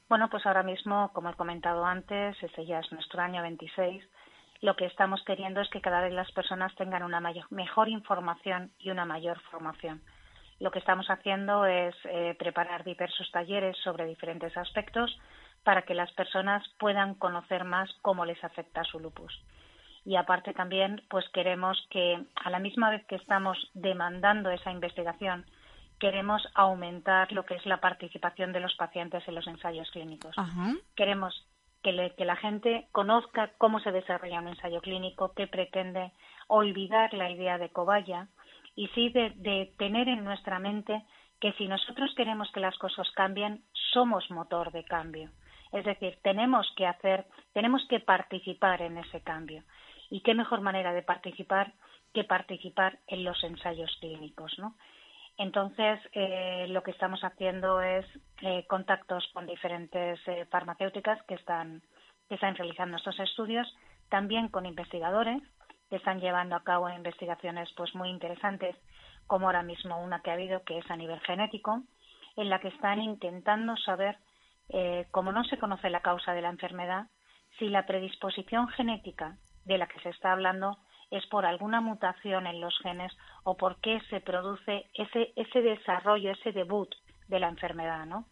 Bueno, 0.09 0.29
pues 0.29 0.45
ahora 0.45 0.65
mismo, 0.65 1.13
como 1.13 1.31
he 1.31 1.35
comentado 1.35 1.85
antes, 1.85 2.37
ese 2.43 2.67
ya 2.67 2.81
es 2.81 2.91
nuestro 2.91 3.23
año 3.23 3.43
26. 3.43 4.03
Lo 4.63 4.77
que 4.77 4.87
estamos 4.87 5.23
queriendo 5.25 5.61
es 5.61 5.69
que 5.71 5.81
cada 5.81 6.01
vez 6.01 6.13
las 6.13 6.31
personas 6.31 6.73
tengan 6.77 7.03
una 7.03 7.21
mejor 7.51 7.89
información 7.89 8.71
y 8.79 8.91
una 8.91 9.05
mayor 9.05 9.41
formación. 9.51 10.01
Lo 10.61 10.71
que 10.71 10.79
estamos 10.79 11.11
haciendo 11.11 11.67
es 11.67 11.95
eh, 12.05 12.37
preparar 12.39 12.85
diversos 12.85 13.29
talleres 13.33 13.77
sobre 13.83 14.07
diferentes 14.07 14.57
aspectos 14.57 15.19
para 15.65 15.83
que 15.83 15.95
las 15.95 16.13
personas 16.13 16.63
puedan 16.79 17.17
conocer 17.17 17.65
más 17.65 17.91
cómo 18.03 18.25
les 18.25 18.43
afecta 18.45 18.85
su 18.85 19.01
lupus. 19.01 19.37
Y 20.05 20.15
aparte 20.15 20.53
también, 20.53 21.03
pues 21.11 21.29
queremos 21.31 21.85
que 21.91 22.25
a 22.37 22.51
la 22.51 22.61
misma 22.61 22.91
vez 22.91 23.05
que 23.07 23.17
estamos 23.17 23.59
demandando 23.75 24.51
esa 24.51 24.71
investigación 24.71 25.45
queremos 25.99 26.43
aumentar 26.55 27.31
lo 27.33 27.45
que 27.45 27.55
es 27.55 27.67
la 27.67 27.79
participación 27.79 28.53
de 28.53 28.61
los 28.61 28.75
pacientes 28.75 29.27
en 29.27 29.35
los 29.37 29.47
ensayos 29.47 29.91
clínicos. 29.91 30.35
Queremos 30.97 31.47
que, 31.83 31.93
la 31.93 32.37
gente 32.37 32.89
conozca 32.93 33.53
cómo 33.59 33.81
se 33.81 33.93
desarrolla 33.93 34.41
un 34.41 34.49
ensayo 34.49 34.81
clínico, 34.81 35.33
qué 35.35 35.47
pretende, 35.47 36.13
olvidar 36.49 37.13
la 37.15 37.31
idea 37.31 37.59
de 37.59 37.71
cobaya 37.71 38.29
y 38.75 38.89
sí 38.89 39.11
de, 39.11 39.73
tener 39.79 40.09
en 40.09 40.25
nuestra 40.25 40.59
mente 40.59 41.03
que 41.41 41.53
si 41.55 41.67
nosotros 41.67 42.15
queremos 42.17 42.51
que 42.53 42.61
las 42.61 42.77
cosas 42.79 43.11
cambien, 43.13 43.65
somos 43.93 44.31
motor 44.31 44.71
de 44.73 44.85
cambio. 44.85 45.31
Es 45.73 45.85
decir, 45.85 46.19
tenemos 46.23 46.71
que 46.77 46.87
hacer, 46.87 47.27
tenemos 47.53 47.83
que 47.89 48.01
participar 48.01 48.83
en 48.83 48.99
ese 48.99 49.23
cambio. 49.23 49.65
¿Y 50.11 50.21
qué 50.21 50.35
mejor 50.35 50.61
manera 50.61 50.93
de 50.93 51.03
participar 51.03 51.73
que 52.13 52.25
participar 52.25 52.99
en 53.07 53.25
los 53.25 53.43
ensayos 53.43 53.91
clínicos, 54.01 54.53
¿no? 54.59 54.77
Entonces, 55.39 55.99
eh, 56.13 56.67
lo 56.69 56.83
que 56.83 56.91
estamos 56.91 57.23
haciendo 57.25 57.81
es 57.81 58.07
eh, 58.43 58.67
contactos 58.69 59.29
con 59.33 59.47
diferentes 59.47 60.21
eh, 60.27 60.47
farmacéuticas 60.51 61.23
que 61.25 61.35
están, 61.35 61.83
que 62.29 62.35
están 62.35 62.55
realizando 62.55 62.97
estos 62.97 63.19
estudios, 63.19 63.67
también 64.09 64.49
con 64.49 64.67
investigadores 64.67 65.43
que 65.89 65.97
están 65.97 66.21
llevando 66.21 66.57
a 66.57 66.65
cabo 66.65 66.89
investigaciones 66.91 67.71
pues 67.77 67.95
muy 67.95 68.09
interesantes, 68.09 68.77
como 69.27 69.47
ahora 69.47 69.63
mismo 69.63 70.03
una 70.03 70.21
que 70.21 70.31
ha 70.31 70.35
habido 70.35 70.63
que 70.65 70.79
es 70.79 70.91
a 70.91 70.97
nivel 70.97 71.21
genético, 71.21 71.83
en 72.37 72.49
la 72.49 72.61
que 72.61 72.69
están 72.69 73.01
intentando 73.01 73.77
saber, 73.77 74.17
como 75.11 75.33
no 75.33 75.45
se 75.45 75.59
conoce 75.59 75.91
la 75.91 76.01
causa 76.01 76.33
de 76.33 76.41
la 76.41 76.49
enfermedad, 76.49 77.09
si 77.59 77.69
la 77.69 77.85
predisposición 77.85 78.69
genética 78.69 79.37
de 79.67 79.77
la 79.77 79.87
que 79.87 80.01
se 80.01 80.09
está 80.09 80.33
hablando 80.33 80.79
es 81.13 81.25
por 81.27 81.45
alguna 81.45 81.81
mutación 81.81 82.47
en 82.47 82.61
los 82.61 82.77
genes 82.79 83.13
o 83.45 83.57
por 83.57 83.77
qué 83.77 84.01
se 84.09 84.21
produce 84.21 84.87
ese, 84.95 85.33
ese 85.37 85.61
desarrollo, 85.61 86.33
ese 86.33 86.53
debut 86.53 86.89
de 87.29 87.39
la 87.39 87.49
enfermedad, 87.49 88.07
¿no? 88.07 88.25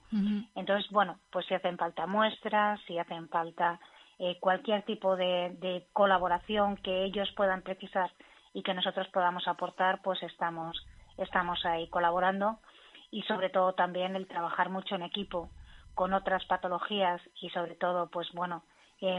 Entonces, 0.55 0.91
bueno, 0.91 1.19
pues 1.31 1.47
si 1.47 1.55
hacen 1.55 1.77
falta 1.77 2.07
muestras, 2.07 2.81
si 2.87 2.99
hacen 2.99 3.29
falta 3.29 3.79
eh, 4.19 4.39
cualquier 4.41 4.83
tipo 4.83 5.15
de, 5.15 5.57
de, 5.61 5.87
colaboración 5.93 6.77
que 6.79 7.05
ellos 7.05 7.31
puedan 7.37 7.63
precisar 7.63 8.11
y 8.55 8.63
que 8.63 8.75
nosotros 8.75 9.09
podamos 9.09 9.47
aportar, 9.47 10.01
pues 10.03 10.23
estamos, 10.23 10.85
estamos 11.19 11.65
ahí 11.67 11.87
colaborando 11.89 12.59
y 13.11 13.23
sobre 13.23 13.51
todo 13.51 13.75
también 13.75 14.17
el 14.17 14.27
trabajar 14.27 14.71
mucho 14.71 14.95
en 14.95 15.03
equipo 15.03 15.51
con 15.95 16.15
otras 16.15 16.45
patologías 16.47 17.21
y 17.43 17.51
sobre 17.51 17.75
todo, 17.75 18.09
pues 18.09 18.31
bueno, 18.33 18.63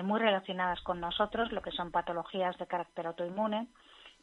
muy 0.03 0.19
relacionadas 0.19 0.81
con 0.81 0.99
nosotros, 0.99 1.51
lo 1.51 1.61
que 1.61 1.71
son 1.71 1.91
patologías 1.91 2.57
de 2.57 2.67
carácter 2.67 3.07
autoinmune, 3.07 3.67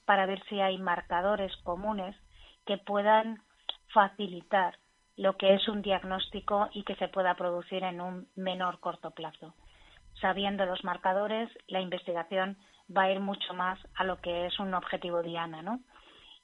para 0.04 0.26
ver 0.26 0.42
si 0.48 0.60
hay 0.60 0.78
marcadores 0.78 1.56
comunes 1.64 2.16
que 2.64 2.78
puedan 2.78 3.42
facilitar 3.92 4.78
lo 5.16 5.36
que 5.36 5.54
es 5.54 5.68
un 5.68 5.82
diagnóstico 5.82 6.68
y 6.72 6.84
que 6.84 6.94
se 6.94 7.08
pueda 7.08 7.34
producir 7.34 7.82
en 7.82 8.00
un 8.00 8.28
menor 8.36 8.78
corto 8.78 9.10
plazo. 9.10 9.54
Sabiendo 10.20 10.64
los 10.64 10.84
marcadores, 10.84 11.50
la 11.66 11.80
investigación 11.80 12.56
va 12.96 13.02
a 13.02 13.10
ir 13.10 13.20
mucho 13.20 13.52
más 13.54 13.78
a 13.96 14.04
lo 14.04 14.20
que 14.20 14.46
es 14.46 14.58
un 14.60 14.74
objetivo 14.74 15.22
diana, 15.22 15.60
¿no? 15.62 15.80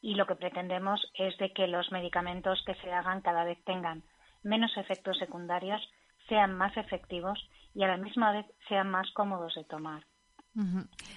Y 0.02 0.16
lo 0.16 0.26
que 0.26 0.34
pretendemos 0.34 1.00
es 1.14 1.36
de 1.38 1.52
que 1.52 1.66
los 1.66 1.90
medicamentos 1.92 2.62
que 2.66 2.74
se 2.74 2.92
hagan 2.92 3.20
cada 3.20 3.44
vez 3.44 3.62
tengan 3.64 4.02
menos 4.42 4.76
efectos 4.76 5.18
secundarios, 5.18 5.80
sean 6.28 6.54
más 6.54 6.76
efectivos 6.76 7.38
y 7.74 7.82
a 7.82 7.88
la 7.88 7.96
misma 7.96 8.32
vez 8.32 8.46
sean 8.68 8.90
más 8.90 9.10
cómodos 9.12 9.54
de 9.54 9.64
tomar. 9.64 10.04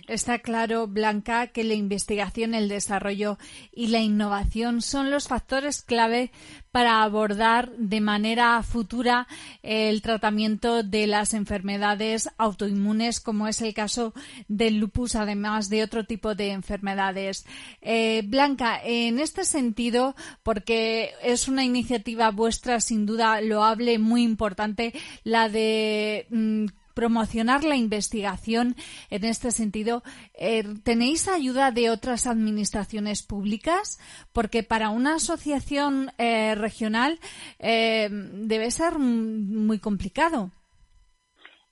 Está 0.08 0.40
claro, 0.40 0.88
Blanca, 0.88 1.48
que 1.48 1.64
la 1.64 1.76
investigación, 1.76 2.56
el 2.56 2.70
desarrollo 2.70 3.38
y 3.72 3.88
la 3.88 4.00
innovación 4.00 4.82
son 4.82 5.12
los 5.12 5.28
factores 5.28 5.84
clave 5.84 6.32
para 6.72 7.04
abordar 7.04 7.72
de 7.78 8.02
manera 8.02 8.62
futura 8.64 9.28
el 9.62 10.02
tratamiento 10.02 10.82
de 10.82 11.06
las 11.06 11.36
enfermedades 11.36 12.30
autoinmunes, 12.40 13.20
como 13.20 13.48
es 13.48 13.62
el 13.62 13.76
caso 13.76 14.14
del 14.48 14.78
lupus, 14.78 15.16
además 15.16 15.70
de 15.70 15.84
otro 15.84 16.06
tipo 16.06 16.34
de 16.34 16.52
enfermedades. 16.52 17.46
Eh, 17.82 18.24
Blanca, 18.26 18.80
en 18.84 19.20
este 19.20 19.46
sentido, 19.46 20.16
porque 20.42 21.12
es 21.22 21.48
una 21.48 21.64
iniciativa 21.64 22.32
vuestra, 22.32 22.82
sin 22.82 23.06
duda 23.06 23.40
loable, 23.42 24.00
muy 24.00 24.24
importante, 24.24 24.94
la 25.24 25.48
de 25.48 26.26
mm, 26.32 26.66
promocionar 26.98 27.64
la 27.64 27.76
investigación 27.76 28.74
en 29.12 29.24
este 29.24 29.52
sentido. 29.52 30.02
Eh, 30.34 30.64
¿Tenéis 30.84 31.28
ayuda 31.28 31.70
de 31.70 31.92
otras 31.92 32.26
administraciones 32.26 33.22
públicas? 33.22 34.00
Porque 34.34 34.64
para 34.64 34.90
una 34.90 35.18
asociación 35.18 36.10
eh, 36.18 36.56
regional 36.56 37.20
eh, 37.60 38.10
debe 38.10 38.72
ser 38.72 38.98
muy 38.98 39.78
complicado. 39.80 40.50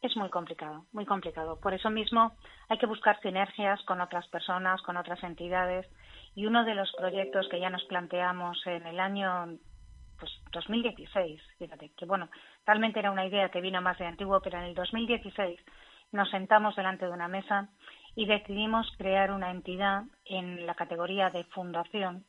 Es 0.03 0.15
muy 0.15 0.29
complicado, 0.29 0.85
muy 0.91 1.07
complicado. 1.07 1.59
Por 1.59 1.73
eso 1.73 1.89
mismo 1.89 2.33
hay 2.69 2.77
que 2.77 2.85
buscar 2.85 3.19
sinergias 3.21 3.81
con 3.85 4.01
otras 4.01 4.27
personas, 4.27 4.79
con 4.83 4.95
otras 4.95 5.23
entidades. 5.23 5.87
Y 6.35 6.45
uno 6.45 6.63
de 6.65 6.75
los 6.75 6.91
proyectos 6.95 7.47
que 7.49 7.59
ya 7.59 7.71
nos 7.71 7.83
planteamos 7.85 8.61
en 8.67 8.85
el 8.85 8.99
año 8.99 9.57
pues 10.19 10.31
2016, 10.51 11.41
fíjate, 11.57 11.91
que 11.97 12.05
bueno, 12.05 12.29
realmente 12.65 12.99
era 12.99 13.11
una 13.11 13.25
idea 13.25 13.49
que 13.49 13.61
vino 13.61 13.81
más 13.81 13.97
de 13.97 14.05
antiguo, 14.05 14.41
pero 14.41 14.57
en 14.57 14.65
el 14.65 14.75
2016 14.75 15.59
nos 16.11 16.29
sentamos 16.29 16.75
delante 16.75 17.05
de 17.05 17.11
una 17.11 17.27
mesa 17.27 17.69
y 18.15 18.25
decidimos 18.25 18.89
crear 18.97 19.31
una 19.31 19.51
entidad 19.51 20.03
en 20.25 20.65
la 20.65 20.75
categoría 20.75 21.29
de 21.29 21.43
fundación 21.45 22.25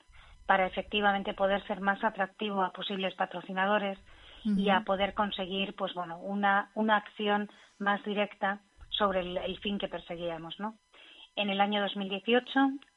para 0.47 0.67
efectivamente 0.67 1.35
poder 1.35 1.65
ser 1.67 1.81
más 1.81 2.03
atractivo 2.05 2.63
a 2.63 2.73
posibles 2.73 3.15
patrocinadores 3.15 3.99
y 4.45 4.69
a 4.69 4.83
poder 4.83 5.13
conseguir 5.15 5.75
pues 5.75 5.93
bueno 5.95 6.19
una, 6.19 6.71
una 6.77 6.99
acción 6.99 7.51
más 7.81 8.05
directa 8.05 8.61
sobre 8.91 9.21
el, 9.21 9.37
el 9.39 9.59
fin 9.59 9.77
que 9.77 9.89
perseguíamos 9.89 10.61
¿no? 10.61 10.77
en 11.35 11.51
el 11.51 11.61
año 11.61 11.83
2018 11.83 12.49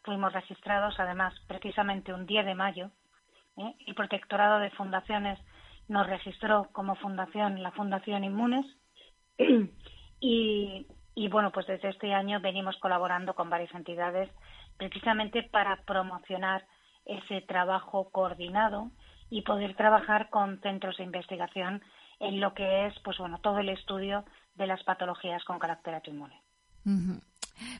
fuimos 0.03 0.31
registrados 0.31 0.99
además 0.99 1.33
precisamente 1.47 2.13
un 2.13 2.27
10 2.27 2.45
de 2.45 2.53
mayo 2.53 2.91
¿eh? 3.57 3.73
El 3.87 3.95
Protectorado 3.95 4.59
de 4.59 4.69
Fundaciones 4.71 5.39
nos 5.89 6.07
registró 6.07 6.69
como 6.71 6.95
fundación 6.95 7.61
la 7.61 7.71
Fundación 7.71 8.23
Inmunes 8.23 8.65
y, 10.19 10.87
y 11.15 11.27
bueno, 11.27 11.51
pues 11.51 11.67
desde 11.67 11.89
este 11.89 12.13
año 12.13 12.39
venimos 12.39 12.77
colaborando 12.77 13.33
con 13.35 13.49
varias 13.49 13.73
entidades 13.73 14.29
precisamente 14.77 15.43
para 15.43 15.83
promocionar 15.83 16.65
ese 17.05 17.41
trabajo 17.41 18.09
coordinado 18.11 18.91
y 19.29 19.41
poder 19.41 19.75
trabajar 19.75 20.29
con 20.29 20.61
centros 20.61 20.97
de 20.97 21.03
investigación 21.03 21.81
en 22.19 22.39
lo 22.39 22.53
que 22.53 22.87
es, 22.87 22.93
pues 23.03 23.17
bueno, 23.17 23.39
todo 23.41 23.59
el 23.59 23.69
estudio 23.69 24.23
de 24.55 24.67
las 24.67 24.83
patologías 24.83 25.43
con 25.43 25.59
carácter 25.59 25.95
autoinmune. 25.95 26.41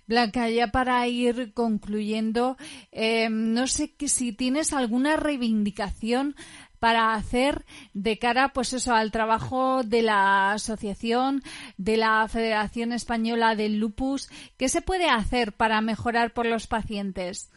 Blanca, 0.07 0.49
ya 0.49 0.67
para 0.67 1.07
ir 1.07 1.53
concluyendo, 1.53 2.57
eh, 2.91 3.29
no 3.29 3.67
sé 3.67 3.93
si 4.07 4.33
tienes 4.33 4.73
alguna 4.73 5.15
reivindicación 5.15 6.35
para 6.79 7.13
hacer 7.13 7.65
de 7.93 8.17
cara 8.17 8.49
pues 8.53 8.73
eso 8.73 8.93
al 8.93 9.11
trabajo 9.11 9.83
de 9.83 10.01
la 10.01 10.51
asociación 10.51 11.41
de 11.77 11.97
la 11.97 12.27
Federación 12.27 12.91
Española 12.91 13.55
del 13.55 13.79
Lupus. 13.79 14.29
Qué 14.57 14.69
se 14.69 14.81
puede 14.81 15.09
hacer 15.09 15.53
para 15.53 15.81
mejorar 15.81 16.31
por 16.31 16.45
los 16.45 16.67
pacientes 16.67 17.51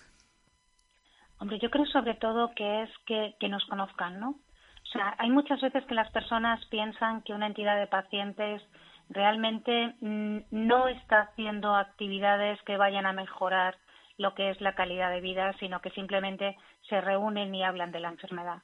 hombre 1.43 1.59
yo 1.61 1.71
creo 1.71 1.85
sobre 1.87 2.15
todo 2.15 2.53
que 2.55 2.85
es 2.85 2.91
que, 3.07 3.49
nos 3.49 3.65
conozcan 3.67 4.21
no 4.21 4.31
o 4.31 4.87
sea 4.93 5.17
hay 5.19 5.31
muchas 5.31 5.61
veces 5.61 5.85
que 5.87 5.95
las 5.95 6.11
personas 6.13 6.65
piensan 6.67 7.23
que 7.23 7.33
una 7.33 7.49
entidad 7.49 7.79
de 7.79 7.89
pacientes 7.89 8.63
realmente 9.09 9.95
mm, 10.01 10.39
no 10.51 10.89
está 10.89 11.23
haciendo 11.23 11.75
actividades 11.75 12.61
que 12.63 12.77
vayan 12.77 13.07
a 13.07 13.13
mejorar 13.13 13.77
lo 14.19 14.35
que 14.35 14.51
es 14.51 14.61
la 14.61 14.75
calidad 14.75 15.11
de 15.11 15.21
vida, 15.21 15.53
sino 15.59 15.81
que 15.81 15.91
simplemente 15.91 16.57
se 16.89 17.01
reúnen 17.01 17.55
y 17.55 17.65
hablan 17.65 17.93
de 17.93 18.01
la 18.01 18.09
enfermedad. 18.09 18.63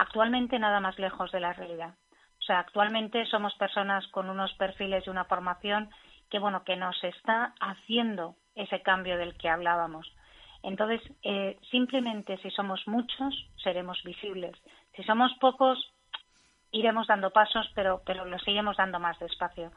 Actualmente 0.00 0.58
nada 0.58 0.80
más 0.80 0.98
lejos 0.98 1.30
de 1.30 1.40
la 1.40 1.52
realidad. 1.52 1.94
O 2.38 2.42
sea, 2.42 2.58
actualmente 2.58 3.26
somos 3.26 3.54
personas 3.56 4.06
con 4.08 4.30
unos 4.30 4.50
perfiles 4.54 5.06
y 5.06 5.10
una 5.10 5.26
formación 5.26 5.90
que, 6.30 6.38
bueno, 6.38 6.64
que 6.64 6.74
nos 6.74 7.04
está 7.04 7.52
haciendo 7.60 8.34
ese 8.54 8.80
cambio 8.80 9.18
del 9.18 9.36
que 9.36 9.50
hablábamos. 9.50 10.10
Entonces, 10.62 11.02
eh, 11.22 11.58
simplemente 11.70 12.38
si 12.38 12.50
somos 12.50 12.80
muchos, 12.88 13.46
seremos 13.62 14.02
visibles. 14.02 14.56
Si 14.96 15.02
somos 15.02 15.34
pocos, 15.34 15.92
iremos 16.72 17.06
dando 17.06 17.30
pasos, 17.30 17.70
pero, 17.74 18.00
pero 18.06 18.24
lo 18.24 18.38
seguimos 18.38 18.78
dando 18.78 19.00
más 19.00 19.18
despacio. 19.18 19.70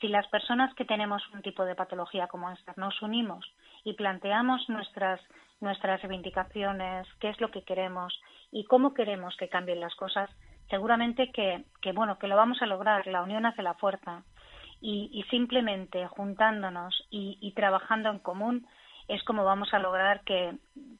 Si 0.00 0.08
las 0.08 0.26
personas 0.28 0.74
que 0.74 0.84
tenemos 0.84 1.22
un 1.32 1.42
tipo 1.42 1.64
de 1.64 1.74
patología 1.74 2.26
como 2.26 2.50
esta 2.50 2.74
nos 2.76 3.00
unimos 3.02 3.44
y 3.84 3.94
planteamos 3.94 4.68
nuestras, 4.68 5.20
nuestras 5.60 6.02
reivindicaciones, 6.02 7.06
qué 7.20 7.30
es 7.30 7.40
lo 7.40 7.50
que 7.50 7.62
queremos 7.62 8.18
y 8.50 8.64
cómo 8.64 8.92
queremos 8.94 9.36
que 9.36 9.48
cambien 9.48 9.80
las 9.80 9.94
cosas, 9.94 10.30
seguramente 10.68 11.30
que, 11.32 11.64
que 11.80 11.92
bueno, 11.92 12.18
que 12.18 12.28
lo 12.28 12.36
vamos 12.36 12.60
a 12.60 12.66
lograr. 12.66 13.06
La 13.06 13.22
unión 13.22 13.46
hace 13.46 13.62
la 13.62 13.74
fuerza. 13.74 14.22
Y, 14.80 15.08
y 15.12 15.22
simplemente 15.30 16.06
juntándonos 16.08 17.06
y, 17.10 17.38
y 17.40 17.52
trabajando 17.52 18.10
en 18.10 18.18
común 18.18 18.66
es 19.08 19.22
como 19.24 19.44
vamos 19.44 19.72
a 19.72 19.78
lograr 19.78 20.22
que 20.24 20.56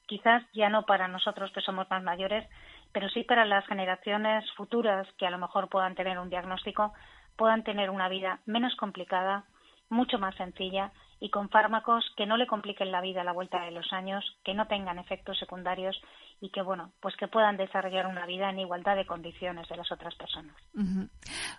quizás 0.06 0.42
ya 0.52 0.68
no 0.68 0.84
para 0.84 1.08
nosotros 1.08 1.50
que 1.52 1.60
somos 1.60 1.88
más 1.90 2.02
mayores, 2.02 2.48
pero 2.92 3.08
sí 3.08 3.24
para 3.24 3.44
las 3.44 3.66
generaciones 3.66 4.50
futuras 4.52 5.06
que 5.18 5.26
a 5.26 5.30
lo 5.30 5.38
mejor 5.38 5.68
puedan 5.68 5.94
tener 5.94 6.18
un 6.18 6.30
diagnóstico, 6.30 6.92
puedan 7.36 7.64
tener 7.64 7.90
una 7.90 8.08
vida 8.08 8.40
menos 8.46 8.74
complicada, 8.76 9.44
mucho 9.88 10.18
más 10.18 10.34
sencilla 10.36 10.92
y 11.20 11.30
con 11.30 11.48
fármacos 11.48 12.04
que 12.16 12.26
no 12.26 12.36
le 12.36 12.46
compliquen 12.46 12.92
la 12.92 13.00
vida 13.00 13.22
a 13.22 13.24
la 13.24 13.32
vuelta 13.32 13.60
de 13.64 13.70
los 13.70 13.92
años, 13.92 14.24
que 14.44 14.54
no 14.54 14.66
tengan 14.66 14.98
efectos 14.98 15.38
secundarios 15.38 16.00
y 16.40 16.50
que 16.50 16.62
bueno, 16.62 16.92
pues 17.00 17.14
que 17.16 17.28
puedan 17.28 17.56
desarrollar 17.56 18.06
una 18.06 18.26
vida 18.26 18.50
en 18.50 18.58
igualdad 18.58 18.96
de 18.96 19.06
condiciones 19.06 19.68
de 19.68 19.76
las 19.76 19.90
otras 19.90 20.14
personas. 20.14 20.54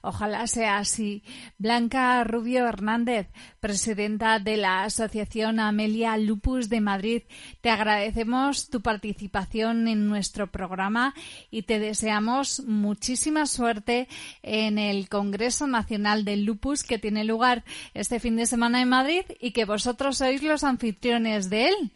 Ojalá 0.01 0.45
sea 0.47 0.77
así. 0.77 1.23
Blanca 1.57 2.23
Rubio 2.23 2.67
Hernández, 2.67 3.31
presidenta 3.59 4.39
de 4.39 4.57
la 4.57 4.83
Asociación 4.83 5.59
Amelia 5.59 6.17
Lupus 6.17 6.69
de 6.69 6.81
Madrid, 6.81 7.23
te 7.61 7.69
agradecemos 7.69 8.69
tu 8.69 8.81
participación 8.81 9.87
en 9.87 10.07
nuestro 10.07 10.51
programa 10.51 11.13
y 11.49 11.63
te 11.63 11.79
deseamos 11.79 12.63
muchísima 12.65 13.45
suerte 13.47 14.07
en 14.43 14.77
el 14.77 15.09
Congreso 15.09 15.67
Nacional 15.67 16.25
del 16.25 16.45
Lupus 16.45 16.83
que 16.83 16.99
tiene 16.99 17.23
lugar 17.23 17.63
este 17.93 18.19
fin 18.19 18.35
de 18.35 18.45
semana 18.45 18.81
en 18.81 18.89
Madrid 18.89 19.23
y 19.39 19.51
que 19.51 19.65
vosotros 19.65 20.17
sois 20.17 20.43
los 20.43 20.63
anfitriones 20.63 21.49
de 21.49 21.69
él. 21.69 21.91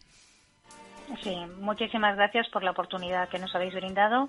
Sí, 1.22 1.36
muchísimas 1.60 2.16
gracias 2.16 2.48
por 2.48 2.62
la 2.62 2.70
oportunidad 2.70 3.28
que 3.28 3.38
nos 3.38 3.54
habéis 3.54 3.74
brindado 3.74 4.28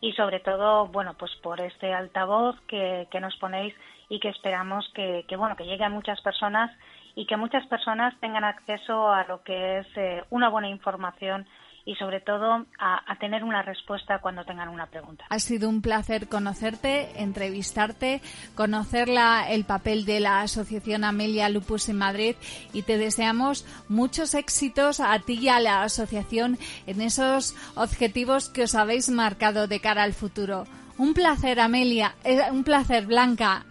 y 0.00 0.12
sobre 0.12 0.40
todo, 0.40 0.86
bueno, 0.88 1.14
pues 1.14 1.30
por 1.42 1.60
este 1.60 1.92
altavoz 1.92 2.60
que, 2.62 3.06
que 3.10 3.20
nos 3.20 3.36
ponéis 3.36 3.74
y 4.08 4.18
que 4.18 4.30
esperamos 4.30 4.90
que, 4.94 5.24
que, 5.28 5.36
bueno, 5.36 5.56
que 5.56 5.64
llegue 5.64 5.84
a 5.84 5.90
muchas 5.90 6.20
personas 6.22 6.70
y 7.14 7.26
que 7.26 7.36
muchas 7.36 7.66
personas 7.66 8.18
tengan 8.20 8.44
acceso 8.44 9.10
a 9.12 9.24
lo 9.24 9.42
que 9.42 9.78
es 9.78 9.86
eh, 9.96 10.24
una 10.30 10.48
buena 10.48 10.68
información 10.68 11.46
y 11.84 11.94
sobre 11.96 12.20
todo 12.20 12.66
a, 12.78 13.16
tener 13.20 13.44
una 13.44 13.62
respuesta 13.62 14.18
cuando 14.18 14.44
tengan 14.44 14.68
una 14.68 14.86
pregunta. 14.86 15.24
Ha 15.28 15.38
sido 15.38 15.68
un 15.68 15.80
placer 15.80 16.28
conocerte, 16.28 17.20
entrevistarte, 17.22 18.20
conocer 18.54 19.08
la, 19.08 19.50
el 19.50 19.64
papel 19.64 20.04
de 20.04 20.20
la 20.20 20.40
Asociación 20.40 21.04
Amelia 21.04 21.48
Lupus 21.48 21.88
en 21.88 21.98
Madrid 21.98 22.36
y 22.72 22.82
te 22.82 22.98
deseamos 22.98 23.64
muchos 23.88 24.34
éxitos 24.34 25.00
a 25.00 25.18
ti 25.20 25.38
y 25.40 25.48
a 25.48 25.60
la 25.60 25.82
asociación 25.82 26.58
en 26.86 27.00
esos 27.00 27.54
objetivos 27.74 28.48
que 28.48 28.64
os 28.64 28.74
habéis 28.74 29.08
marcado 29.08 29.66
de 29.68 29.80
cara 29.80 30.02
al 30.02 30.14
futuro. 30.14 30.66
Un 30.98 31.14
placer, 31.14 31.60
Amelia, 31.60 32.14
eh, 32.24 32.42
un 32.50 32.64
placer, 32.64 33.06
Blanca. 33.06 33.64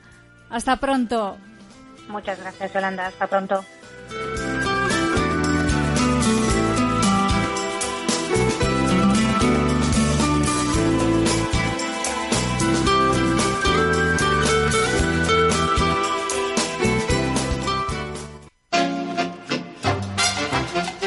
Hasta 0.49 0.77
pronto. 0.77 1.37
Muchas 2.09 2.39
gracias, 2.39 2.73
Yolanda. 2.73 3.07
Hasta 3.07 3.27
pronto. 3.27 3.63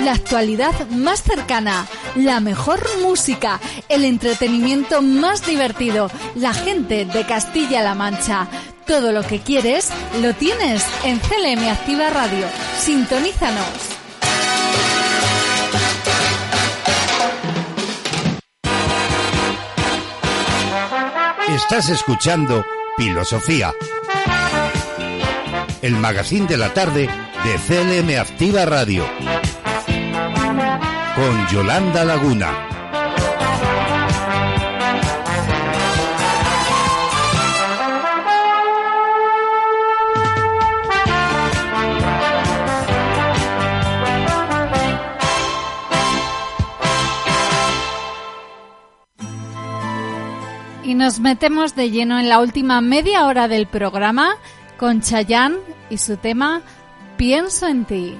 la 0.04 0.12
actualidad 0.12 0.88
más 0.90 1.22
cercana, 1.22 1.86
la 2.14 2.40
mejor 2.40 2.80
música, 3.00 3.58
el 3.88 4.04
entretenimiento 4.04 5.00
más 5.00 5.46
divertido, 5.46 6.10
la 6.34 6.52
gente 6.52 7.06
de 7.06 7.24
Castilla-La 7.24 7.94
Mancha. 7.94 8.46
Todo 8.86 9.12
lo 9.12 9.22
que 9.22 9.40
quieres 9.40 9.88
lo 10.20 10.34
tienes 10.34 10.84
en 11.04 11.18
CLM 11.18 11.68
Activa 11.70 12.10
Radio. 12.10 12.46
Sintonízanos. 12.78 13.64
Estás 21.48 21.88
escuchando 21.88 22.64
Filosofía, 22.98 23.72
el 25.80 25.96
magazine 25.96 26.46
de 26.46 26.56
la 26.58 26.74
tarde 26.74 27.08
de 27.44 28.02
CLM 28.02 28.20
Activa 28.20 28.66
Radio 28.66 29.06
con 31.14 31.46
Yolanda 31.46 32.04
Laguna. 32.04 32.50
Y 50.82 50.94
nos 50.94 51.20
metemos 51.20 51.76
de 51.76 51.90
lleno 51.90 52.18
en 52.18 52.28
la 52.28 52.40
última 52.40 52.80
media 52.80 53.26
hora 53.26 53.46
del 53.46 53.66
programa 53.66 54.36
con 54.76 55.00
Chayanne 55.00 55.58
y 55.90 55.98
su 55.98 56.16
tema 56.16 56.60
Pienso 57.16 57.68
en 57.68 57.84
ti. 57.84 58.16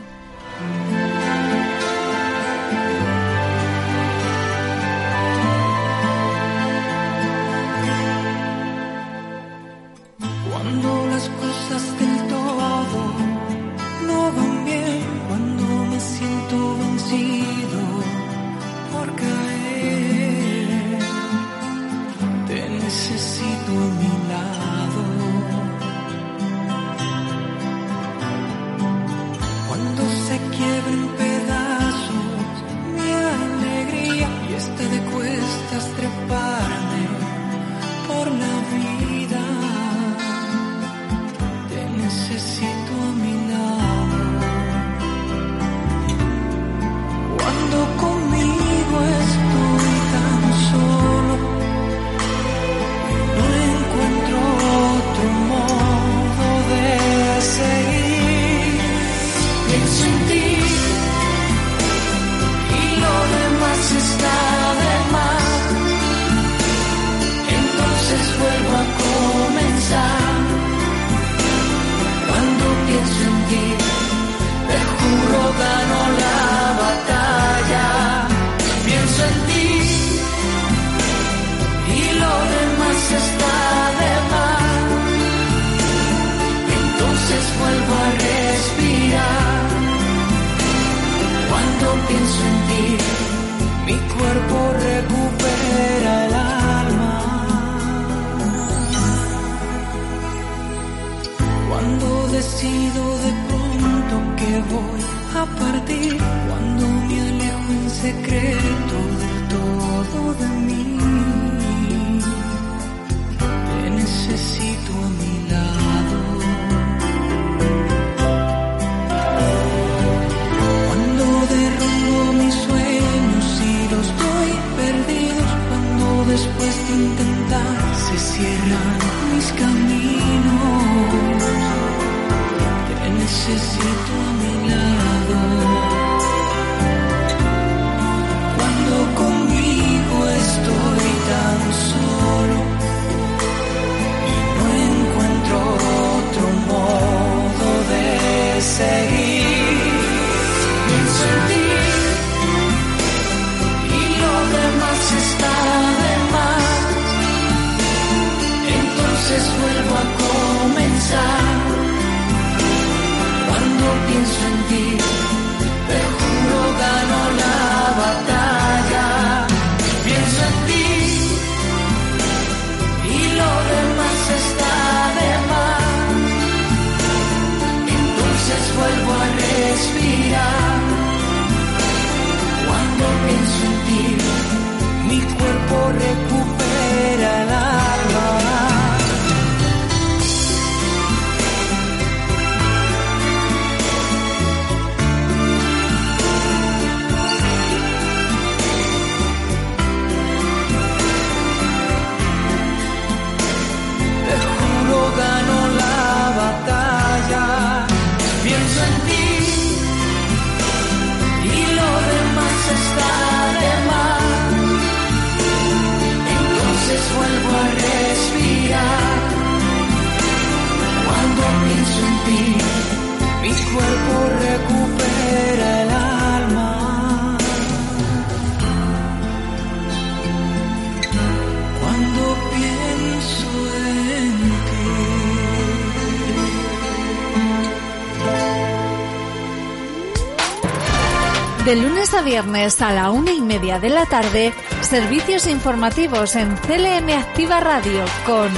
Viernes 242.24 242.80
a 242.80 242.90
la 242.90 243.10
una 243.10 243.32
y 243.32 243.40
media 243.40 243.78
de 243.78 243.90
la 243.90 244.06
tarde, 244.06 244.54
servicios 244.80 245.46
informativos 245.46 246.34
en 246.36 246.56
CLM 246.56 247.10
Activa 247.10 247.60
Radio 247.60 248.04
con 248.24 248.48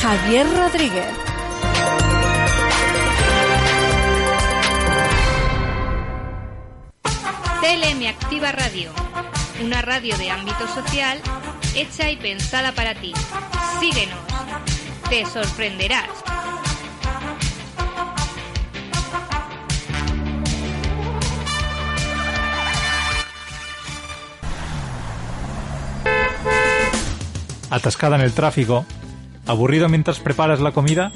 Javier 0.00 0.46
Rodríguez. 0.56 1.06
CLM 7.60 8.06
Activa 8.08 8.52
Radio, 8.52 8.90
una 9.62 9.82
radio 9.82 10.16
de 10.16 10.30
ámbito 10.30 10.66
social 10.66 11.20
hecha 11.74 12.10
y 12.10 12.16
pensada 12.16 12.72
para 12.72 12.94
ti. 12.94 13.12
Síguenos, 13.80 14.18
te 15.10 15.26
sorprenderás. 15.26 16.08
¿Atascada 27.74 28.14
en 28.14 28.22
el 28.22 28.32
tráfico? 28.32 28.86
¿Aburrido 29.46 29.88
mientras 29.88 30.20
preparas 30.20 30.60
la 30.60 30.70
comida? 30.70 31.10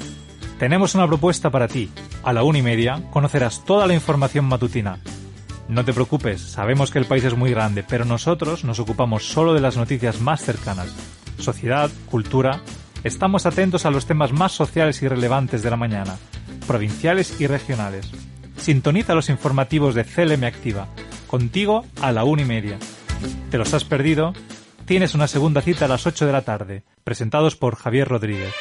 Tenemos 0.57 0.93
una 0.93 1.07
propuesta 1.07 1.49
para 1.49 1.69
ti. 1.69 1.89
A 2.21 2.33
la 2.33 2.43
una 2.43 2.57
y 2.57 2.61
media 2.61 3.01
conocerás 3.11 3.63
toda 3.63 3.87
la 3.87 3.93
información 3.93 4.43
matutina. 4.43 4.99
No 5.69 5.85
te 5.85 5.93
preocupes, 5.93 6.41
sabemos 6.41 6.91
que 6.91 6.99
el 6.99 7.05
país 7.05 7.23
es 7.23 7.37
muy 7.37 7.51
grande, 7.51 7.85
pero 7.87 8.03
nosotros 8.03 8.65
nos 8.65 8.77
ocupamos 8.79 9.23
solo 9.23 9.53
de 9.53 9.61
las 9.61 9.77
noticias 9.77 10.19
más 10.19 10.41
cercanas. 10.41 10.93
Sociedad, 11.37 11.89
cultura. 12.07 12.59
Estamos 13.05 13.45
atentos 13.45 13.85
a 13.85 13.89
los 13.89 14.05
temas 14.05 14.33
más 14.33 14.51
sociales 14.51 15.01
y 15.01 15.07
relevantes 15.07 15.63
de 15.63 15.69
la 15.69 15.77
mañana, 15.77 16.17
provinciales 16.67 17.39
y 17.39 17.47
regionales. 17.47 18.11
Sintoniza 18.57 19.15
los 19.15 19.29
informativos 19.29 19.95
de 19.95 20.03
CLM 20.03 20.43
Activa, 20.43 20.89
contigo 21.25 21.85
a 22.01 22.11
la 22.11 22.25
una 22.25 22.41
y 22.41 22.45
media. 22.45 22.77
¿Te 23.49 23.57
los 23.57 23.73
has 23.73 23.85
perdido? 23.85 24.33
Tienes 24.89 25.13
una 25.13 25.27
segunda 25.27 25.61
cita 25.61 25.85
a 25.85 25.87
las 25.87 26.07
8 26.07 26.25
de 26.25 26.31
la 26.31 26.41
tarde, 26.41 26.83
presentados 27.03 27.55
por 27.55 27.75
Javier 27.75 28.07
Rodríguez. 28.07 28.51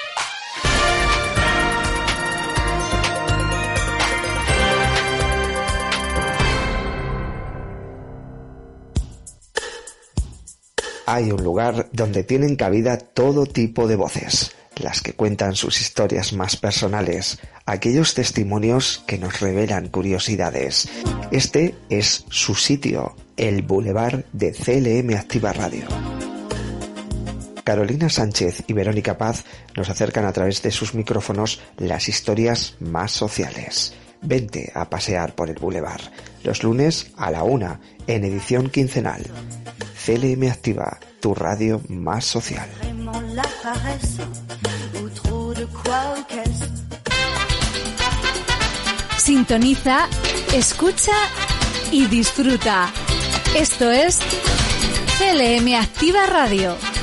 Hay 11.07 11.33
un 11.33 11.43
lugar 11.43 11.89
donde 11.93 12.25
tienen 12.25 12.57
cabida 12.57 12.99
todo 12.99 13.47
tipo 13.47 13.89
de 13.89 13.97
voces, 13.97 14.55
las 14.77 15.01
que 15.01 15.15
cuentan 15.15 15.57
sus 15.57 15.81
historias 15.81 16.35
más 16.35 16.59
personales, 16.59 17.39
aquellos 17.65 18.13
testimonios 18.13 19.03
que 19.07 19.17
nos 19.17 19.41
revelan 19.41 19.89
curiosidades. 19.89 20.91
Este 21.31 21.75
es 21.89 22.27
su 22.29 22.55
sitio, 22.55 23.17
el 23.39 23.63
Boulevard 23.63 24.27
de 24.35 24.53
CLM 24.53 25.17
Activa 25.17 25.55
Radio. 25.55 26.18
Carolina 27.69 28.09
Sánchez 28.09 28.65
y 28.67 28.73
Verónica 28.73 29.19
Paz 29.19 29.45
nos 29.77 29.91
acercan 29.91 30.25
a 30.25 30.33
través 30.33 30.63
de 30.63 30.71
sus 30.71 30.95
micrófonos 30.95 31.61
las 31.77 32.09
historias 32.09 32.77
más 32.81 33.13
sociales. 33.13 33.93
Vente 34.23 34.73
a 34.75 34.89
pasear 34.89 35.35
por 35.35 35.51
el 35.51 35.57
Boulevard, 35.57 36.01
los 36.45 36.63
lunes 36.63 37.09
a 37.19 37.31
la 37.31 37.43
una, 37.43 37.79
en 38.07 38.25
edición 38.25 38.71
quincenal. 38.71 39.23
CLM 40.03 40.51
Activa, 40.51 40.99
tu 41.21 41.35
radio 41.35 41.83
más 41.89 42.25
social. 42.25 42.67
Sintoniza, 49.19 50.09
escucha 50.55 51.13
y 51.93 52.07
disfruta. 52.07 52.91
Esto 53.55 53.91
es 53.91 54.21
CLM 55.19 55.75
Activa 55.75 56.25
Radio. 56.25 56.98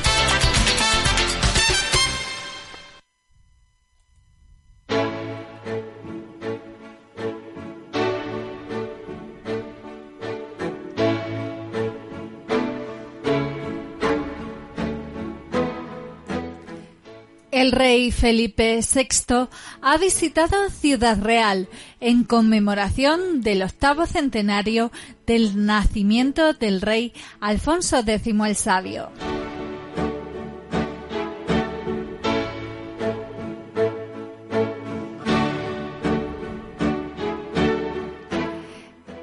El 17.66 17.72
rey 17.72 18.12
Felipe 18.12 18.80
VI 18.80 19.48
ha 19.82 19.98
visitado 19.98 20.70
Ciudad 20.70 21.20
Real 21.20 21.68
en 22.00 22.24
conmemoración 22.24 23.42
del 23.42 23.64
octavo 23.64 24.06
centenario 24.06 24.92
del 25.26 25.66
nacimiento 25.66 26.54
del 26.54 26.80
rey 26.80 27.12
Alfonso 27.40 28.04
X 28.06 28.34
el 28.46 28.56
Sabio. 28.56 29.10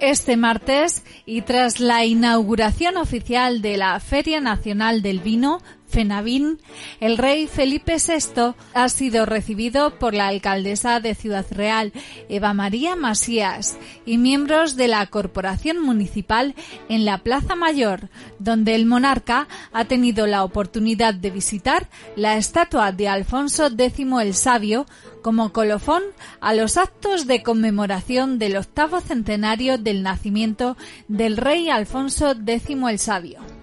Este 0.00 0.36
martes, 0.36 1.04
y 1.26 1.42
tras 1.42 1.78
la 1.78 2.04
inauguración 2.04 2.96
oficial 2.96 3.62
de 3.62 3.76
la 3.76 4.00
Feria 4.00 4.40
Nacional 4.40 5.00
del 5.00 5.20
Vino, 5.20 5.62
FENAVIN, 5.92 6.58
el 7.00 7.18
rey 7.18 7.46
Felipe 7.46 7.96
VI 7.96 8.54
ha 8.72 8.88
sido 8.88 9.26
recibido 9.26 9.98
por 9.98 10.14
la 10.14 10.28
alcaldesa 10.28 11.00
de 11.00 11.14
Ciudad 11.14 11.44
Real, 11.50 11.92
Eva 12.30 12.54
María 12.54 12.96
Masías, 12.96 13.76
y 14.06 14.16
miembros 14.16 14.76
de 14.76 14.88
la 14.88 15.06
Corporación 15.06 15.80
Municipal 15.80 16.54
en 16.88 17.04
la 17.04 17.18
Plaza 17.18 17.56
Mayor, 17.56 18.08
donde 18.38 18.74
el 18.74 18.86
monarca 18.86 19.48
ha 19.72 19.84
tenido 19.84 20.26
la 20.26 20.44
oportunidad 20.44 21.12
de 21.12 21.30
visitar 21.30 21.88
la 22.16 22.38
estatua 22.38 22.92
de 22.92 23.08
Alfonso 23.08 23.66
X 23.66 24.06
el 24.22 24.34
Sabio 24.34 24.86
como 25.22 25.52
colofón 25.52 26.02
a 26.40 26.54
los 26.54 26.78
actos 26.78 27.26
de 27.26 27.42
conmemoración 27.42 28.38
del 28.38 28.56
octavo 28.56 29.00
centenario 29.00 29.76
del 29.76 30.02
nacimiento 30.02 30.76
del 31.08 31.36
rey 31.36 31.68
Alfonso 31.68 32.34
X 32.46 32.76
el 32.88 32.98
Sabio. 32.98 33.61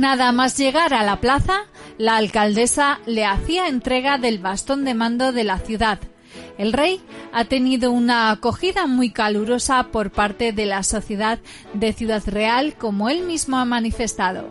Nada 0.00 0.32
más 0.32 0.56
llegar 0.56 0.94
a 0.94 1.04
la 1.04 1.20
plaza, 1.20 1.66
la 1.98 2.16
alcaldesa 2.16 3.00
le 3.04 3.26
hacía 3.26 3.68
entrega 3.68 4.16
del 4.16 4.38
bastón 4.38 4.86
de 4.86 4.94
mando 4.94 5.30
de 5.30 5.44
la 5.44 5.58
ciudad. 5.58 5.98
El 6.56 6.72
rey 6.72 7.02
ha 7.34 7.44
tenido 7.44 7.90
una 7.90 8.30
acogida 8.30 8.86
muy 8.86 9.10
calurosa 9.10 9.88
por 9.92 10.10
parte 10.10 10.54
de 10.54 10.64
la 10.64 10.84
sociedad 10.84 11.38
de 11.74 11.92
Ciudad 11.92 12.22
Real, 12.24 12.76
como 12.78 13.10
él 13.10 13.26
mismo 13.26 13.58
ha 13.58 13.66
manifestado. 13.66 14.48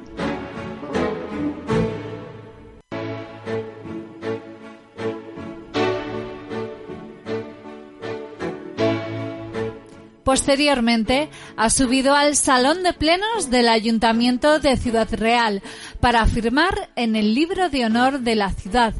Posteriormente, 10.29 11.27
ha 11.57 11.71
subido 11.71 12.13
al 12.13 12.35
Salón 12.35 12.83
de 12.83 12.93
Plenos 12.93 13.49
del 13.49 13.67
Ayuntamiento 13.67 14.59
de 14.59 14.77
Ciudad 14.77 15.07
Real 15.11 15.63
para 15.99 16.23
firmar 16.27 16.91
en 16.95 17.15
el 17.15 17.33
libro 17.33 17.69
de 17.69 17.83
honor 17.83 18.19
de 18.19 18.35
la 18.35 18.51
ciudad, 18.51 18.93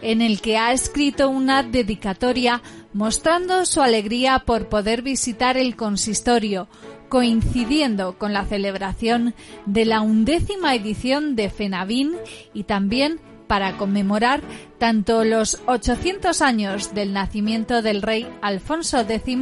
en 0.00 0.22
el 0.22 0.40
que 0.40 0.58
ha 0.58 0.72
escrito 0.72 1.28
una 1.28 1.64
dedicatoria 1.64 2.62
mostrando 2.92 3.66
su 3.66 3.82
alegría 3.82 4.44
por 4.46 4.68
poder 4.68 5.02
visitar 5.02 5.56
el 5.56 5.74
consistorio, 5.74 6.68
coincidiendo 7.08 8.16
con 8.16 8.32
la 8.32 8.44
celebración 8.44 9.34
de 9.64 9.86
la 9.86 10.02
undécima 10.02 10.76
edición 10.76 11.34
de 11.34 11.50
FENAVIN 11.50 12.12
y 12.54 12.62
también 12.62 13.18
para 13.46 13.76
conmemorar 13.76 14.42
tanto 14.78 15.24
los 15.24 15.60
800 15.66 16.42
años 16.42 16.94
del 16.94 17.12
nacimiento 17.12 17.82
del 17.82 18.02
rey 18.02 18.28
Alfonso 18.42 19.00
X 19.00 19.38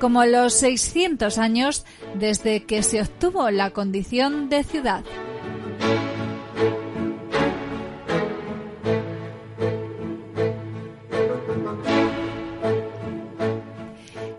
como 0.00 0.24
los 0.24 0.54
600 0.54 1.38
años 1.38 1.84
desde 2.14 2.64
que 2.64 2.82
se 2.82 3.00
obtuvo 3.00 3.50
la 3.50 3.70
condición 3.70 4.48
de 4.48 4.64
ciudad. 4.64 5.04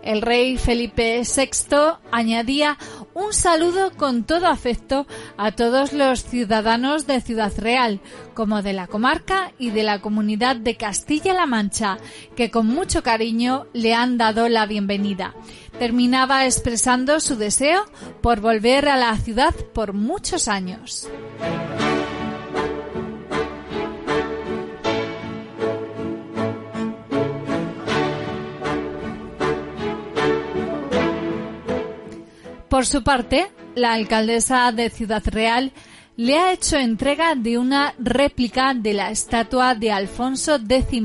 El 0.08 0.22
rey 0.22 0.56
Felipe 0.56 1.20
VI 1.20 1.98
añadía 2.10 2.78
un 3.18 3.32
saludo 3.32 3.90
con 3.96 4.22
todo 4.22 4.46
afecto 4.46 5.06
a 5.36 5.50
todos 5.50 5.92
los 5.92 6.22
ciudadanos 6.22 7.06
de 7.08 7.20
Ciudad 7.20 7.52
Real, 7.58 8.00
como 8.32 8.62
de 8.62 8.72
la 8.72 8.86
comarca 8.86 9.52
y 9.58 9.70
de 9.70 9.82
la 9.82 10.00
comunidad 10.00 10.54
de 10.54 10.76
Castilla-La 10.76 11.46
Mancha, 11.46 11.98
que 12.36 12.52
con 12.52 12.66
mucho 12.68 13.02
cariño 13.02 13.66
le 13.72 13.92
han 13.92 14.18
dado 14.18 14.48
la 14.48 14.66
bienvenida. 14.66 15.34
Terminaba 15.80 16.46
expresando 16.46 17.18
su 17.18 17.36
deseo 17.36 17.84
por 18.22 18.40
volver 18.40 18.88
a 18.88 18.96
la 18.96 19.16
ciudad 19.16 19.54
por 19.74 19.94
muchos 19.94 20.46
años. 20.46 21.08
Por 32.68 32.84
su 32.84 33.02
parte, 33.02 33.50
la 33.74 33.94
alcaldesa 33.94 34.70
de 34.72 34.90
Ciudad 34.90 35.22
Real 35.26 35.72
le 36.16 36.36
ha 36.36 36.52
hecho 36.52 36.76
entrega 36.76 37.34
de 37.36 37.58
una 37.58 37.94
réplica 37.98 38.74
de 38.74 38.92
la 38.92 39.10
estatua 39.10 39.74
de 39.74 39.92
Alfonso 39.92 40.56
X 40.56 41.02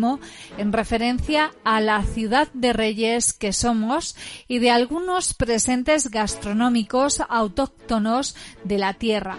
en 0.57 0.73
referencia 0.73 1.51
a 1.63 1.79
la 1.79 2.01
ciudad 2.01 2.47
de 2.53 2.73
reyes 2.73 3.31
que 3.31 3.53
somos 3.53 4.15
y 4.47 4.57
de 4.57 4.71
algunos 4.71 5.35
presentes 5.35 6.09
gastronómicos 6.09 7.21
autóctonos 7.29 8.35
de 8.63 8.79
la 8.79 8.95
tierra. 8.95 9.37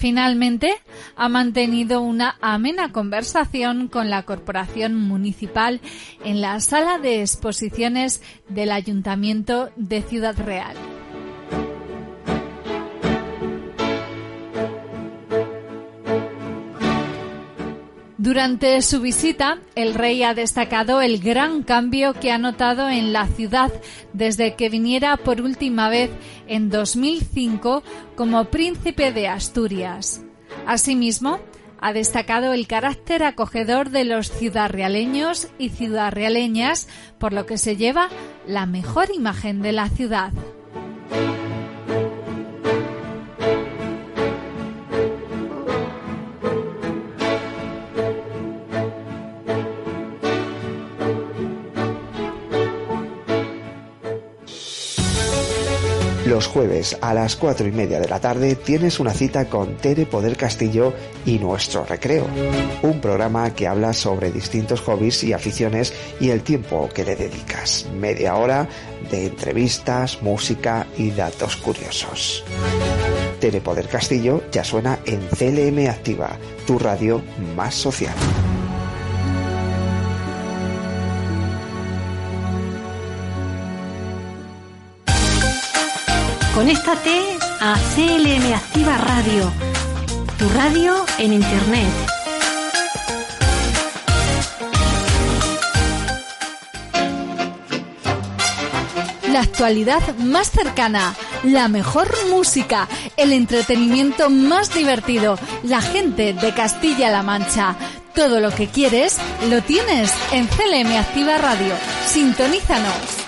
Finalmente, 0.00 0.72
ha 1.14 1.28
mantenido 1.28 2.00
una 2.00 2.38
amena 2.40 2.90
conversación 2.90 3.88
con 3.88 4.08
la 4.08 4.22
Corporación 4.22 4.94
Municipal 4.94 5.82
en 6.24 6.40
la 6.40 6.58
sala 6.60 6.96
de 6.96 7.20
exposiciones 7.20 8.22
del 8.48 8.72
Ayuntamiento 8.72 9.68
de 9.76 10.00
Ciudad 10.00 10.38
Real. 10.38 10.74
Durante 18.20 18.82
su 18.82 19.00
visita, 19.00 19.60
el 19.74 19.94
rey 19.94 20.22
ha 20.24 20.34
destacado 20.34 21.00
el 21.00 21.20
gran 21.20 21.62
cambio 21.62 22.12
que 22.12 22.30
ha 22.30 22.36
notado 22.36 22.90
en 22.90 23.14
la 23.14 23.26
ciudad 23.26 23.72
desde 24.12 24.56
que 24.56 24.68
viniera 24.68 25.16
por 25.16 25.40
última 25.40 25.88
vez 25.88 26.10
en 26.46 26.68
2005 26.68 27.82
como 28.16 28.44
príncipe 28.44 29.10
de 29.10 29.26
Asturias. 29.26 30.22
Asimismo, 30.66 31.40
ha 31.80 31.94
destacado 31.94 32.52
el 32.52 32.66
carácter 32.66 33.22
acogedor 33.22 33.88
de 33.88 34.04
los 34.04 34.30
ciudadrealeños 34.30 35.48
y 35.56 35.70
ciudadrealeñas, 35.70 36.88
por 37.18 37.32
lo 37.32 37.46
que 37.46 37.56
se 37.56 37.76
lleva 37.76 38.10
la 38.46 38.66
mejor 38.66 39.08
imagen 39.14 39.62
de 39.62 39.72
la 39.72 39.88
ciudad. 39.88 40.34
Los 56.30 56.46
jueves 56.46 56.96
a 57.00 57.12
las 57.12 57.34
cuatro 57.34 57.66
y 57.66 57.72
media 57.72 57.98
de 57.98 58.08
la 58.08 58.20
tarde 58.20 58.54
tienes 58.54 59.00
una 59.00 59.12
cita 59.12 59.46
con 59.46 59.76
Tere 59.78 60.06
Poder 60.06 60.36
Castillo 60.36 60.94
y 61.26 61.40
Nuestro 61.40 61.84
Recreo, 61.84 62.24
un 62.82 63.00
programa 63.00 63.52
que 63.52 63.66
habla 63.66 63.92
sobre 63.92 64.30
distintos 64.30 64.80
hobbies 64.82 65.24
y 65.24 65.32
aficiones 65.32 65.92
y 66.20 66.30
el 66.30 66.42
tiempo 66.42 66.88
que 66.94 67.04
le 67.04 67.16
dedicas. 67.16 67.88
Media 67.96 68.36
hora 68.36 68.68
de 69.10 69.26
entrevistas, 69.26 70.22
música 70.22 70.86
y 70.96 71.10
datos 71.10 71.56
curiosos. 71.56 72.44
Tere 73.40 73.60
Poder 73.60 73.88
Castillo 73.88 74.44
ya 74.52 74.62
suena 74.62 75.00
en 75.06 75.18
CLM 75.36 75.90
Activa, 75.90 76.38
tu 76.64 76.78
radio 76.78 77.20
más 77.56 77.74
social. 77.74 78.14
Conéctate 86.60 87.38
a 87.60 87.74
CLM 87.94 88.52
Activa 88.52 88.98
Radio, 88.98 89.50
tu 90.38 90.46
radio 90.50 91.06
en 91.16 91.32
Internet. 91.32 91.88
La 99.32 99.40
actualidad 99.40 100.02
más 100.18 100.50
cercana, 100.50 101.14
la 101.44 101.68
mejor 101.68 102.14
música, 102.28 102.86
el 103.16 103.32
entretenimiento 103.32 104.28
más 104.28 104.74
divertido, 104.74 105.38
la 105.62 105.80
gente 105.80 106.34
de 106.34 106.52
Castilla-La 106.52 107.22
Mancha. 107.22 107.74
Todo 108.14 108.38
lo 108.38 108.50
que 108.50 108.66
quieres 108.66 109.16
lo 109.48 109.62
tienes 109.62 110.12
en 110.30 110.46
CLM 110.46 110.94
Activa 110.98 111.38
Radio. 111.38 111.72
Sintonízanos. 112.04 113.19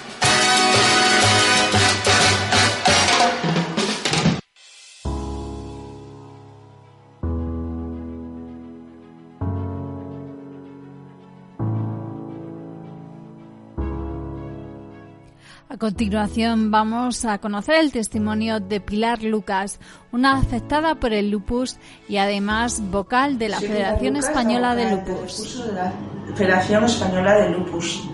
Continuación 15.82 16.70
vamos 16.70 17.24
a 17.24 17.38
conocer 17.38 17.74
el 17.80 17.90
testimonio 17.90 18.60
de 18.60 18.80
Pilar 18.80 19.24
Lucas, 19.24 19.80
una 20.12 20.38
afectada 20.38 20.94
por 20.94 21.12
el 21.12 21.32
lupus 21.32 21.76
y 22.08 22.18
además 22.18 22.80
vocal 22.92 23.36
de 23.36 23.48
la 23.48 23.58
Federación 23.58 24.14
Española 24.14 24.76
de 24.76 24.92
Lupus. 24.92 25.66
De 25.66 25.72
la 25.72 25.92
Federación 26.36 26.84
Española 26.84 27.34
de 27.34 27.50
Lupus. 27.50 28.08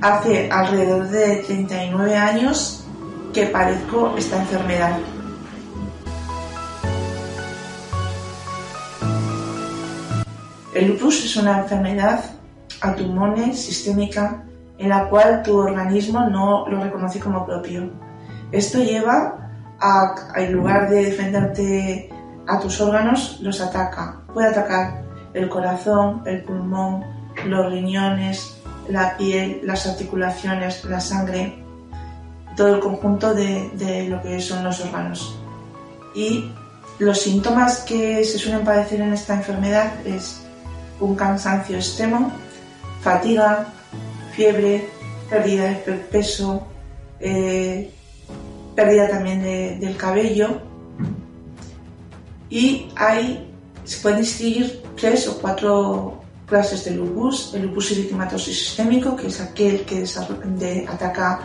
Hace 0.00 0.50
alrededor 0.50 1.08
de 1.08 1.44
39 1.46 2.16
años 2.16 2.84
que 3.32 3.46
padezco 3.46 4.16
esta 4.18 4.42
enfermedad. 4.42 4.98
El 10.74 10.88
lupus 10.88 11.24
es 11.24 11.36
una 11.36 11.60
enfermedad 11.60 12.24
automune 12.80 13.54
sistémica 13.54 14.42
en 14.78 14.88
la 14.88 15.08
cual 15.08 15.42
tu 15.42 15.56
organismo 15.58 16.28
no 16.28 16.66
lo 16.68 16.82
reconoce 16.82 17.18
como 17.20 17.46
propio. 17.46 17.90
Esto 18.52 18.78
lleva 18.78 19.50
a, 19.80 20.14
en 20.36 20.52
lugar 20.52 20.88
de 20.88 21.06
defenderte 21.06 22.10
a 22.46 22.60
tus 22.60 22.80
órganos, 22.80 23.38
los 23.40 23.60
ataca. 23.60 24.20
Puede 24.32 24.48
atacar 24.48 25.02
el 25.34 25.48
corazón, 25.48 26.22
el 26.26 26.42
pulmón, 26.42 27.04
los 27.46 27.70
riñones, 27.70 28.56
la 28.88 29.16
piel, 29.16 29.60
las 29.64 29.86
articulaciones, 29.86 30.84
la 30.84 31.00
sangre, 31.00 31.62
todo 32.56 32.76
el 32.76 32.80
conjunto 32.80 33.34
de, 33.34 34.06
lo 34.08 34.22
que 34.22 34.40
son 34.40 34.64
los 34.64 34.80
órganos. 34.80 35.38
Y 36.14 36.50
los 36.98 37.20
síntomas 37.20 37.80
que 37.80 38.24
se 38.24 38.38
suelen 38.38 38.64
padecer 38.64 39.00
en 39.00 39.12
esta 39.12 39.34
enfermedad 39.34 39.92
es 40.06 40.42
un 41.00 41.14
cansancio 41.14 41.76
extremo, 41.76 42.32
fatiga, 43.02 43.66
fiebre, 44.36 44.86
pérdida 45.30 45.64
de 45.70 45.92
peso, 46.10 46.66
eh, 47.18 47.90
pérdida 48.74 49.08
también 49.08 49.42
del 49.80 49.96
cabello. 49.96 50.60
Y 52.50 52.88
hay, 52.94 53.50
se 53.84 53.98
pueden 54.02 54.20
distinguir 54.20 54.82
tres 54.94 55.26
o 55.26 55.38
cuatro 55.40 56.20
clases 56.46 56.84
de 56.84 56.92
lupus. 56.92 57.54
El 57.54 57.62
lupus 57.62 57.92
eritematoso 57.92 58.46
sistémico, 58.46 59.16
que 59.16 59.28
es 59.28 59.40
aquel 59.40 59.80
que 59.84 60.04
ataca 60.86 61.40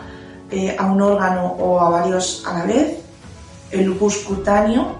eh, 0.50 0.76
a 0.78 0.86
un 0.86 1.00
órgano 1.00 1.46
o 1.46 1.80
a 1.80 1.88
varios 1.88 2.44
a 2.46 2.58
la 2.58 2.64
vez. 2.66 2.98
El 3.70 3.86
lupus 3.86 4.18
cutáneo, 4.18 4.96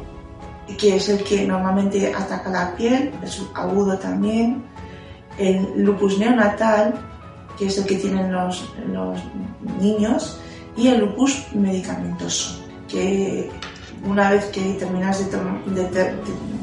que 0.79 0.97
es 0.97 1.09
el 1.11 1.23
que 1.23 1.47
normalmente 1.47 2.13
ataca 2.13 2.51
la 2.51 2.75
piel, 2.75 3.13
es 3.23 3.41
agudo 3.55 3.99
también. 3.99 4.65
El 5.39 5.85
lupus 5.85 6.19
neonatal, 6.19 7.12
que 7.59 7.67
es 7.67 7.79
el 7.79 7.87
que 7.87 7.97
tienen 7.97 8.33
los, 8.33 8.65
niños, 9.81 10.41
y 10.77 10.89
el 10.89 11.01
lupus 11.01 11.47
medicamentoso, 11.55 12.61
que 12.89 13.51
una 14.05 14.31
vez 14.31 14.47
que 14.47 14.75
terminas 14.75 15.19
de, 15.31 16.15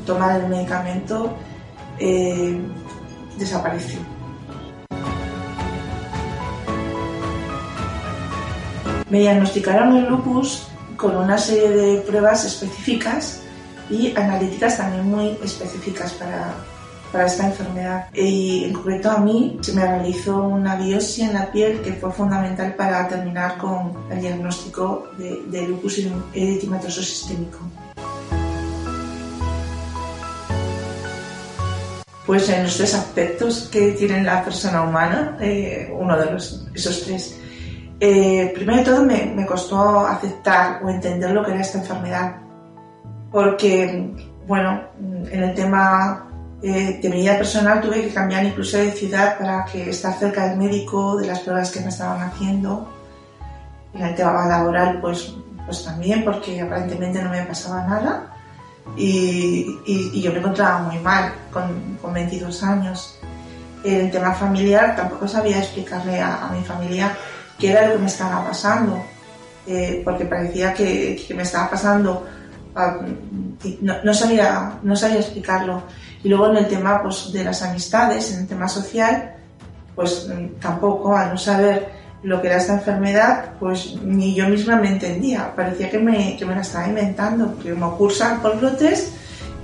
tomar 0.05 0.41
el 0.41 0.49
medicamento, 0.49 1.35
eh, 1.99 2.59
desaparece. 3.37 3.97
Me 9.09 9.19
diagnosticaron 9.19 9.97
el 9.97 10.07
lupus 10.07 10.67
con 10.95 11.15
una 11.15 11.37
serie 11.37 11.69
de 11.69 12.01
pruebas 12.01 12.45
específicas 12.45 13.41
y 13.89 14.15
analíticas 14.15 14.77
también 14.77 15.09
muy 15.09 15.37
específicas 15.43 16.11
para, 16.13 16.53
para 17.11 17.25
esta 17.25 17.47
enfermedad. 17.47 18.07
Y 18.13 18.65
en 18.65 18.73
concreto 18.73 19.11
a 19.11 19.17
mí 19.17 19.57
se 19.61 19.73
me 19.73 19.85
realizó 19.85 20.43
una 20.43 20.75
biopsia 20.75 21.27
en 21.27 21.33
la 21.33 21.51
piel 21.51 21.81
que 21.81 21.93
fue 21.93 22.11
fundamental 22.11 22.75
para 22.75 23.07
terminar 23.07 23.57
con 23.57 23.93
el 24.11 24.21
diagnóstico 24.21 25.07
de, 25.17 25.67
lupus 25.67 25.99
eritematoso 26.33 27.01
sistémico. 27.01 27.59
Pues 32.25 32.47
en 32.49 32.63
los 32.63 32.77
tres 32.77 32.93
aspectos 32.93 33.69
que 33.71 33.93
tiene 33.93 34.23
la 34.23 34.43
persona 34.43 34.83
humana, 34.83 35.35
eh, 35.41 35.91
uno 35.91 36.15
de 36.15 36.31
los, 36.31 36.67
esos 36.75 37.01
tres, 37.03 37.39
eh, 37.99 38.51
primero 38.53 38.77
de 38.77 38.85
todo 38.85 39.03
me, 39.03 39.25
me 39.35 39.47
costó 39.47 40.05
aceptar 40.05 40.83
o 40.83 40.89
entender 40.89 41.31
lo 41.31 41.43
que 41.43 41.51
era 41.51 41.61
esta 41.61 41.79
enfermedad, 41.79 42.35
porque, 43.31 44.13
bueno, 44.45 44.83
en 45.31 45.43
el 45.43 45.55
tema 45.55 46.28
Eh, 46.61 46.99
de 47.01 47.09
mi 47.09 47.21
vida 47.21 47.37
personal 47.37 47.79
tuve 47.79 48.01
que 48.01 48.13
cambiar 48.13 48.43
incluso 48.45 48.77
de 48.77 48.91
ciudad 48.91 49.37
para 49.37 49.63
que 49.65 49.89
estar 49.89 50.13
cerca 50.19 50.49
del 50.49 50.57
médico, 50.57 51.15
de 51.17 51.27
las 51.27 51.39
pruebas 51.39 51.71
que 51.71 51.79
me 51.79 51.87
estaban 51.87 52.21
haciendo. 52.21 52.89
En 53.93 54.05
el 54.05 54.15
tema 54.15 54.45
laboral, 54.45 54.99
pues, 54.99 55.33
pues 55.65 55.83
también, 55.83 56.23
porque 56.25 56.61
aparentemente 56.61 57.23
no 57.23 57.29
me 57.29 57.43
pasaba 57.43 57.83
nada. 57.87 58.35
Y, 58.97 59.79
y, 59.85 60.21
yo 60.21 60.31
me 60.31 60.39
encontraba 60.39 60.79
muy 60.79 60.97
mal 60.99 61.31
con, 61.51 61.97
con, 62.01 62.13
22 62.13 62.63
años. 62.63 63.19
El 63.83 64.11
tema 64.11 64.33
familiar 64.33 64.95
tampoco 64.95 65.27
sabía 65.27 65.59
explicarle 65.59 66.19
a, 66.19 66.47
a 66.47 66.51
mi 66.51 66.63
familia 66.63 67.15
qué 67.57 67.71
era 67.71 67.87
lo 67.87 67.93
que 67.93 67.99
me 67.99 68.07
estaba 68.07 68.45
pasando, 68.45 69.03
eh, 69.67 70.01
porque 70.03 70.25
parecía 70.25 70.73
que, 70.73 71.21
que, 71.27 71.33
me 71.33 71.43
estaba 71.43 71.69
pasando, 71.69 72.25
uh, 72.75 73.65
no, 73.81 74.03
no, 74.03 74.13
sabía, 74.13 74.79
no 74.81 74.95
sabía 74.95 75.19
explicarlo. 75.19 75.83
Y 76.23 76.29
luego 76.29 76.47
en 76.49 76.57
el 76.57 76.67
tema 76.67 77.01
pues, 77.01 77.31
de 77.31 77.43
las 77.43 77.61
amistades, 77.63 78.33
en 78.33 78.41
el 78.41 78.47
tema 78.47 78.67
social, 78.67 79.35
pues 79.95 80.27
mm, 80.27 80.59
tampoco, 80.59 81.15
al 81.15 81.31
no 81.31 81.37
saber 81.37 81.99
lo 82.23 82.41
que 82.41 82.47
era 82.47 82.57
esta 82.57 82.73
enfermedad, 82.73 83.53
pues 83.59 83.95
ni 84.03 84.35
yo 84.35 84.49
misma 84.49 84.75
me 84.75 84.89
entendía. 84.89 85.53
Parecía 85.55 85.89
que 85.89 85.99
me, 85.99 86.35
que 86.37 86.45
me 86.45 86.55
la 86.55 86.61
estaba 86.61 86.87
inventando, 86.87 87.57
que 87.59 87.73
me 87.73 87.89
cursan 87.91 88.41
por 88.41 88.59
brotes 88.59 89.13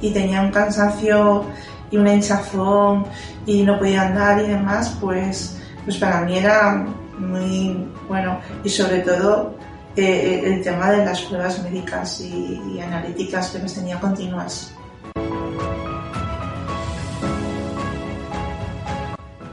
y 0.02 0.12
tenía 0.12 0.42
un 0.42 0.52
cansancio 0.52 1.46
y 1.92 1.98
una 1.98 2.14
hinchazón 2.14 3.06
y 3.46 3.64
no 3.64 3.78
podía 3.78 4.04
andar 4.04 4.42
y 4.42 4.48
demás, 4.48 4.96
pues, 5.02 5.58
pues 5.84 5.98
para 5.98 6.22
mí 6.22 6.38
era 6.38 6.86
muy 7.18 7.88
bueno. 8.08 8.40
Y 8.64 8.70
sobre 8.70 9.00
todo 9.00 9.56
eh, 9.96 10.42
el 10.46 10.64
tema 10.64 10.92
de 10.92 11.06
las 11.06 11.22
pruebas 11.22 11.62
médicas 11.64 12.22
y, 12.22 12.62
y 12.74 12.80
analíticas 12.80 13.50
que 13.50 13.60
me 13.60 13.70
tenía 13.70 14.00
continuas. 14.00 14.75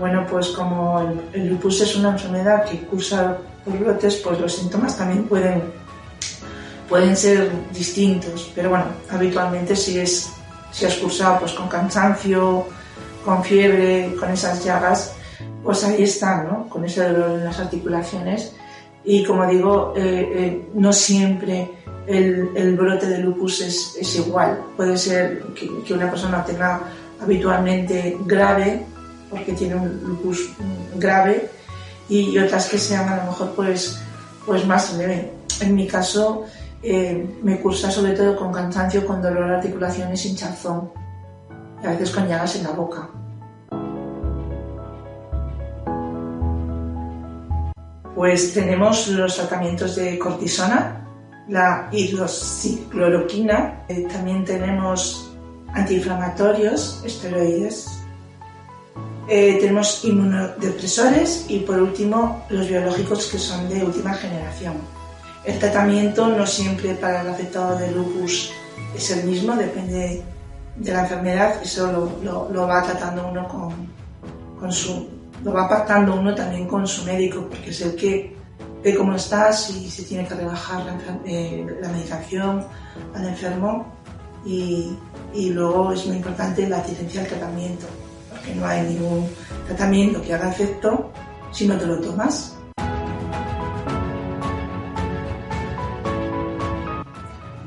Bueno, 0.02 0.26
pues 0.28 0.48
como 0.48 0.98
el, 1.32 1.48
lupus 1.48 1.80
es 1.82 1.94
una 1.94 2.10
enfermedad 2.10 2.64
que 2.64 2.80
cursa 2.80 3.38
por 3.64 3.78
brotes, 3.78 4.16
pues 4.16 4.40
los 4.40 4.52
síntomas 4.52 4.98
también 4.98 5.28
pueden, 5.28 5.62
pueden 6.88 7.16
ser 7.16 7.48
distintos. 7.72 8.50
Pero 8.52 8.70
bueno, 8.70 8.86
habitualmente 9.08 9.76
si 9.76 10.00
es 10.00 10.28
si 10.72 10.86
has 10.86 10.96
cursado 10.96 11.38
pues 11.38 11.52
con 11.52 11.68
cansancio, 11.68 12.66
con 13.24 13.44
fiebre, 13.44 14.16
con 14.18 14.32
esas 14.32 14.64
llagas, 14.64 15.14
pues 15.62 15.84
ahí 15.84 16.02
están, 16.02 16.48
¿no? 16.48 16.68
Con 16.68 16.84
ese 16.84 17.08
dolor 17.08 17.38
en 17.38 17.44
las 17.44 17.60
articulaciones. 17.60 18.56
Y 19.04 19.22
como 19.22 19.46
digo, 19.46 19.94
eh, 19.96 20.32
eh, 20.34 20.68
no 20.74 20.92
siempre 20.92 21.70
el, 22.08 22.76
brote 22.76 23.06
de 23.06 23.18
lupus 23.18 23.60
es, 23.60 23.96
es 24.00 24.16
igual. 24.16 24.64
Puede 24.76 24.96
ser 24.96 25.44
que, 25.54 25.94
una 25.94 26.10
persona 26.10 26.44
tenga 26.44 26.80
habitualmente 27.20 28.18
grave 28.26 28.90
porque 29.32 29.54
tiene 29.54 29.74
un 29.74 30.00
lupus 30.04 30.50
grave 30.96 31.48
y 32.08 32.38
otras 32.38 32.68
que 32.68 32.78
sean 32.78 33.08
a 33.08 33.16
lo 33.16 33.32
mejor 33.32 33.52
pues, 33.56 34.00
pues 34.44 34.66
más 34.66 34.94
leve. 34.94 35.32
En 35.60 35.74
mi 35.74 35.88
caso 35.88 36.44
eh, 36.82 37.26
me 37.42 37.58
cursa 37.58 37.90
sobre 37.90 38.12
todo 38.12 38.36
con 38.36 38.52
cansancio, 38.52 39.06
con 39.06 39.22
dolor 39.22 39.48
de 39.48 39.56
articulaciones, 39.56 40.24
hinchazón 40.26 40.92
y 41.82 41.86
a 41.86 41.90
veces 41.90 42.10
con 42.10 42.28
llagas 42.28 42.56
en 42.56 42.64
la 42.64 42.70
boca. 42.72 43.08
Pues 48.14 48.52
tenemos 48.52 49.08
los 49.08 49.34
tratamientos 49.34 49.96
de 49.96 50.18
cortisona, 50.18 51.08
la 51.48 51.88
hidroxicloroquina, 51.90 53.86
eh, 53.88 54.06
también 54.12 54.44
tenemos 54.44 55.32
antiinflamatorios, 55.72 57.02
esteroides, 57.04 58.01
eh, 59.28 59.58
tenemos 59.60 60.04
inmunodepresores 60.04 61.46
y 61.48 61.60
por 61.60 61.80
último 61.80 62.44
los 62.48 62.68
biológicos 62.68 63.26
que 63.26 63.38
son 63.38 63.68
de 63.68 63.84
última 63.84 64.14
generación. 64.14 64.74
El 65.44 65.58
tratamiento 65.58 66.26
no 66.26 66.46
siempre 66.46 66.94
para 66.94 67.22
el 67.22 67.28
afectado 67.28 67.78
de 67.78 67.90
lupus 67.92 68.52
es 68.96 69.10
el 69.10 69.24
mismo, 69.24 69.54
depende 69.54 70.22
de 70.76 70.92
la 70.92 71.02
enfermedad, 71.02 71.62
eso 71.62 71.90
lo, 72.22 72.48
lo, 72.50 72.66
va 72.66 72.82
tratando 72.82 73.28
uno 73.28 73.46
con, 73.46 73.72
con, 74.58 74.72
su, 74.72 75.08
lo 75.44 75.52
va 75.52 75.68
pactando 75.68 76.14
uno 76.14 76.34
también 76.34 76.66
con 76.66 76.86
su 76.86 77.04
médico, 77.04 77.46
porque 77.48 77.70
es 77.70 77.80
el 77.80 77.94
que 77.94 78.36
ve 78.82 78.94
cómo 78.94 79.14
está, 79.14 79.52
si, 79.52 79.88
si 79.90 80.04
tiene 80.04 80.26
que 80.26 80.34
rebajar 80.34 80.84
la, 80.84 80.98
eh, 81.24 81.64
la 81.80 81.88
medicación 81.88 82.64
al 83.14 83.26
enfermo 83.26 83.86
y, 84.44 84.96
y 85.34 85.50
luego 85.50 85.92
es 85.92 86.06
muy 86.06 86.16
importante 86.16 86.68
la 86.68 86.78
asistencia 86.78 87.22
al 87.22 87.28
tratamiento 87.28 87.86
que 88.44 88.54
no 88.54 88.66
hay 88.66 88.82
ningún 88.82 89.28
tratamiento 89.66 90.22
que 90.22 90.34
haga 90.34 90.50
efecto 90.50 91.10
si 91.50 91.66
no 91.66 91.76
te 91.76 91.86
lo 91.86 92.00
tomas. 92.00 92.56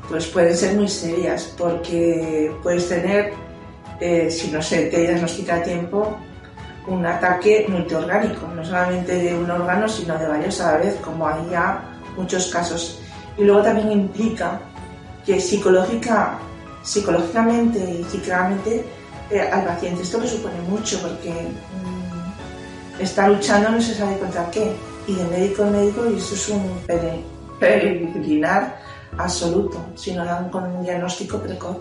Pues 0.08 0.26
pueden 0.28 0.56
ser 0.56 0.76
muy 0.76 0.88
serias 0.88 1.54
porque 1.58 2.52
puedes 2.62 2.88
tener, 2.88 3.32
eh, 4.00 4.30
si 4.30 4.50
no 4.50 4.62
se 4.62 4.86
te 4.86 5.00
diagnostica 5.00 5.56
a 5.56 5.62
tiempo, 5.62 6.16
un 6.86 7.04
ataque 7.04 7.66
multiorgánico, 7.68 8.46
no 8.54 8.64
solamente 8.64 9.16
de 9.16 9.36
un 9.36 9.50
órgano, 9.50 9.88
sino 9.88 10.16
de 10.16 10.26
varios 10.26 10.60
a 10.60 10.72
la 10.72 10.78
vez, 10.78 10.94
como 10.96 11.26
hay 11.26 11.48
ya 11.50 11.82
muchos 12.16 12.46
casos. 12.48 13.00
Y 13.36 13.44
luego 13.44 13.62
también 13.62 13.90
implica 13.90 14.60
que 15.24 15.40
psicológica, 15.40 16.38
psicológicamente 16.82 17.78
y 17.78 18.04
psíquicamente 18.04 18.76
eh, 18.76 18.84
al 19.30 19.64
paciente. 19.64 20.02
Esto 20.02 20.20
le 20.20 20.28
supone 20.28 20.60
mucho 20.68 21.00
porque 21.00 21.30
mm, 21.30 23.02
está 23.02 23.28
luchando 23.28 23.70
no 23.70 23.80
se 23.80 23.94
sabe 23.94 24.18
contra 24.18 24.50
qué. 24.50 24.72
Y 25.06 25.14
de 25.14 25.24
médico 25.24 25.62
a 25.62 25.66
médico, 25.66 26.10
y 26.10 26.16
eso 26.16 26.34
es 26.34 26.48
un 26.48 26.80
peregrinar 27.60 28.80
absoluto, 29.16 29.84
si 29.94 30.12
no 30.12 30.24
dan 30.24 30.50
con 30.50 30.64
un 30.64 30.82
diagnóstico 30.82 31.38
precoz. 31.38 31.76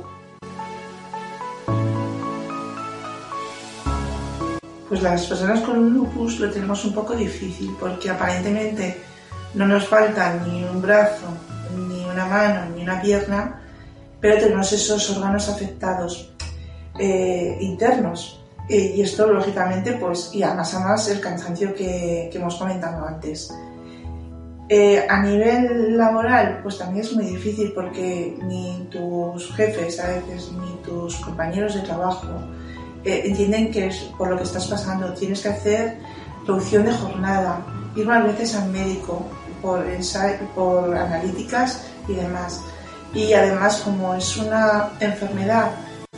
Pues 4.88 5.02
las 5.02 5.26
personas 5.26 5.62
con 5.62 5.90
lupus 5.90 6.40
lo 6.40 6.52
tenemos 6.52 6.86
un 6.86 6.94
poco 6.94 7.16
difícil 7.16 7.76
porque 7.80 8.12
aparentemente 8.12 9.02
no 9.56 9.66
nos 9.66 9.88
falta 9.88 10.36
ni 10.46 10.64
un 10.64 10.80
brazo, 10.80 11.26
ni 11.76 12.06
una 12.06 12.26
mano, 12.28 12.70
ni 12.76 12.84
una 12.84 13.02
pierna, 13.02 13.62
pero 14.22 14.38
tenemos 14.38 14.72
esos 14.72 15.10
órganos 15.10 15.50
afectados 15.50 16.35
eh, 17.00 17.58
internos. 17.60 18.42
Eh, 18.68 18.94
y 18.96 19.02
esto, 19.02 19.32
lógicamente, 19.32 19.94
pues, 19.94 20.32
y 20.34 20.42
además 20.42 20.74
a 20.74 20.80
más 20.80 21.08
el 21.10 21.20
cansancio 21.20 21.74
que, 21.76 22.30
que 22.32 22.38
hemos 22.38 22.56
comentado 22.56 23.06
antes. 23.06 23.54
Eh, 24.68 25.06
a 25.08 25.22
nivel 25.22 25.96
laboral, 25.96 26.62
pues 26.64 26.80
también 26.80 27.06
es 27.06 27.14
muy 27.14 27.26
difícil 27.26 27.72
porque 27.74 28.36
ni 28.44 28.88
tus 28.90 29.54
jefes 29.56 30.00
a 30.00 30.08
veces, 30.08 30.52
ni 30.54 30.76
tus 30.84 31.18
compañeros 31.18 31.76
de 31.76 31.82
trabajo 31.82 32.28
entienden 33.04 33.70
que 33.70 33.86
es 33.86 33.98
por 34.18 34.30
lo 34.30 34.38
que 34.38 34.44
estás 34.46 34.66
pasando. 34.66 35.14
Tienes 35.14 35.42
que 35.42 35.50
hacer 35.50 35.98
reducción 36.48 36.86
de 36.86 36.92
jornada, 36.92 37.64
ir 37.96 38.08
más 38.08 38.24
veces 38.24 38.56
al 38.56 38.72
médico 38.72 39.24
por, 39.62 39.86
por 40.56 40.98
analíticas 40.98 41.86
y 42.08 42.16
demás. 42.16 42.64
Y 43.14 43.34
además, 43.34 43.82
como 43.86 44.16
es 44.16 44.36
una 44.38 44.90
enfermedad 45.00 45.70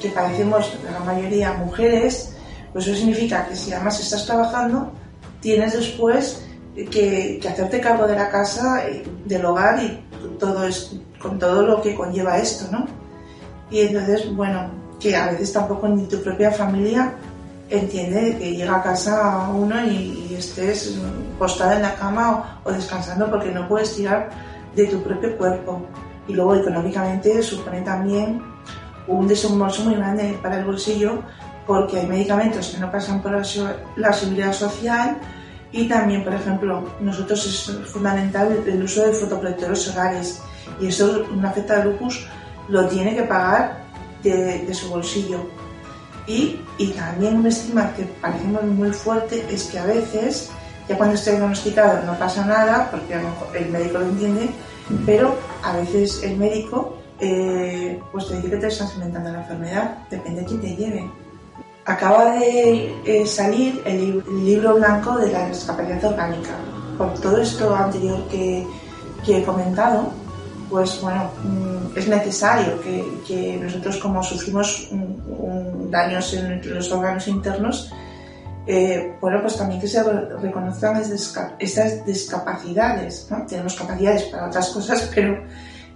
que 0.01 0.09
padecemos 0.09 0.71
la 0.91 0.99
mayoría 0.99 1.53
mujeres, 1.53 2.35
pues 2.73 2.87
eso 2.87 2.95
significa 2.95 3.47
que 3.47 3.55
si 3.55 3.73
además 3.73 3.99
estás 3.99 4.25
trabajando, 4.25 4.91
tienes 5.39 5.73
después 5.73 6.43
que, 6.91 7.39
hacerte 7.49 7.81
cargo 7.81 8.05
de 8.07 8.15
la 8.15 8.29
casa, 8.29 8.83
del 9.25 9.45
hogar 9.45 9.81
y 9.81 10.03
todo 10.37 10.67
es, 10.67 10.95
con 11.19 11.39
todo 11.39 11.63
lo 11.63 11.81
que 11.81 11.95
conlleva 11.95 12.37
esto, 12.37 12.67
¿no? 12.71 12.85
Y 13.71 13.81
entonces, 13.81 14.33
bueno, 14.35 14.69
que 14.99 15.15
a 15.15 15.31
veces 15.31 15.51
tampoco 15.53 15.87
ni 15.87 16.03
tu 16.03 16.21
propia 16.21 16.51
familia 16.51 17.13
entiende 17.69 18.37
que 18.37 18.55
llega 18.55 18.77
a 18.77 18.83
casa 18.83 19.49
uno 19.49 19.85
y, 19.85 20.35
estés 20.37 20.95
postada 21.39 21.77
en 21.77 21.81
la 21.81 21.95
cama 21.95 22.61
o, 22.63 22.69
o, 22.69 22.71
descansando 22.71 23.27
porque 23.27 23.49
no 23.49 23.67
puedes 23.67 23.95
tirar 23.95 24.29
de 24.75 24.85
tu 24.85 25.01
propio 25.01 25.35
cuerpo. 25.35 25.81
Y 26.27 26.33
luego 26.33 26.55
económicamente 26.55 27.41
supone 27.41 27.81
también 27.81 28.39
un 29.07 29.27
desembolso 29.27 29.83
muy 29.83 29.95
grande 29.95 30.37
para 30.41 30.59
el 30.59 30.65
bolsillo 30.65 31.23
porque 31.65 31.99
hay 31.99 32.07
medicamentos 32.07 32.69
que 32.69 32.79
no 32.79 32.91
pasan 32.91 33.21
por 33.21 33.31
la 33.95 34.13
seguridad 34.13 34.53
social 34.53 35.17
y 35.71 35.87
también, 35.87 36.23
por 36.23 36.33
ejemplo, 36.33 36.83
nosotros 37.01 37.45
es 37.45 37.87
fundamental 37.87 38.63
el 38.65 38.81
uso 38.81 39.05
de 39.05 39.11
fotoprotectores 39.11 39.81
solares 39.81 40.41
y 40.79 40.87
eso 40.87 41.25
una 41.33 41.49
afecta 41.49 41.77
de 41.77 41.85
lupus 41.85 42.25
lo 42.69 42.87
tiene 42.87 43.15
que 43.15 43.23
pagar 43.23 43.83
de, 44.23 44.73
su 44.73 44.89
bolsillo. 44.89 45.45
Y, 46.25 46.59
y, 46.77 46.91
también 46.91 47.37
un 47.37 47.47
estigma 47.47 47.93
que 47.95 48.03
parece 48.21 48.43
muy 48.45 48.91
fuerte 48.91 49.45
es 49.49 49.63
que 49.65 49.79
a 49.79 49.85
veces, 49.85 50.49
ya 50.89 50.97
cuando 50.97 51.15
esté 51.15 51.31
diagnosticado 51.31 52.05
no 52.05 52.17
pasa 52.19 52.45
nada, 52.45 52.89
porque 52.91 53.15
el 53.57 53.69
médico 53.69 53.99
lo 53.99 54.05
entiende, 54.05 54.49
pero 55.05 55.35
a 55.63 55.77
veces 55.77 56.21
el 56.23 56.37
médico 56.37 56.97
eh, 57.19 57.99
pues 58.11 58.27
te 58.27 58.35
dice 58.35 58.49
que 58.51 58.57
te 58.57 58.67
estás 58.67 58.93
inventando 58.95 59.31
la 59.31 59.39
enfermedad, 59.39 59.97
depende 60.09 60.41
de 60.41 60.47
quién 60.47 60.61
te 60.61 60.75
lleve. 60.75 61.11
acaba 61.85 62.31
de 62.31 62.93
eh, 63.05 63.25
salir 63.25 63.81
el, 63.85 64.23
libro 64.43 64.75
blanco 64.75 65.17
de 65.17 65.31
la 65.31 65.47
discapacidad 65.47 66.03
orgánica. 66.05 66.51
Por 66.97 67.13
todo 67.19 67.37
esto 67.37 67.75
anterior 67.75 68.27
que, 68.29 68.67
he 69.27 69.43
comentado, 69.43 70.11
pues 70.69 70.99
bueno, 71.01 71.31
mm, 71.43 71.97
es 71.97 72.07
necesario 72.07 72.79
que, 72.81 73.59
nosotros 73.61 73.97
como 73.97 74.23
sufrimos 74.23 74.89
daños 75.89 76.33
en 76.33 76.73
los 76.73 76.91
órganos 76.91 77.27
internos, 77.27 77.91
eh, 78.69 79.15
bueno, 79.21 79.41
pues 79.41 79.55
también 79.57 79.79
que 79.79 79.87
se 79.87 80.03
reconozcan 80.03 81.01
estas 81.59 82.05
discapacidades. 82.05 83.29
Tenemos 83.47 83.75
capacidades 83.75 84.23
para 84.23 84.47
otras 84.47 84.69
cosas, 84.69 85.09
pero 85.15 85.41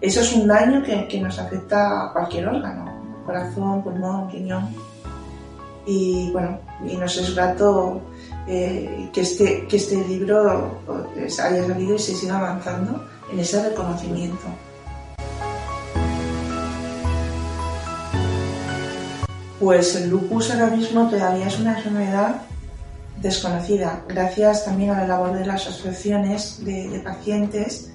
eso 0.02 0.22
es 0.22 0.34
un 0.34 0.48
daño 0.48 0.82
que, 0.84 1.22
nos 1.22 1.38
afecta 1.38 2.06
a 2.06 2.12
cualquier 2.12 2.48
órgano, 2.48 3.22
corazón, 3.24 3.84
pulmón, 3.84 4.32
riñón. 4.32 4.74
Y 5.86 6.32
bueno, 6.32 6.60
y 6.84 6.98
nos 6.98 7.16
es 7.18 7.36
grato 7.36 8.02
eh, 8.48 9.10
que, 9.14 9.22
este, 9.22 9.68
que 9.68 9.78
este 9.78 10.04
libro 10.08 10.80
pues, 10.86 11.40
haya 11.40 11.68
salido 11.68 11.96
y 11.96 12.00
se 12.00 12.16
siga 12.16 12.40
avanzando 12.40 13.06
en 13.32 13.40
ese 13.40 13.62
reconocimiento. 13.70 14.48
Pues 19.60 19.96
el 19.96 20.10
lupus 20.10 20.50
ahora 20.50 20.76
mismo 20.76 21.08
todavía 21.08 21.46
es 21.46 21.60
una 21.60 21.78
enfermedad 21.78 22.42
desconocida, 23.18 24.04
gracias 24.08 24.66
también 24.66 24.90
a 24.90 25.02
la 25.02 25.08
labor 25.08 25.34
de 25.34 25.46
las 25.46 25.68
asociaciones 25.68 26.66
de, 26.66 27.00
pacientes. 27.04 27.92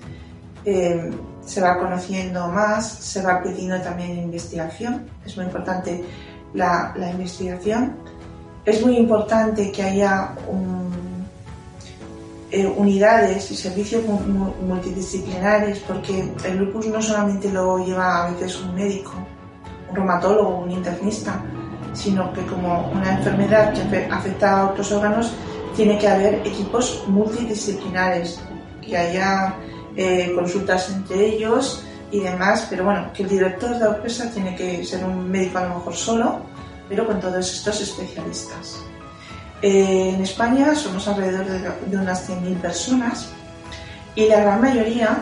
Eh, 0.65 1.11
se 1.47 1.61
va 1.61 1.79
conociendo 1.79 2.49
más, 2.49 2.87
se 2.87 3.23
va 3.23 3.43
pidiendo 3.43 3.81
también 3.81 4.19
investigación. 4.19 5.07
Es 5.25 5.37
muy 5.37 5.47
importante 5.47 6.05
la, 6.53 6.93
investigación. 7.11 7.97
Es 8.65 8.85
muy 8.85 8.97
importante 8.97 9.71
que 9.71 9.83
haya 9.83 10.33
eh, 12.51 12.67
unidades 12.67 13.51
y 13.53 13.57
servicios 13.57 14.05
multidisciplinares 14.05 15.79
porque 15.81 16.33
el 16.45 16.57
lupus 16.59 16.87
no 16.89 17.01
solamente 17.01 17.51
lo 17.51 17.79
lleva 17.79 18.27
a 18.27 18.31
veces 18.31 18.61
un 18.61 18.75
médico, 18.75 19.13
un 19.89 19.95
reumatólogo, 19.95 20.59
un 20.65 20.71
internista, 20.73 21.41
sino 21.93 22.33
que 22.33 22.45
como 22.47 22.91
una 22.91 23.19
enfermedad 23.19 23.73
que 23.73 24.07
afecta 24.11 24.61
a 24.61 24.71
otros 24.71 24.91
órganos, 24.91 25.33
tiene 25.77 25.97
que 25.99 26.09
haber 26.09 26.35
equipos 26.45 27.05
multidisciplinares, 27.07 28.41
que 28.81 28.97
haya 28.97 29.55
eh, 29.97 30.33
consultas 30.35 30.91
entre 30.91 31.27
ellos 31.27 31.83
y 32.11 32.21
demás, 32.21 32.67
pero 32.69 32.85
bueno, 32.85 33.11
que 33.13 33.23
el 33.23 33.29
director 33.29 33.71
de 33.71 33.81
la 33.81 33.97
empresa 33.97 34.31
tiene 34.31 34.55
que 34.55 34.85
ser 34.85 35.05
un 35.05 35.31
médico 35.31 35.59
a 35.59 35.65
lo 35.65 35.75
mejor 35.77 35.95
solo, 35.95 36.41
pero 36.89 37.07
con 37.07 37.21
todos 37.21 37.53
estos 37.53 37.81
especialistas. 37.81 38.79
Eh, 39.63 40.11
en 40.15 40.21
España 40.21 40.75
somos 40.75 41.09
alrededor 41.09 41.47
de, 41.47 41.97
unas 41.97 42.29
100.000 42.29 42.61
personas 42.61 43.29
y 44.15 44.27
la 44.27 44.41
gran 44.41 44.61
mayoría 44.61 45.19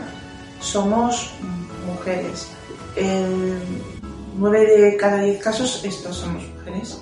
somos 0.60 1.30
mujeres. 1.86 2.48
El 2.96 3.58
9 4.36 4.80
de 4.80 4.96
cada 4.96 5.18
10 5.18 5.42
casos 5.42 5.84
estos 5.84 6.16
somos 6.16 6.42
mujeres. 6.48 7.00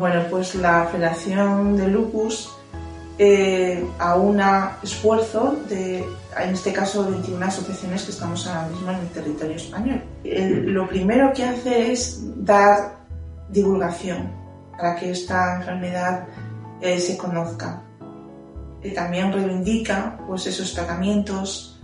Bueno, 0.00 0.22
pues 0.30 0.54
la 0.54 0.86
Federación 0.86 1.76
de 1.76 1.86
Lupus 1.86 2.50
eh, 3.18 3.86
aúna 3.98 4.78
esfuerzo 4.82 5.58
de, 5.68 5.98
en 5.98 6.54
este 6.54 6.72
caso, 6.72 7.04
21 7.10 7.44
asociaciones 7.44 8.04
que 8.04 8.12
estamos 8.12 8.46
ahora 8.46 8.66
mismo 8.68 8.90
en 8.92 8.96
el 8.96 9.08
territorio 9.08 9.56
español. 9.56 10.02
lo 10.24 10.88
primero 10.88 11.30
que 11.34 11.44
hace 11.44 11.92
es 11.92 12.18
dar 12.42 12.96
divulgación 13.50 14.32
para 14.74 14.96
que 14.96 15.10
esta 15.10 15.56
enfermedad 15.56 16.24
eh, 16.80 16.98
se 16.98 17.18
conozca. 17.18 17.82
También 18.94 19.30
reivindica 19.30 20.18
pues, 20.26 20.46
esos 20.46 20.72
tratamientos, 20.72 21.78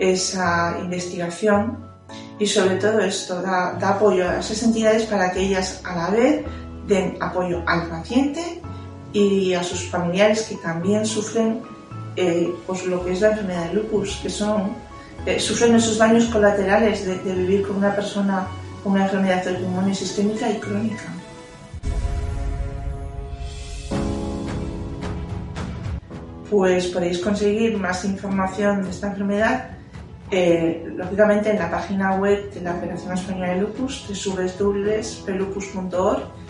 esa 0.00 0.76
investigación 0.80 1.88
y 2.36 2.46
sobre 2.46 2.78
todo 2.78 2.98
esto 2.98 3.40
da, 3.40 3.74
da 3.78 3.90
apoyo 3.90 4.28
a 4.28 4.40
esas 4.40 4.60
entidades 4.64 5.04
para 5.04 5.30
que 5.30 5.38
ellas 5.38 5.80
a 5.84 5.94
la 5.94 6.10
vez 6.10 6.44
den 6.86 7.16
apoyo 7.20 7.62
al 7.66 7.88
paciente 7.88 8.60
y 9.12 9.52
a 9.54 9.62
sus 9.62 9.88
familiares 9.88 10.42
que 10.42 10.56
también 10.56 11.06
sufren 11.06 11.62
eh, 12.16 12.52
pues 12.66 12.84
lo 12.86 13.04
que 13.04 13.12
es 13.12 13.20
la 13.20 13.30
enfermedad 13.30 13.68
de 13.68 13.74
lupus, 13.74 14.18
que 14.22 14.30
son 14.30 14.72
eh, 15.26 15.38
sufren 15.40 15.74
esos 15.74 15.98
daños 15.98 16.26
colaterales 16.26 17.04
de, 17.06 17.34
vivir 17.34 17.66
con 17.66 17.76
una 17.76 17.92
persona 17.94 18.46
con 18.82 18.92
una 18.92 19.04
enfermedad 19.04 19.46
autoinmune 19.48 19.94
sistémica 19.94 20.50
y 20.50 20.58
crónica. 20.58 21.04
Pues 26.50 26.88
podéis 26.88 27.18
conseguir 27.18 27.78
más 27.78 28.04
información 28.04 28.82
de 28.82 28.90
esta 28.90 29.06
enfermedad 29.08 29.70
eh, 30.30 30.86
lógicamente 30.96 31.50
en 31.50 31.58
la 31.58 31.70
página 31.70 32.16
web 32.16 32.52
de 32.52 32.60
la 32.60 32.74
Federación 32.74 33.14
Española 33.14 33.54
de 33.54 33.62
Lupus, 33.62 34.06
www.pelupus.org 34.08 36.43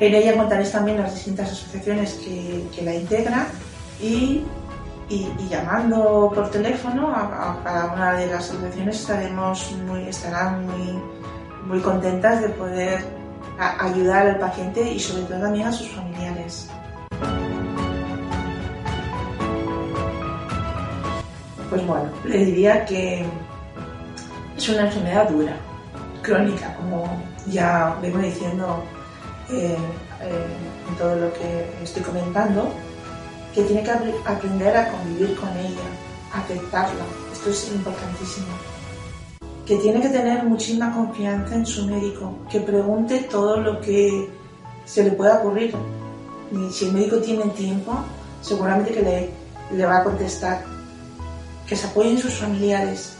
en 0.00 0.14
ella 0.14 0.36
contaréis 0.36 0.72
también 0.72 0.98
las 0.98 1.14
distintas 1.14 1.52
asociaciones 1.52 2.14
que, 2.14 2.82
la 2.82 2.94
integran 2.94 3.46
y, 4.00 4.42
llamando 5.50 6.32
por 6.34 6.50
teléfono 6.50 7.10
a, 7.10 7.60
cada 7.62 7.92
una 7.92 8.12
de 8.14 8.28
las 8.28 8.48
asociaciones 8.48 9.00
estaremos 9.00 9.72
muy, 9.86 10.08
estarán 10.08 10.66
muy, 10.66 11.02
muy 11.66 11.80
contentas 11.80 12.40
de 12.40 12.48
poder 12.50 13.04
ayudar 13.58 14.28
al 14.28 14.38
paciente 14.38 14.80
y 14.90 14.98
sobre 14.98 15.24
todo 15.24 15.40
también 15.40 15.66
a 15.66 15.72
sus 15.72 15.88
familiares. 15.88 16.70
Pues 21.68 21.86
bueno, 21.86 22.08
le 22.24 22.44
diría 22.46 22.84
que 22.86 23.26
es 24.56 24.68
una 24.68 24.82
enfermedad 24.82 25.28
dura, 25.28 25.56
crónica, 26.22 26.74
como 26.76 27.04
ya 27.48 27.96
vengo 28.00 28.18
diciendo 28.18 28.82
eh, 29.52 29.76
en 30.88 30.96
todo 30.96 31.16
lo 31.16 31.32
que 31.32 31.66
estoy 31.82 32.02
comentando, 32.02 32.70
que 33.54 33.62
tiene 33.62 33.82
que 33.82 33.90
aprender 33.90 34.76
a 34.76 34.90
convivir 34.90 35.36
con 35.36 35.48
ella, 35.56 35.88
aceptarla. 36.32 37.04
Esto 37.32 37.50
es 37.50 37.72
importantísimo. 37.72 38.46
Que 39.66 39.76
tiene 39.76 40.00
que 40.00 40.08
tener 40.08 40.44
muchísima 40.44 40.92
confianza 40.92 41.54
en 41.54 41.66
su 41.66 41.86
médico, 41.86 42.38
que 42.50 42.60
pregunte 42.60 43.20
todo 43.30 43.56
lo 43.56 43.80
que 43.80 44.28
se 44.84 45.04
le 45.04 45.10
pueda 45.12 45.38
ocurrir. 45.38 45.74
Y 46.52 46.70
si 46.72 46.86
el 46.86 46.92
médico 46.92 47.18
tiene 47.18 47.44
tiempo, 47.50 47.94
seguramente 48.42 48.92
que 48.92 49.02
le, 49.02 49.30
le 49.76 49.86
va 49.86 49.98
a 49.98 50.04
contestar. 50.04 50.64
Que 51.66 51.76
se 51.76 51.86
apoyen 51.86 52.18
sus 52.18 52.34
familiares 52.34 53.14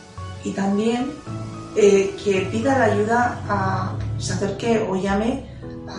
y 0.45 0.51
también 0.51 1.13
eh, 1.77 2.17
que 2.25 2.49
pida 2.51 2.79
la 2.79 2.87
ayuda 2.87 3.41
a 3.49 3.93
se 4.19 4.35
acerque 4.35 4.87
o 4.89 4.97
llame 4.97 5.45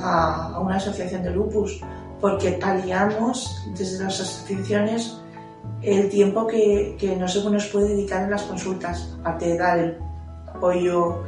a, 0.03 0.59
una 0.59 0.77
asociación 0.77 1.23
de 1.23 1.31
lupus, 1.31 1.81
porque 2.19 2.53
paliamos 2.53 3.63
desde 3.77 4.03
las 4.03 4.19
asociaciones 4.19 5.17
el 5.81 6.09
tiempo 6.09 6.45
que, 6.47 6.95
que 6.99 7.15
no 7.15 7.27
se 7.27 7.43
nos 7.49 7.65
puede 7.67 7.89
dedicar 7.89 8.23
en 8.23 8.31
las 8.31 8.43
consultas, 8.43 9.09
aparte 9.19 9.47
de 9.47 9.57
dar 9.57 9.79
el 9.79 9.97
apoyo 10.47 11.23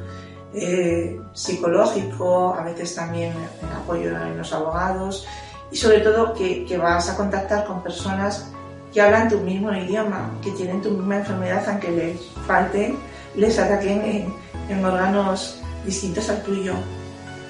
eh, 0.53 1.19
psicológico, 1.33 2.53
a 2.53 2.63
veces 2.63 2.93
también 2.93 3.33
el 3.61 3.69
apoyo 3.75 4.09
en 4.09 4.37
los 4.37 4.53
abogados 4.53 5.25
y 5.71 5.75
sobre 5.75 5.99
todo 5.99 6.33
que, 6.33 6.65
que, 6.65 6.77
vas 6.77 7.09
a 7.09 7.17
contactar 7.17 7.65
con 7.65 7.81
personas 7.81 8.51
que 8.93 9.01
hablan 9.01 9.27
tu 9.27 9.39
mismo 9.39 9.73
idioma, 9.73 10.29
que 10.43 10.51
tienen 10.51 10.81
tu 10.83 10.91
misma 10.91 11.17
enfermedad, 11.17 11.63
aunque 11.67 11.89
les 11.89 12.21
falten, 12.45 12.95
les 13.35 13.57
ataquen 13.57 14.01
en, 14.01 14.33
en 14.69 14.85
órganos 14.85 15.59
distintos 15.83 16.29
al 16.29 16.43
tuyo. 16.43 16.75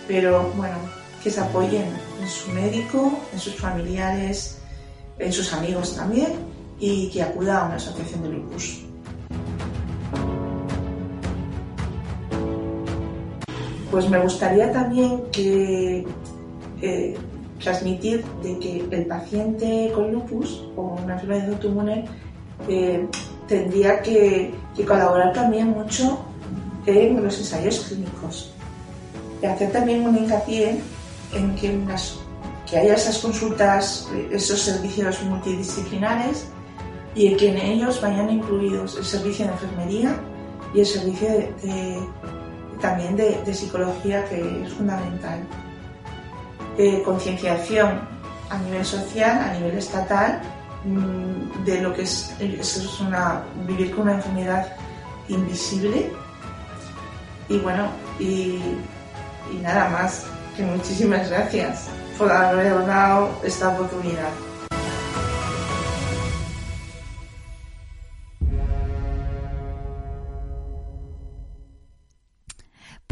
Pero 0.07 0.49
bueno, 0.55 0.75
que 1.23 1.31
se 1.31 1.39
apoyen 1.39 1.85
en 2.21 2.27
su 2.27 2.51
médico, 2.51 3.13
en 3.31 3.39
sus 3.39 3.55
familiares, 3.55 4.57
en 5.17 5.31
sus 5.31 5.53
amigos 5.53 5.95
también 5.95 6.33
y 6.79 7.09
que 7.09 7.23
acuda 7.23 7.61
a 7.61 7.65
una 7.67 7.75
asociación 7.75 8.23
de 8.23 8.29
lupus. 8.29 8.81
Pues 13.89 14.09
me 14.09 14.19
gustaría 14.19 14.71
también 14.73 15.23
que 15.31 16.05
eh, 16.81 17.15
transmitir 17.61 18.25
de 18.41 18.59
que 18.59 18.87
el 18.91 19.05
paciente 19.05 19.91
con 19.95 20.11
lupus 20.11 20.63
o 20.75 20.97
una 21.03 21.13
enfermedad 21.13 21.49
autoinmune 21.49 22.05
eh, 22.67 23.07
tendría 23.47 24.01
que, 24.01 24.51
que, 24.75 24.83
colaborar 24.83 25.31
también 25.31 25.69
mucho 25.69 26.19
en 26.85 27.23
los 27.23 27.37
ensayos 27.37 27.79
clínicos. 27.81 28.51
Y 29.41 29.45
hacer 29.45 29.71
también 29.71 30.05
un 30.07 30.17
hincapié 30.17 30.81
en 31.33 31.55
que, 31.55 32.77
haya 32.77 32.95
esas 32.95 33.19
consultas, 33.19 34.09
esos 34.31 34.59
servicios 34.59 35.21
multidisciplinares 35.23 36.47
y 37.13 37.27
en 37.27 37.37
que 37.37 37.49
en 37.51 37.57
ellos 37.57 38.01
vayan 38.01 38.31
incluidos 38.31 38.97
el 38.97 39.05
servicio 39.05 39.45
de 39.45 39.51
enfermería 39.51 40.15
y 40.73 40.79
el 40.79 40.85
servicio 40.85 41.29
también 42.81 43.15
de, 43.15 43.53
psicología 43.53 44.25
que 44.25 44.63
es 44.63 44.73
fundamental. 44.73 45.39
concienciación 47.05 48.01
a 48.49 48.57
nivel 48.57 48.83
social, 48.83 49.37
a 49.37 49.53
nivel 49.53 49.77
estatal, 49.77 50.41
mm, 50.85 51.63
de 51.65 51.81
lo 51.81 51.93
que 51.93 52.01
es, 52.01 52.99
una, 52.99 53.43
vivir 53.67 53.91
con 53.91 54.01
una 54.01 54.15
enfermedad 54.15 54.75
invisible. 55.27 56.11
Y 57.49 57.59
bueno, 57.59 57.87
y 58.19 58.59
nada 59.61 59.89
más, 59.89 60.25
que 60.55 60.63
muchísimas 60.63 61.29
gracias 61.29 61.89
por 62.17 62.31
haberme 62.31 62.85
dado 62.85 63.29
esta 63.43 63.69
oportunidad. 63.69 64.29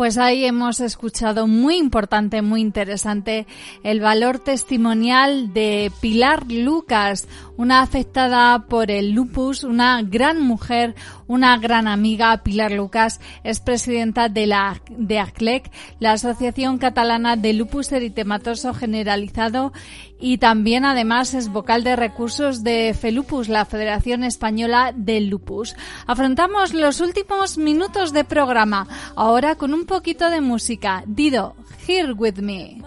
Pues 0.01 0.17
ahí 0.17 0.45
hemos 0.45 0.79
escuchado 0.79 1.45
muy 1.45 1.77
importante, 1.77 2.41
muy 2.41 2.61
interesante 2.61 3.45
el 3.83 3.99
valor 3.99 4.39
testimonial 4.39 5.53
de 5.53 5.91
Pilar 6.01 6.51
Lucas, 6.51 7.27
una 7.55 7.81
afectada 7.81 8.65
por 8.67 8.89
el 8.89 9.11
lupus, 9.11 9.63
una 9.63 10.01
gran 10.01 10.41
mujer, 10.41 10.95
una 11.31 11.57
gran 11.57 11.87
amiga. 11.87 12.43
Pilar 12.43 12.73
Lucas 12.73 13.21
es 13.45 13.61
presidenta 13.61 14.27
de 14.27 14.47
la 14.47 14.81
de 14.89 15.19
ACLEC, 15.19 15.71
la 15.99 16.11
Asociación 16.11 16.77
Catalana 16.77 17.37
de 17.37 17.53
Lupus 17.53 17.91
Eritematoso 17.93 18.73
Generalizado 18.73 19.71
y 20.19 20.39
también 20.39 20.83
además 20.83 21.33
es 21.33 21.47
vocal 21.47 21.85
de 21.85 21.95
recursos 21.95 22.63
de 22.63 22.93
FELUPUS, 22.93 23.47
la 23.47 23.63
Federación 23.63 24.25
Española 24.25 24.93
del 24.93 25.29
Lupus. 25.29 25.75
Afrontamos 26.05 26.73
los 26.73 26.99
últimos 26.99 27.57
minutos 27.57 28.11
de 28.11 28.25
programa, 28.25 28.87
ahora 29.15 29.55
con 29.55 29.73
un 29.73 29.85
poquito 29.85 30.29
de 30.29 30.41
música. 30.41 31.03
Dido, 31.07 31.55
Here 31.87 32.11
With 32.11 32.39
Me. 32.39 32.81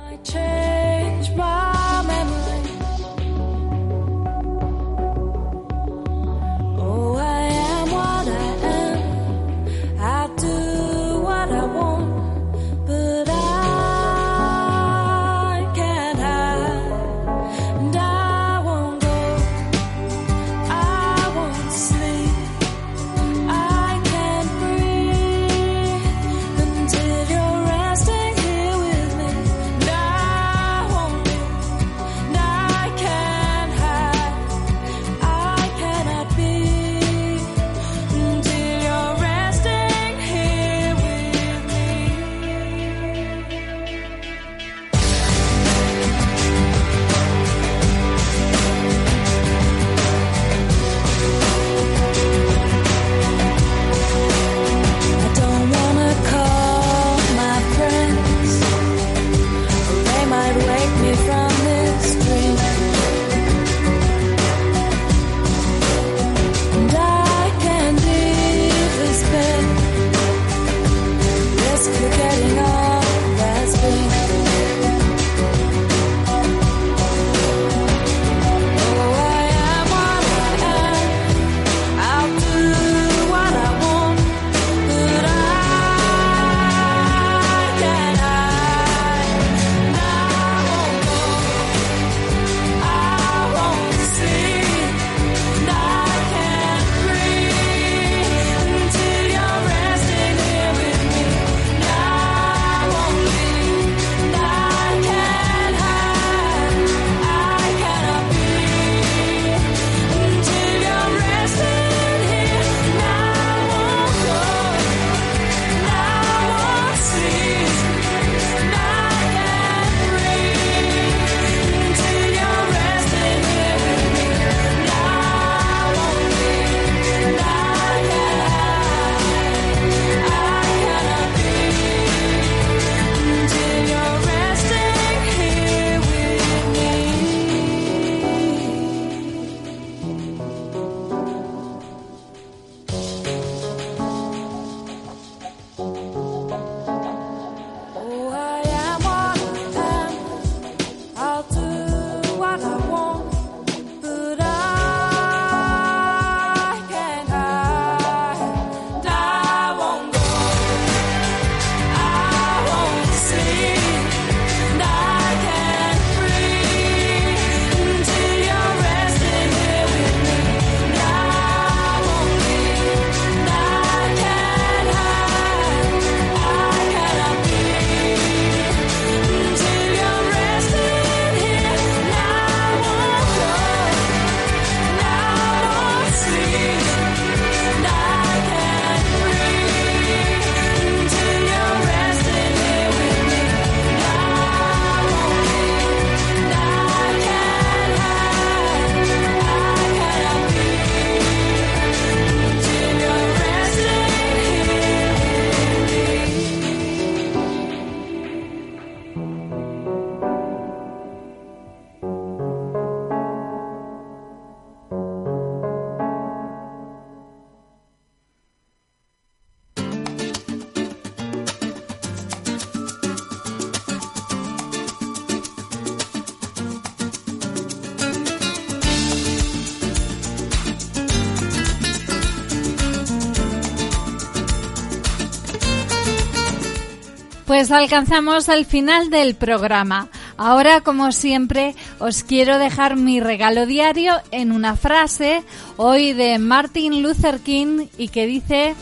Pues 237.65 237.73
alcanzamos 237.73 238.51
el 238.51 238.67
final 238.67 239.09
del 239.09 239.37
programa. 239.37 240.11
Ahora, 240.37 240.83
como 240.83 241.13
siempre, 241.13 241.75
os 241.99 242.23
quiero 242.23 242.59
dejar 242.59 242.97
mi 242.97 243.21
regalo 243.21 243.65
diario 243.65 244.21
en 244.33 244.53
una 244.53 244.77
frase, 244.77 245.43
hoy 245.79 246.13
de 246.13 246.39
Martin 246.39 247.03
Luther 247.03 247.41
King, 247.41 247.87
y 247.97 248.09
que 248.09 248.27
dice... 248.27 248.75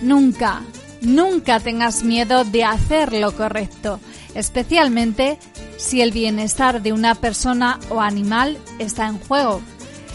Nunca, 0.00 0.62
nunca 1.00 1.58
tengas 1.58 2.04
miedo 2.04 2.44
de 2.44 2.62
hacer 2.62 3.14
lo 3.14 3.34
correcto, 3.34 3.98
especialmente 4.36 5.40
si 5.76 6.02
el 6.02 6.12
bienestar 6.12 6.82
de 6.82 6.92
una 6.92 7.16
persona 7.16 7.80
o 7.90 8.00
animal 8.00 8.58
está 8.78 9.08
en 9.08 9.18
juego. 9.18 9.60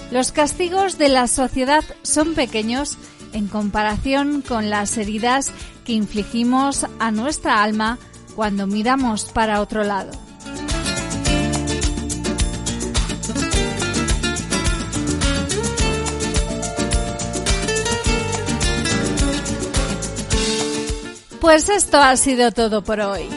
Los 0.10 0.32
castigos 0.32 0.98
de 0.98 1.10
la 1.10 1.28
sociedad 1.28 1.84
son 2.02 2.34
pequeños 2.34 2.98
en 3.34 3.48
comparación 3.48 4.42
con 4.42 4.70
las 4.70 4.98
heridas 4.98 5.52
que 5.86 5.94
infligimos 5.94 6.86
a 7.00 7.12
nuestra 7.12 7.64
alma 7.64 7.98
cuando 8.36 8.68
miramos 8.68 9.26
para 9.26 9.62
otro 9.62 9.84
lado. 9.84 10.12
Pues 21.40 21.70
esto 21.70 21.98
ha 21.98 22.16
sido 22.16 22.52
todo 22.52 22.84
por 22.84 23.00
hoy. 23.00 23.28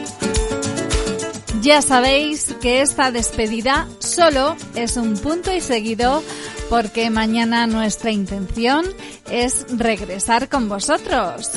Ya 1.61 1.81
sabéis 1.81 2.53
que 2.61 2.81
esta 2.81 3.09
despedida 3.11 3.87
solo 3.99 4.57
es 4.75 4.97
un 4.97 5.17
punto 5.17 5.51
y 5.53 5.61
seguido 5.61 6.21
porque 6.69 7.09
mañana 7.09 7.67
nuestra 7.67 8.11
intención 8.11 8.85
es 9.29 9.65
regresar 9.77 10.49
con 10.49 10.69
vosotros. 10.69 11.51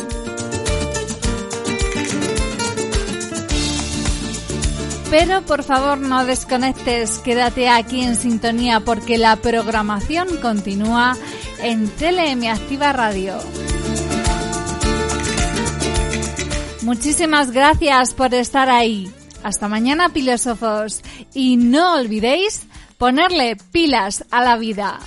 Pero 5.11 5.43
por 5.43 5.63
favor 5.63 5.99
no 5.99 6.25
desconectes, 6.25 7.19
quédate 7.19 7.69
aquí 7.69 8.03
en 8.03 8.17
sintonía 8.17 8.81
porque 8.81 9.19
la 9.19 9.37
programación 9.37 10.37
continúa 10.43 11.17
en 11.63 11.89
TLM 11.89 12.49
Activa 12.49 12.93
Radio. 12.93 13.39
Muchísimas 16.83 17.51
gracias 17.51 18.15
por 18.15 18.33
estar 18.35 18.69
ahí. 18.69 19.11
Hasta 19.43 19.69
mañana, 19.69 20.09
filósofos. 20.09 21.03
Y 21.35 21.57
no 21.57 21.95
olvidéis 21.95 22.63
ponerle 22.99 23.57
pilas 23.73 24.25
a 24.31 24.41
la 24.43 24.57
vida. 24.57 25.01